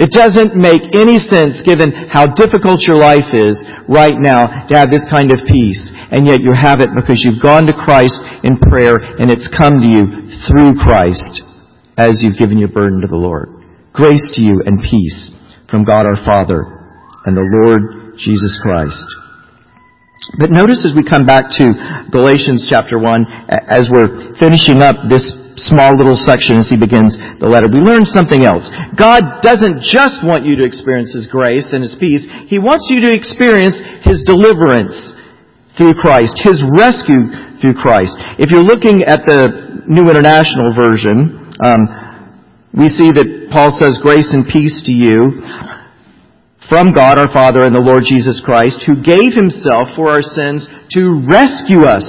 It 0.00 0.16
doesn't 0.16 0.56
make 0.56 0.96
any 0.96 1.20
sense 1.20 1.60
given 1.60 1.92
how 2.08 2.32
difficult 2.32 2.80
your 2.88 2.96
life 2.96 3.36
is 3.36 3.60
right 3.84 4.16
now 4.16 4.64
to 4.64 4.72
have 4.72 4.88
this 4.88 5.04
kind 5.12 5.28
of 5.28 5.44
peace 5.44 5.92
and 6.08 6.24
yet 6.24 6.40
you 6.40 6.56
have 6.56 6.80
it 6.80 6.88
because 6.96 7.20
you've 7.20 7.42
gone 7.42 7.68
to 7.68 7.76
Christ 7.76 8.16
in 8.40 8.56
prayer 8.56 8.96
and 8.96 9.28
it's 9.28 9.52
come 9.52 9.76
to 9.76 9.84
you 9.84 10.04
through 10.48 10.80
Christ 10.80 11.44
as 12.00 12.24
you've 12.24 12.40
given 12.40 12.56
your 12.56 12.72
burden 12.72 13.02
to 13.02 13.12
the 13.12 13.20
Lord. 13.20 13.52
Grace 13.92 14.24
to 14.36 14.40
you 14.40 14.62
and 14.64 14.80
peace 14.80 15.36
from 15.68 15.84
God 15.84 16.08
our 16.08 16.16
Father 16.24 16.64
and 17.26 17.36
the 17.36 17.44
Lord 17.60 18.16
Jesus 18.16 18.58
Christ. 18.62 19.04
But 20.38 20.50
notice 20.50 20.86
as 20.88 20.96
we 20.96 21.04
come 21.04 21.26
back 21.26 21.50
to 21.60 22.08
Galatians 22.10 22.66
chapter 22.70 22.98
1, 22.98 23.26
as 23.68 23.90
we're 23.92 24.32
finishing 24.40 24.80
up 24.80 24.96
this 25.10 25.28
small 25.56 25.96
little 25.96 26.16
section 26.16 26.58
as 26.58 26.70
he 26.70 26.78
begins 26.78 27.16
the 27.40 27.48
letter, 27.48 27.66
we 27.66 27.82
learn 27.82 28.06
something 28.06 28.44
else. 28.44 28.70
God 28.94 29.42
doesn't 29.42 29.82
just 29.82 30.22
want 30.22 30.46
you 30.46 30.56
to 30.60 30.64
experience 30.64 31.14
His 31.14 31.26
grace 31.26 31.72
and 31.72 31.82
His 31.82 31.96
peace, 31.98 32.26
He 32.46 32.58
wants 32.58 32.90
you 32.90 33.00
to 33.06 33.10
experience 33.10 33.78
His 34.06 34.22
deliverance 34.22 34.94
through 35.76 35.98
Christ, 35.98 36.38
His 36.42 36.62
rescue 36.76 37.30
through 37.58 37.76
Christ. 37.78 38.14
If 38.38 38.50
you're 38.50 38.66
looking 38.66 39.04
at 39.04 39.26
the 39.26 39.82
New 39.86 40.06
International 40.08 40.72
Version, 40.72 41.50
um, 41.60 41.82
we 42.72 42.86
see 42.86 43.10
that 43.10 43.50
Paul 43.50 43.74
says, 43.74 43.98
grace 43.98 44.30
and 44.30 44.46
peace 44.46 44.86
to 44.86 44.94
you 44.94 45.42
from 46.70 46.94
God 46.94 47.18
our 47.18 47.26
Father 47.34 47.66
and 47.66 47.74
the 47.74 47.82
Lord 47.82 48.06
Jesus 48.06 48.38
Christ, 48.38 48.86
who 48.86 49.02
gave 49.02 49.34
himself 49.34 49.90
for 49.98 50.06
our 50.06 50.22
sins 50.22 50.70
to 50.94 51.18
rescue 51.26 51.82
us 51.82 52.06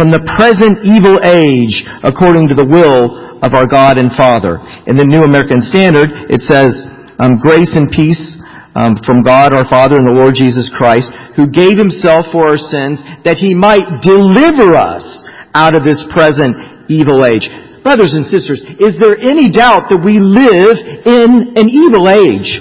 from 0.00 0.08
the 0.08 0.24
present 0.40 0.80
evil 0.80 1.20
age 1.20 1.84
according 2.00 2.48
to 2.48 2.56
the 2.56 2.64
will 2.64 3.36
of 3.44 3.52
our 3.52 3.68
God 3.68 4.00
and 4.00 4.08
Father. 4.16 4.56
In 4.88 4.96
the 4.96 5.04
New 5.04 5.28
American 5.28 5.60
Standard, 5.60 6.32
it 6.32 6.40
says, 6.40 6.72
um, 7.20 7.36
grace 7.36 7.76
and 7.76 7.92
peace 7.92 8.40
um, 8.72 8.96
from 9.04 9.20
God 9.20 9.52
our 9.52 9.68
Father 9.68 10.00
and 10.00 10.08
the 10.08 10.16
Lord 10.16 10.32
Jesus 10.32 10.72
Christ, 10.72 11.12
who 11.36 11.52
gave 11.52 11.76
himself 11.76 12.32
for 12.32 12.48
our 12.48 12.56
sins 12.56 13.04
that 13.28 13.36
he 13.36 13.52
might 13.52 13.84
deliver 14.00 14.72
us 14.72 15.04
out 15.52 15.76
of 15.76 15.84
this 15.84 16.00
present 16.16 16.56
evil 16.88 17.20
age. 17.28 17.44
Brothers 17.84 18.16
and 18.16 18.24
sisters, 18.24 18.64
is 18.80 18.96
there 18.96 19.20
any 19.20 19.52
doubt 19.52 19.92
that 19.92 20.00
we 20.00 20.16
live 20.16 20.80
in 21.04 21.60
an 21.60 21.68
evil 21.68 22.08
age? 22.08 22.56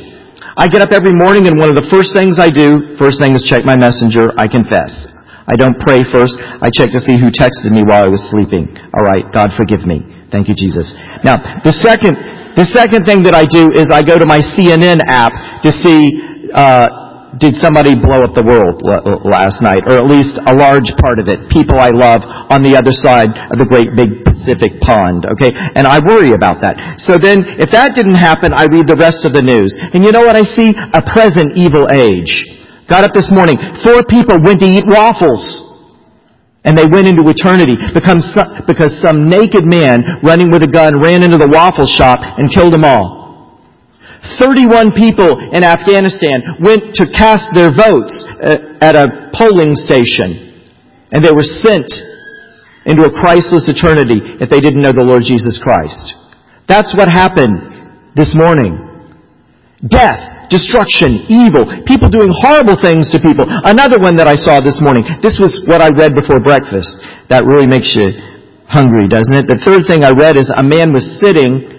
I 0.59 0.67
get 0.67 0.83
up 0.83 0.91
every 0.91 1.15
morning 1.15 1.47
and 1.47 1.55
one 1.55 1.71
of 1.71 1.79
the 1.79 1.87
first 1.87 2.11
things 2.11 2.35
I 2.35 2.51
do, 2.51 2.99
first 2.99 3.23
thing 3.23 3.31
is 3.31 3.47
check 3.47 3.63
my 3.63 3.79
messenger, 3.79 4.35
I 4.35 4.51
confess. 4.51 4.91
I 5.49 5.57
don't 5.57 5.77
pray 5.81 6.05
first. 6.13 6.37
I 6.37 6.69
check 6.69 6.93
to 6.93 7.01
see 7.01 7.17
who 7.17 7.33
texted 7.33 7.73
me 7.73 7.81
while 7.81 8.05
I 8.05 8.11
was 8.11 8.21
sleeping. 8.29 8.69
All 8.93 9.03
right, 9.03 9.25
God 9.33 9.49
forgive 9.57 9.81
me. 9.83 10.05
Thank 10.29 10.47
you, 10.47 10.53
Jesus. 10.53 10.93
Now, 11.25 11.41
the 11.65 11.73
second 11.73 12.15
the 12.59 12.65
second 12.75 13.05
thing 13.05 13.23
that 13.23 13.37
I 13.37 13.45
do 13.45 13.71
is 13.71 13.87
I 13.87 14.03
go 14.03 14.17
to 14.17 14.25
my 14.25 14.43
CNN 14.43 14.99
app 15.07 15.31
to 15.63 15.69
see, 15.69 16.19
uh, 16.51 17.31
did 17.39 17.55
somebody 17.55 17.95
blow 17.95 18.25
up 18.25 18.35
the 18.35 18.43
world 18.43 18.83
last 19.23 19.61
night, 19.61 19.79
or 19.87 19.95
at 19.95 20.09
least 20.09 20.35
a 20.43 20.51
large 20.51 20.91
part 20.99 21.23
of 21.23 21.31
it, 21.31 21.47
people 21.47 21.79
I 21.79 21.93
love 21.93 22.25
on 22.51 22.59
the 22.59 22.75
other 22.75 22.91
side 22.91 23.31
of 23.31 23.55
the 23.61 23.69
great 23.69 23.95
big 23.95 24.27
Pacific 24.27 24.81
pond, 24.83 25.23
okay? 25.39 25.55
And 25.77 25.87
I 25.87 26.03
worry 26.03 26.35
about 26.35 26.59
that. 26.59 26.99
So 26.99 27.15
then, 27.15 27.47
if 27.61 27.71
that 27.71 27.95
didn't 27.95 28.19
happen, 28.19 28.51
I 28.51 28.67
read 28.67 28.91
the 28.91 28.99
rest 28.99 29.23
of 29.23 29.31
the 29.31 29.45
news. 29.45 29.71
And 29.93 30.03
you 30.03 30.11
know 30.11 30.25
what 30.27 30.35
I 30.35 30.43
see? 30.43 30.75
A 30.75 30.99
present 31.15 31.55
evil 31.55 31.87
age. 31.87 32.58
Got 32.89 33.03
up 33.03 33.13
this 33.13 33.31
morning, 33.31 33.57
four 33.85 34.01
people 34.09 34.41
went 34.41 34.59
to 34.61 34.65
eat 34.65 34.83
waffles. 34.85 35.69
And 36.65 36.77
they 36.77 36.85
went 36.91 37.07
into 37.07 37.23
eternity 37.29 37.77
because 37.93 38.99
some 39.01 39.29
naked 39.29 39.63
man 39.63 40.01
running 40.23 40.51
with 40.51 40.63
a 40.63 40.67
gun 40.67 40.99
ran 40.99 41.23
into 41.23 41.37
the 41.37 41.47
waffle 41.47 41.87
shop 41.87 42.19
and 42.19 42.51
killed 42.51 42.73
them 42.73 42.83
all. 42.83 43.19
31 44.39 44.91
people 44.91 45.39
in 45.53 45.63
Afghanistan 45.63 46.59
went 46.59 46.93
to 46.95 47.05
cast 47.15 47.53
their 47.53 47.71
votes 47.71 48.11
uh, 48.43 48.57
at 48.81 48.95
a 48.95 49.31
polling 49.33 49.73
station. 49.75 50.67
And 51.11 51.23
they 51.23 51.31
were 51.31 51.47
sent 51.47 51.87
into 52.85 53.03
a 53.05 53.11
Christless 53.11 53.69
eternity 53.69 54.19
if 54.41 54.49
they 54.49 54.59
didn't 54.59 54.81
know 54.81 54.91
the 54.91 55.05
Lord 55.05 55.23
Jesus 55.23 55.61
Christ. 55.63 56.13
That's 56.67 56.93
what 56.95 57.09
happened 57.09 58.11
this 58.15 58.35
morning. 58.35 58.77
Death 59.87 60.38
destruction, 60.49 61.29
evil, 61.29 61.63
people 61.85 62.09
doing 62.09 62.29
horrible 62.33 62.75
things 62.81 63.09
to 63.13 63.21
people. 63.21 63.45
Another 63.47 64.01
one 64.01 64.17
that 64.17 64.27
I 64.27 64.35
saw 64.35 64.59
this 64.59 64.81
morning. 64.81 65.05
This 65.21 65.37
was 65.37 65.63
what 65.69 65.81
I 65.81 65.93
read 65.93 66.17
before 66.17 66.41
breakfast. 66.41 66.97
That 67.29 67.45
really 67.45 67.69
makes 67.69 67.93
you 67.93 68.11
hungry, 68.65 69.07
doesn't 69.07 69.33
it? 69.33 69.45
The 69.45 69.61
third 69.61 69.85
thing 69.85 70.03
I 70.03 70.11
read 70.11 70.37
is 70.37 70.49
a 70.49 70.65
man 70.65 70.93
was 70.93 71.05
sitting, 71.21 71.69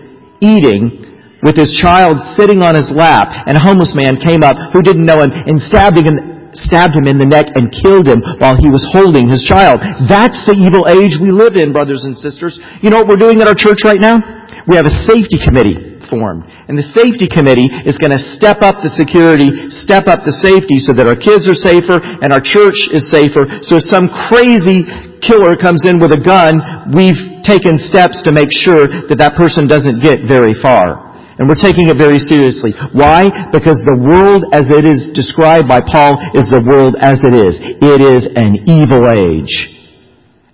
eating, 0.41 1.07
with 1.43 1.57
his 1.57 1.73
child 1.73 2.21
sitting 2.37 2.63
on 2.63 2.75
his 2.75 2.93
lap, 2.93 3.33
and 3.47 3.57
a 3.57 3.63
homeless 3.63 3.97
man 3.97 4.21
came 4.21 4.45
up 4.45 4.57
who 4.73 4.83
didn't 4.83 5.07
know 5.09 5.25
him 5.25 5.33
and 5.33 5.57
stabbed 5.57 5.97
him, 5.97 6.53
stabbed 6.53 6.93
him 6.93 7.09
in 7.09 7.17
the 7.17 7.25
neck 7.25 7.49
and 7.57 7.73
killed 7.73 8.07
him 8.07 8.21
while 8.39 8.61
he 8.61 8.69
was 8.69 8.85
holding 8.93 9.25
his 9.29 9.43
child. 9.43 9.81
That's 10.05 10.45
the 10.45 10.53
evil 10.53 10.85
age 10.85 11.17
we 11.17 11.33
live 11.33 11.57
in, 11.57 11.73
brothers 11.73 12.05
and 12.05 12.13
sisters. 12.13 12.61
You 12.85 12.91
know 12.91 13.01
what 13.01 13.09
we're 13.09 13.25
doing 13.25 13.41
at 13.41 13.49
our 13.49 13.57
church 13.57 13.83
right 13.85 14.01
now? 14.01 14.21
We 14.69 14.77
have 14.77 14.85
a 14.85 14.95
safety 15.09 15.41
committee 15.41 15.90
formed. 16.11 16.45
And 16.67 16.77
the 16.77 16.85
safety 16.91 17.31
committee 17.31 17.71
is 17.87 17.97
going 17.97 18.13
to 18.13 18.21
step 18.37 18.61
up 18.67 18.83
the 18.83 18.91
security, 18.91 19.71
step 19.71 20.11
up 20.11 20.27
the 20.27 20.35
safety 20.43 20.83
so 20.83 20.93
that 20.99 21.07
our 21.07 21.17
kids 21.17 21.47
are 21.47 21.57
safer 21.57 22.03
and 22.03 22.35
our 22.35 22.43
church 22.43 22.91
is 22.91 23.07
safer. 23.09 23.47
So 23.63 23.79
if 23.79 23.87
some 23.87 24.11
crazy 24.29 24.85
killer 25.23 25.55
comes 25.55 25.87
in 25.87 26.03
with 26.03 26.11
a 26.11 26.21
gun, 26.21 26.59
we've 26.91 27.41
taken 27.47 27.79
steps 27.79 28.21
to 28.27 28.35
make 28.35 28.51
sure 28.51 28.91
that 29.09 29.17
that 29.23 29.39
person 29.39 29.71
doesn't 29.71 30.03
get 30.03 30.27
very 30.27 30.59
far. 30.59 31.09
And 31.41 31.49
we're 31.49 31.57
taking 31.57 31.89
it 31.89 31.97
very 31.97 32.21
seriously. 32.21 32.77
Why? 32.93 33.33
Because 33.49 33.81
the 33.89 33.97
world 33.97 34.45
as 34.53 34.69
it 34.69 34.85
is 34.85 35.09
described 35.17 35.65
by 35.65 35.81
Paul 35.81 36.21
is 36.37 36.53
the 36.53 36.61
world 36.61 37.01
as 37.01 37.25
it 37.25 37.33
is. 37.33 37.57
It 37.81 38.05
is 38.05 38.29
an 38.37 38.69
evil 38.69 39.09
age. 39.09 39.80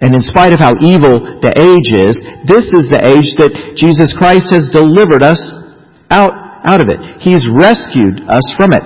And 0.01 0.13
in 0.13 0.21
spite 0.21 0.53
of 0.53 0.61
how 0.61 0.77
evil 0.81 1.41
the 1.41 1.57
age 1.57 1.97
is, 1.97 2.21
this 2.45 2.69
is 2.77 2.93
the 2.93 3.01
age 3.01 3.33
that 3.41 3.53
Jesus 3.81 4.13
Christ 4.13 4.53
has 4.53 4.69
delivered 4.69 5.25
us 5.25 5.41
out, 6.13 6.33
out 6.69 6.85
of 6.85 6.93
it. 6.93 7.01
He's 7.25 7.49
rescued 7.49 8.21
us 8.29 8.45
from 8.61 8.77
it. 8.77 8.85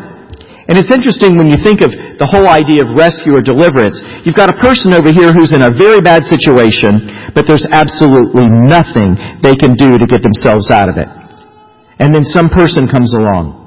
And 0.71 0.79
it's 0.79 0.95
interesting 0.95 1.35
when 1.35 1.51
you 1.51 1.59
think 1.59 1.83
of 1.83 1.91
the 1.91 2.31
whole 2.31 2.47
idea 2.47 2.87
of 2.87 2.95
rescue 2.95 3.35
or 3.35 3.43
deliverance. 3.43 3.99
You've 4.23 4.39
got 4.39 4.55
a 4.55 4.61
person 4.63 4.95
over 4.95 5.11
here 5.11 5.35
who's 5.35 5.51
in 5.51 5.67
a 5.67 5.75
very 5.75 5.99
bad 5.99 6.23
situation, 6.31 7.11
but 7.35 7.43
there's 7.51 7.67
absolutely 7.75 8.47
nothing 8.47 9.19
they 9.43 9.59
can 9.59 9.75
do 9.75 9.99
to 9.99 10.07
get 10.07 10.23
themselves 10.23 10.71
out 10.71 10.87
of 10.87 10.95
it. 10.95 11.11
And 11.99 12.15
then 12.15 12.23
some 12.23 12.47
person 12.47 12.87
comes 12.87 13.19
along. 13.19 13.59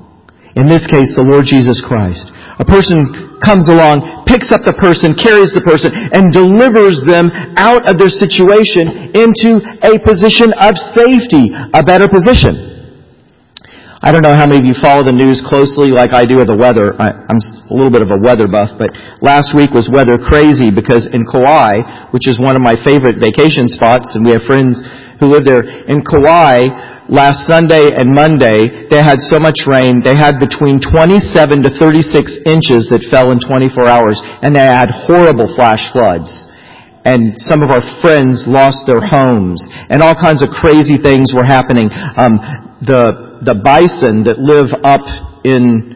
In 0.56 0.72
this 0.72 0.88
case, 0.88 1.12
the 1.12 1.28
Lord 1.28 1.44
Jesus 1.44 1.84
Christ. 1.84 2.32
A 2.64 2.66
person 2.66 3.39
comes 3.43 3.68
along, 3.68 4.24
picks 4.24 4.55
up 4.55 4.64
the 4.64 4.72
person, 4.80 5.11
carries 5.20 5.51
the 5.51 5.59
person, 5.68 5.91
and 5.91 6.32
delivers 6.32 7.03
them 7.03 7.28
out 7.59 7.84
of 7.91 7.99
their 7.99 8.07
situation 8.07 9.11
into 9.11 9.59
a 9.84 9.99
position 9.99 10.55
of 10.55 10.80
safety, 10.95 11.51
a 11.76 11.84
better 11.84 12.07
position. 12.07 12.72
I 14.04 14.12
don't 14.12 14.20
know 14.20 14.36
how 14.36 14.43
many 14.43 14.60
of 14.60 14.68
you 14.68 14.76
follow 14.84 14.99
the 14.99 15.16
news 15.16 15.39
closely 15.39 15.88
like 15.88 16.12
I 16.12 16.28
do 16.28 16.43
of 16.43 16.51
the 16.51 16.60
weather. 16.60 16.91
I, 16.99 17.16
am 17.32 17.39
a 17.39 17.72
little 17.72 17.88
bit 17.88 18.04
of 18.04 18.12
a 18.12 18.20
weather 18.20 18.51
buff, 18.51 18.76
but 18.76 18.91
last 19.24 19.56
week 19.56 19.72
was 19.72 19.88
weather 19.88 20.20
crazy 20.20 20.76
because 20.76 21.08
in 21.16 21.24
Kauai, 21.24 22.12
which 22.12 22.28
is 22.28 22.36
one 22.36 22.60
of 22.60 22.60
my 22.60 22.76
favorite 22.84 23.24
vacation 23.24 23.64
spots, 23.72 24.12
and 24.12 24.28
we 24.28 24.36
have 24.36 24.43
friends 24.43 24.84
who 25.24 25.32
live 25.32 25.47
there, 25.47 25.64
in 25.88 26.04
Kauai, 26.04 26.68
last 27.08 27.47
Sunday 27.47 27.95
and 27.95 28.12
Monday, 28.12 28.91
they 28.91 28.99
had 28.99 29.24
so 29.24 29.39
much 29.39 29.64
rain, 29.72 30.04
they 30.04 30.20
had 30.20 30.36
between 30.36 30.84
27 30.84 31.64
to 31.64 31.72
36 31.72 32.43
inches 32.43 32.91
that 32.91 33.08
fell 33.08 33.32
in 33.32 33.39
24 33.39 33.88
hours, 33.88 34.20
and 34.43 34.51
they 34.51 34.68
had 34.68 34.91
horrible 35.08 35.47
flash 35.56 35.88
floods. 35.95 36.51
And 37.06 37.36
some 37.38 37.62
of 37.62 37.70
our 37.70 37.84
friends 38.01 38.45
lost 38.47 38.88
their 38.88 39.04
homes, 39.04 39.60
and 39.89 40.01
all 40.01 40.16
kinds 40.16 40.41
of 40.41 40.49
crazy 40.49 40.97
things 40.97 41.34
were 41.36 41.43
happening. 41.43 41.89
Um, 41.91 42.39
the 42.82 43.39
the 43.43 43.56
bison 43.56 44.24
that 44.24 44.39
live 44.39 44.72
up 44.84 45.04
in 45.43 45.93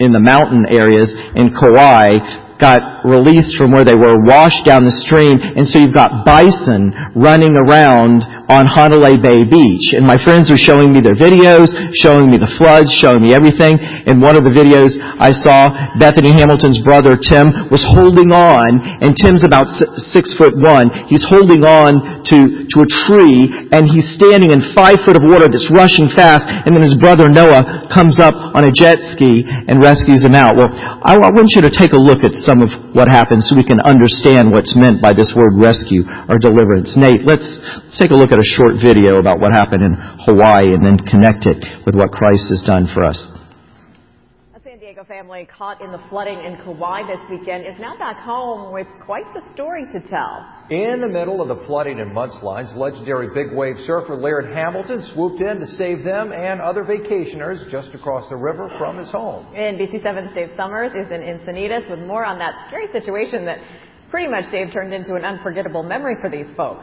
in 0.00 0.12
the 0.12 0.20
mountain 0.20 0.64
areas 0.68 1.12
in 1.36 1.52
Kauai 1.52 2.16
got 2.58 3.04
released 3.04 3.58
from 3.58 3.72
where 3.72 3.84
they 3.84 3.98
were, 3.98 4.22
washed 4.22 4.64
down 4.64 4.86
the 4.86 4.94
stream, 4.94 5.34
and 5.42 5.66
so 5.66 5.82
you've 5.82 5.94
got 5.94 6.24
bison 6.24 6.94
running 7.18 7.58
around 7.58 8.22
on 8.52 8.68
Hanalei 8.68 9.16
Bay 9.16 9.42
Beach. 9.48 9.96
And 9.96 10.04
my 10.04 10.20
friends 10.20 10.52
are 10.52 10.60
showing 10.60 10.92
me 10.92 11.00
their 11.00 11.16
videos, 11.16 11.72
showing 12.04 12.28
me 12.28 12.36
the 12.36 12.52
floods, 12.60 12.92
showing 12.92 13.24
me 13.24 13.32
everything. 13.32 13.80
In 14.06 14.20
one 14.20 14.36
of 14.36 14.44
the 14.44 14.52
videos 14.52 15.00
I 15.00 15.32
saw, 15.32 15.72
Bethany 15.96 16.36
Hamilton's 16.36 16.84
brother 16.84 17.16
Tim 17.16 17.72
was 17.72 17.82
holding 17.82 18.30
on, 18.30 18.78
and 19.00 19.16
Tim's 19.16 19.42
about 19.42 19.66
six 20.12 20.36
foot 20.36 20.52
one. 20.52 20.92
He's 21.08 21.24
holding 21.24 21.64
on 21.64 22.22
to, 22.28 22.68
to 22.68 22.76
a 22.84 22.88
tree, 22.88 23.48
and 23.72 23.88
he's 23.88 24.06
standing 24.14 24.52
in 24.52 24.60
five 24.76 25.00
foot 25.02 25.16
of 25.16 25.24
water 25.24 25.48
that's 25.48 25.72
rushing 25.72 26.12
fast, 26.12 26.46
and 26.46 26.76
then 26.76 26.84
his 26.84 26.94
brother 26.98 27.32
Noah 27.32 27.88
comes 27.88 28.20
up 28.20 28.34
on 28.34 28.68
a 28.68 28.72
jet 28.72 29.00
ski 29.14 29.42
and 29.46 29.80
rescues 29.80 30.22
him 30.22 30.34
out. 30.34 30.54
Well, 30.54 30.70
I, 31.02 31.18
want 31.18 31.54
you 31.56 31.62
to 31.62 31.72
take 31.72 31.92
a 31.92 32.00
look 32.00 32.22
at 32.22 32.34
some 32.46 32.62
of 32.62 32.70
what 32.94 33.08
happened 33.08 33.42
so 33.42 33.56
we 33.56 33.66
can 33.66 33.80
understand 33.82 34.52
what's 34.52 34.76
meant 34.78 35.02
by 35.02 35.10
this 35.16 35.34
word 35.34 35.58
rescue 35.58 36.06
or 36.28 36.38
deliverance. 36.38 36.94
Nate, 36.94 37.26
let's, 37.26 37.58
let's 37.82 37.98
take 37.98 38.14
a 38.14 38.18
look 38.18 38.30
at 38.30 38.38
a 38.42 38.56
short 38.58 38.74
video 38.82 39.18
about 39.18 39.38
what 39.38 39.52
happened 39.52 39.84
in 39.84 39.94
Hawaii 40.26 40.74
and 40.74 40.82
then 40.82 40.98
connect 41.06 41.46
it 41.46 41.62
with 41.86 41.94
what 41.94 42.10
Christ 42.10 42.50
has 42.50 42.64
done 42.66 42.90
for 42.92 43.04
us 43.06 43.14
A 44.56 44.60
San 44.64 44.80
Diego 44.80 45.04
family 45.04 45.46
caught 45.46 45.80
in 45.80 45.92
the 45.92 46.02
flooding 46.10 46.42
in 46.42 46.58
Kauai 46.64 47.06
this 47.06 47.22
weekend 47.30 47.64
is 47.64 47.78
now 47.78 47.96
back 47.98 48.18
home 48.18 48.72
with 48.72 48.88
quite 49.06 49.26
the 49.32 49.42
story 49.54 49.86
to 49.92 50.00
tell. 50.10 50.42
In 50.70 51.00
the 51.00 51.06
middle 51.06 51.40
of 51.40 51.46
the 51.46 51.64
flooding 51.66 52.00
and 52.00 52.10
mudslides, 52.10 52.74
legendary 52.74 53.30
big 53.30 53.54
wave 53.54 53.76
surfer 53.86 54.16
Laird 54.16 54.52
Hamilton 54.52 55.06
swooped 55.14 55.40
in 55.40 55.60
to 55.60 55.66
save 55.78 56.02
them 56.02 56.32
and 56.32 56.60
other 56.60 56.82
vacationers 56.82 57.70
just 57.70 57.94
across 57.94 58.28
the 58.28 58.36
river 58.36 58.68
from 58.76 58.98
his 58.98 59.10
home. 59.10 59.46
NBC7's 59.54 60.34
Dave 60.34 60.50
Summers 60.56 60.90
is 60.98 61.06
in 61.12 61.22
Encinitas 61.22 61.88
with 61.88 62.00
more 62.00 62.24
on 62.24 62.38
that 62.40 62.66
scary 62.66 62.90
situation 62.90 63.44
that 63.44 63.58
pretty 64.10 64.28
much, 64.28 64.50
Dave, 64.50 64.72
turned 64.72 64.92
into 64.92 65.14
an 65.14 65.24
unforgettable 65.24 65.84
memory 65.84 66.16
for 66.20 66.28
these 66.28 66.50
folks. 66.56 66.82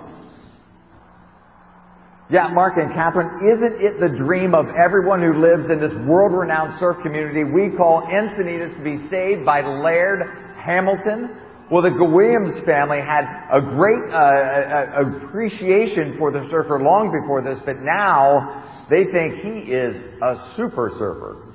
Yeah, 2.29 2.47
Mark 2.53 2.77
and 2.77 2.93
Catherine, 2.93 3.41
isn't 3.41 3.81
it 3.81 3.99
the 3.99 4.15
dream 4.15 4.53
of 4.53 4.67
everyone 4.77 5.19
who 5.19 5.41
lives 5.41 5.65
in 5.71 5.81
this 5.81 5.93
world-renowned 6.05 6.77
surf 6.79 6.97
community 7.01 7.43
we 7.43 7.73
call 7.75 8.05
Encinitas 8.05 8.77
to 8.77 8.83
be 8.85 9.01
saved 9.09 9.43
by 9.43 9.65
Laird 9.65 10.21
Hamilton? 10.61 11.33
Well, 11.71 11.81
the 11.81 11.89
Williams 11.89 12.61
family 12.69 13.01
had 13.01 13.25
a 13.49 13.61
great 13.73 14.13
uh, 14.13 15.09
appreciation 15.09 16.21
for 16.21 16.29
the 16.29 16.45
surfer 16.51 16.77
long 16.77 17.09
before 17.09 17.41
this, 17.41 17.57
but 17.65 17.81
now 17.81 18.85
they 18.91 19.09
think 19.09 19.41
he 19.41 19.73
is 19.73 19.97
a 20.21 20.53
super 20.53 20.93
surfer. 21.01 21.49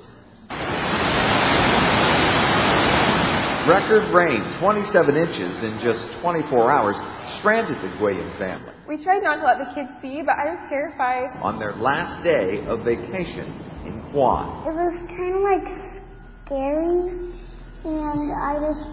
Record 3.63 4.11
rain, 4.11 4.43
27 4.59 5.15
inches 5.15 5.55
in 5.63 5.79
just 5.79 6.03
24 6.19 6.69
hours, 6.69 6.99
stranded 7.39 7.79
the 7.79 7.95
Guillen 7.95 8.27
family. 8.37 8.74
We 8.87 9.03
tried 9.03 9.23
not 9.23 9.37
to 9.37 9.45
let 9.45 9.57
the 9.57 9.73
kids 9.73 9.89
see, 10.01 10.21
but 10.21 10.35
I 10.37 10.53
was 10.53 10.61
terrified. 10.69 11.41
On 11.41 11.57
their 11.57 11.73
last 11.73 12.23
day 12.23 12.61
of 12.67 12.85
vacation 12.85 13.49
in 13.85 13.97
Kauai. 14.13 14.69
It 14.69 14.75
was 14.77 14.93
kind 15.09 15.33
of 15.33 15.41
like 15.41 15.67
scary, 16.45 17.33
and 17.81 18.29
I 18.37 18.61
just 18.61 18.85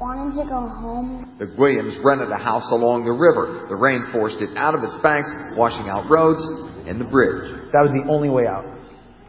wanted 0.00 0.34
to 0.34 0.48
go 0.50 0.66
home. 0.66 1.36
The 1.38 1.54
Williams 1.56 1.94
rented 2.02 2.30
a 2.32 2.42
house 2.42 2.66
along 2.72 3.04
the 3.04 3.12
river. 3.14 3.66
The 3.68 3.76
rain 3.76 4.10
forced 4.10 4.42
it 4.42 4.50
out 4.56 4.74
of 4.74 4.82
its 4.82 4.98
banks, 5.02 5.30
washing 5.54 5.88
out 5.88 6.10
roads 6.10 6.42
and 6.88 7.00
the 7.00 7.06
bridge. 7.06 7.70
That 7.70 7.86
was 7.86 7.92
the 7.92 8.10
only 8.10 8.30
way 8.30 8.46
out. 8.50 8.66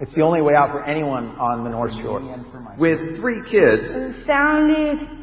It's 0.02 0.16
the 0.16 0.24
only 0.24 0.42
way 0.42 0.56
out 0.58 0.72
for 0.72 0.84
anyone 0.84 1.38
on 1.38 1.64
the 1.64 1.70
North 1.70 1.94
Shore. 2.02 2.26
With 2.80 3.22
three 3.22 3.46
kids. 3.52 3.86
It 3.86 4.26
sounded 4.26 5.21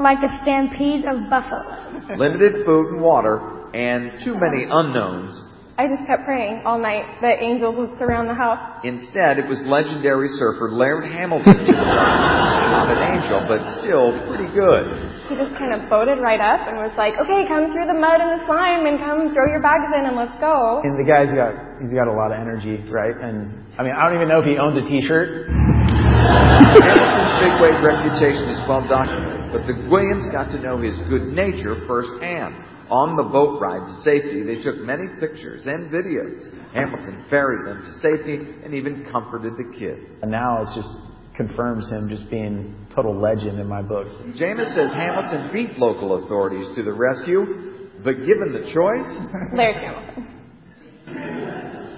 like 0.00 0.18
a 0.24 0.32
stampede 0.42 1.04
of 1.04 1.28
buffalo. 1.28 2.16
Limited 2.16 2.64
food 2.64 2.96
and 2.96 3.00
water, 3.00 3.36
and 3.76 4.24
too 4.24 4.34
many 4.34 4.64
unknowns. 4.64 5.36
I 5.80 5.88
just 5.88 6.04
kept 6.04 6.28
praying 6.28 6.60
all 6.68 6.76
night 6.76 7.08
that 7.24 7.40
angels 7.40 7.72
would 7.72 7.96
surround 7.96 8.28
the 8.28 8.36
house. 8.36 8.60
Instead, 8.84 9.40
it 9.40 9.48
was 9.48 9.64
legendary 9.64 10.28
surfer 10.36 10.76
Laird 10.76 11.08
Hamilton. 11.08 11.56
Not 11.72 12.92
an 12.92 13.00
angel, 13.00 13.40
but 13.48 13.64
still 13.80 14.12
pretty 14.28 14.52
good. 14.52 15.08
He 15.32 15.40
just 15.40 15.56
kind 15.56 15.72
of 15.72 15.88
boated 15.88 16.20
right 16.20 16.36
up 16.36 16.68
and 16.68 16.76
was 16.76 16.92
like, 17.00 17.16
"Okay, 17.16 17.48
come 17.48 17.72
through 17.72 17.88
the 17.88 17.96
mud 17.96 18.20
and 18.20 18.28
the 18.36 18.44
slime, 18.44 18.84
and 18.84 19.00
come 19.00 19.32
throw 19.32 19.48
your 19.48 19.64
bags 19.64 19.88
in, 19.96 20.04
and 20.04 20.20
let's 20.20 20.36
go." 20.36 20.84
And 20.84 21.00
the 21.00 21.06
guy's 21.08 21.32
got 21.32 21.56
he's 21.80 21.96
got 21.96 22.12
a 22.12 22.16
lot 22.16 22.28
of 22.28 22.36
energy, 22.36 22.84
right? 22.92 23.16
And 23.16 23.64
I 23.80 23.84
mean, 23.84 23.96
I 23.96 24.04
don't 24.04 24.20
even 24.20 24.28
know 24.28 24.44
if 24.44 24.48
he 24.52 24.60
owns 24.60 24.76
a 24.76 24.84
T-shirt. 24.84 25.48
Hamilton's 25.48 27.36
big 27.40 27.56
wave 27.56 27.80
reputation 27.80 28.52
is 28.52 28.60
well 28.68 28.84
documented 28.84 29.29
but 29.52 29.66
the 29.66 29.74
Williams 29.90 30.30
got 30.30 30.50
to 30.54 30.58
know 30.62 30.78
his 30.78 30.94
good 31.08 31.34
nature 31.34 31.74
firsthand. 31.86 32.54
On 32.90 33.14
the 33.14 33.22
boat 33.22 33.60
ride 33.62 33.86
to 33.86 33.94
safety, 34.02 34.42
they 34.42 34.62
took 34.62 34.78
many 34.82 35.06
pictures 35.20 35.66
and 35.66 35.90
videos. 35.90 36.42
Hamilton 36.74 37.24
ferried 37.30 37.66
them 37.66 37.82
to 37.86 37.92
safety 38.02 38.38
and 38.64 38.74
even 38.74 39.06
comforted 39.10 39.54
the 39.54 39.70
kids. 39.78 40.02
And 40.22 40.30
now 40.30 40.62
it 40.62 40.74
just 40.74 40.90
confirms 41.36 41.88
him 41.88 42.08
just 42.08 42.28
being 42.30 42.74
total 42.94 43.14
legend 43.14 43.60
in 43.60 43.66
my 43.68 43.80
book. 43.80 44.08
Jameis 44.34 44.74
says 44.74 44.90
Hamilton 44.90 45.50
beat 45.52 45.78
local 45.78 46.24
authorities 46.24 46.74
to 46.74 46.82
the 46.82 46.92
rescue, 46.92 47.94
but 48.02 48.26
given 48.26 48.50
the 48.50 48.66
choice, 48.74 49.06
Laird 49.54 49.76
Hamilton. 49.76 50.26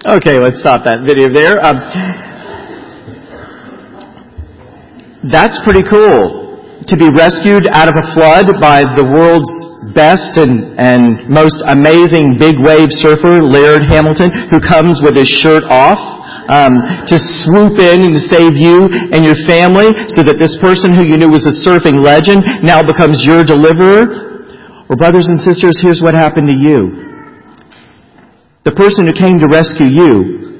Okay, 0.05 0.37
let's 0.37 0.59
stop 0.59 0.85
that 0.85 1.01
video 1.07 1.33
there. 1.33 1.57
Um, 1.65 1.77
that's 5.31 5.59
pretty 5.65 5.81
cool 5.89 6.42
to 6.87 6.95
be 6.97 7.09
rescued 7.09 7.67
out 7.71 7.87
of 7.87 7.95
a 7.95 8.05
flood 8.13 8.59
by 8.59 8.83
the 8.83 9.05
world's 9.05 9.51
best 9.95 10.39
and, 10.39 10.75
and 10.79 11.29
most 11.29 11.61
amazing 11.67 12.37
big 12.39 12.55
wave 12.59 12.91
surfer, 12.91 13.43
Laird 13.43 13.85
Hamilton, 13.87 14.31
who 14.51 14.59
comes 14.59 15.01
with 15.03 15.15
his 15.15 15.27
shirt 15.27 15.63
off 15.67 15.99
um, 16.49 17.05
to 17.07 17.15
swoop 17.19 17.79
in 17.79 18.07
and 18.07 18.13
to 18.15 18.23
save 18.27 18.55
you 18.55 18.87
and 19.11 19.23
your 19.23 19.37
family 19.47 19.91
so 20.11 20.23
that 20.23 20.39
this 20.39 20.55
person 20.59 20.91
who 20.95 21.03
you 21.05 21.15
knew 21.15 21.29
was 21.29 21.45
a 21.47 21.55
surfing 21.63 22.03
legend 22.03 22.43
now 22.63 22.83
becomes 22.83 23.23
your 23.23 23.43
deliverer? 23.43 24.85
Or 24.89 24.95
brothers 24.95 25.27
and 25.27 25.39
sisters, 25.39 25.79
here's 25.79 26.01
what 26.01 26.13
happened 26.13 26.47
to 26.47 26.55
you. 26.55 27.03
The 28.63 28.71
person 28.71 29.07
who 29.07 29.13
came 29.13 29.39
to 29.39 29.47
rescue 29.47 29.87
you 29.87 30.52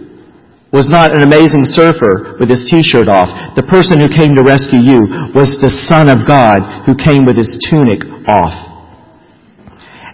was 0.74 0.90
not 0.90 1.16
an 1.16 1.22
amazing 1.22 1.64
surfer 1.64 2.36
with 2.42 2.50
his 2.50 2.66
t-shirt 2.66 3.08
off. 3.08 3.30
The 3.56 3.64
person 3.70 4.02
who 4.02 4.10
came 4.10 4.34
to 4.34 4.44
rescue 4.44 4.82
you 4.82 5.32
was 5.38 5.62
the 5.62 5.70
Son 5.70 6.10
of 6.10 6.26
God 6.26 6.60
who 6.90 6.98
came 6.98 7.24
with 7.24 7.38
his 7.38 7.62
tunic 7.70 8.02
off. 8.28 8.74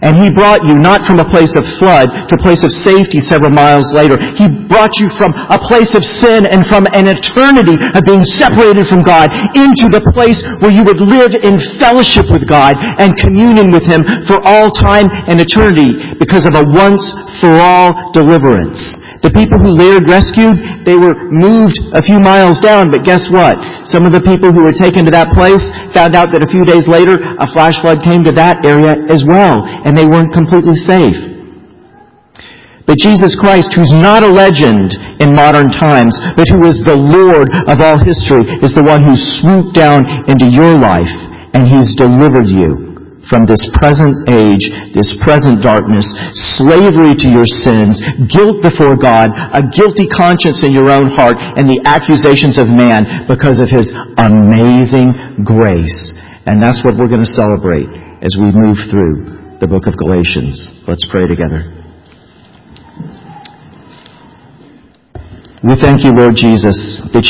And 0.00 0.16
He 0.16 0.32
brought 0.32 0.64
you 0.64 0.80
not 0.80 1.04
from 1.04 1.20
a 1.20 1.28
place 1.28 1.52
of 1.56 1.64
flood 1.76 2.08
to 2.28 2.32
a 2.32 2.40
place 2.40 2.64
of 2.64 2.72
safety 2.72 3.20
several 3.20 3.52
miles 3.52 3.92
later. 3.92 4.16
He 4.32 4.48
brought 4.48 4.96
you 4.96 5.12
from 5.20 5.36
a 5.36 5.60
place 5.60 5.92
of 5.92 6.00
sin 6.00 6.48
and 6.48 6.64
from 6.64 6.88
an 6.96 7.04
eternity 7.04 7.76
of 7.76 8.00
being 8.08 8.24
separated 8.24 8.88
from 8.88 9.04
God 9.04 9.28
into 9.52 9.92
the 9.92 10.00
place 10.16 10.40
where 10.64 10.72
you 10.72 10.84
would 10.88 11.04
live 11.04 11.36
in 11.44 11.60
fellowship 11.76 12.32
with 12.32 12.48
God 12.48 12.80
and 12.96 13.12
communion 13.20 13.68
with 13.68 13.84
Him 13.84 14.00
for 14.24 14.40
all 14.40 14.72
time 14.72 15.04
and 15.28 15.36
eternity 15.36 16.16
because 16.16 16.48
of 16.48 16.56
a 16.56 16.64
once 16.64 17.04
for 17.44 17.60
all 17.60 17.92
deliverance. 18.16 18.99
The 19.20 19.28
people 19.36 19.60
who 19.60 19.76
Laird 19.76 20.08
rescued, 20.08 20.56
they 20.88 20.96
were 20.96 21.12
moved 21.28 21.76
a 21.92 22.00
few 22.00 22.16
miles 22.16 22.56
down, 22.56 22.88
but 22.88 23.04
guess 23.04 23.28
what? 23.28 23.52
Some 23.84 24.08
of 24.08 24.16
the 24.16 24.24
people 24.24 24.48
who 24.48 24.64
were 24.64 24.72
taken 24.72 25.04
to 25.04 25.12
that 25.12 25.36
place 25.36 25.60
found 25.92 26.16
out 26.16 26.32
that 26.32 26.40
a 26.40 26.48
few 26.48 26.64
days 26.64 26.88
later 26.88 27.20
a 27.20 27.44
flash 27.52 27.76
flood 27.84 28.00
came 28.00 28.24
to 28.24 28.32
that 28.40 28.64
area 28.64 28.96
as 29.12 29.20
well, 29.28 29.60
and 29.84 29.92
they 29.92 30.08
weren't 30.08 30.32
completely 30.32 30.72
safe. 30.88 31.20
But 32.88 32.96
Jesus 32.96 33.36
Christ, 33.36 33.76
who's 33.76 33.92
not 33.92 34.24
a 34.24 34.32
legend 34.32 34.96
in 35.20 35.36
modern 35.36 35.68
times, 35.68 36.16
but 36.32 36.48
who 36.48 36.64
is 36.64 36.80
the 36.82 36.96
Lord 36.96 37.52
of 37.68 37.84
all 37.84 38.00
history, 38.00 38.48
is 38.64 38.72
the 38.72 38.82
one 38.82 39.04
who 39.04 39.14
swooped 39.14 39.76
down 39.76 40.08
into 40.32 40.48
your 40.48 40.80
life 40.80 41.12
and 41.52 41.68
He's 41.68 41.94
delivered 41.94 42.48
you 42.48 42.89
from 43.30 43.46
this 43.46 43.62
present 43.78 44.26
age, 44.26 44.66
this 44.90 45.14
present 45.22 45.62
darkness, 45.62 46.02
slavery 46.58 47.14
to 47.14 47.30
your 47.30 47.46
sins, 47.46 48.02
guilt 48.26 48.58
before 48.58 48.98
God, 48.98 49.30
a 49.54 49.62
guilty 49.70 50.10
conscience 50.10 50.66
in 50.66 50.74
your 50.74 50.90
own 50.90 51.14
heart, 51.14 51.38
and 51.38 51.70
the 51.70 51.78
accusations 51.86 52.58
of 52.58 52.66
man 52.66 53.30
because 53.30 53.62
of 53.62 53.70
His 53.70 53.86
amazing 54.18 55.46
grace. 55.46 56.10
And 56.50 56.58
that's 56.58 56.82
what 56.82 56.98
we're 56.98 57.06
going 57.06 57.22
to 57.22 57.36
celebrate 57.38 57.86
as 58.26 58.34
we 58.34 58.50
move 58.50 58.82
through 58.90 59.38
the 59.62 59.70
book 59.70 59.86
of 59.86 59.94
Galatians. 59.94 60.82
Let's 60.90 61.06
pray 61.06 61.30
together. 61.30 61.80
We 65.60 65.76
thank 65.76 66.00
you, 66.00 66.16
Lord 66.16 66.40
Jesus, 66.40 67.04
that 67.12 67.20
you 67.20 67.28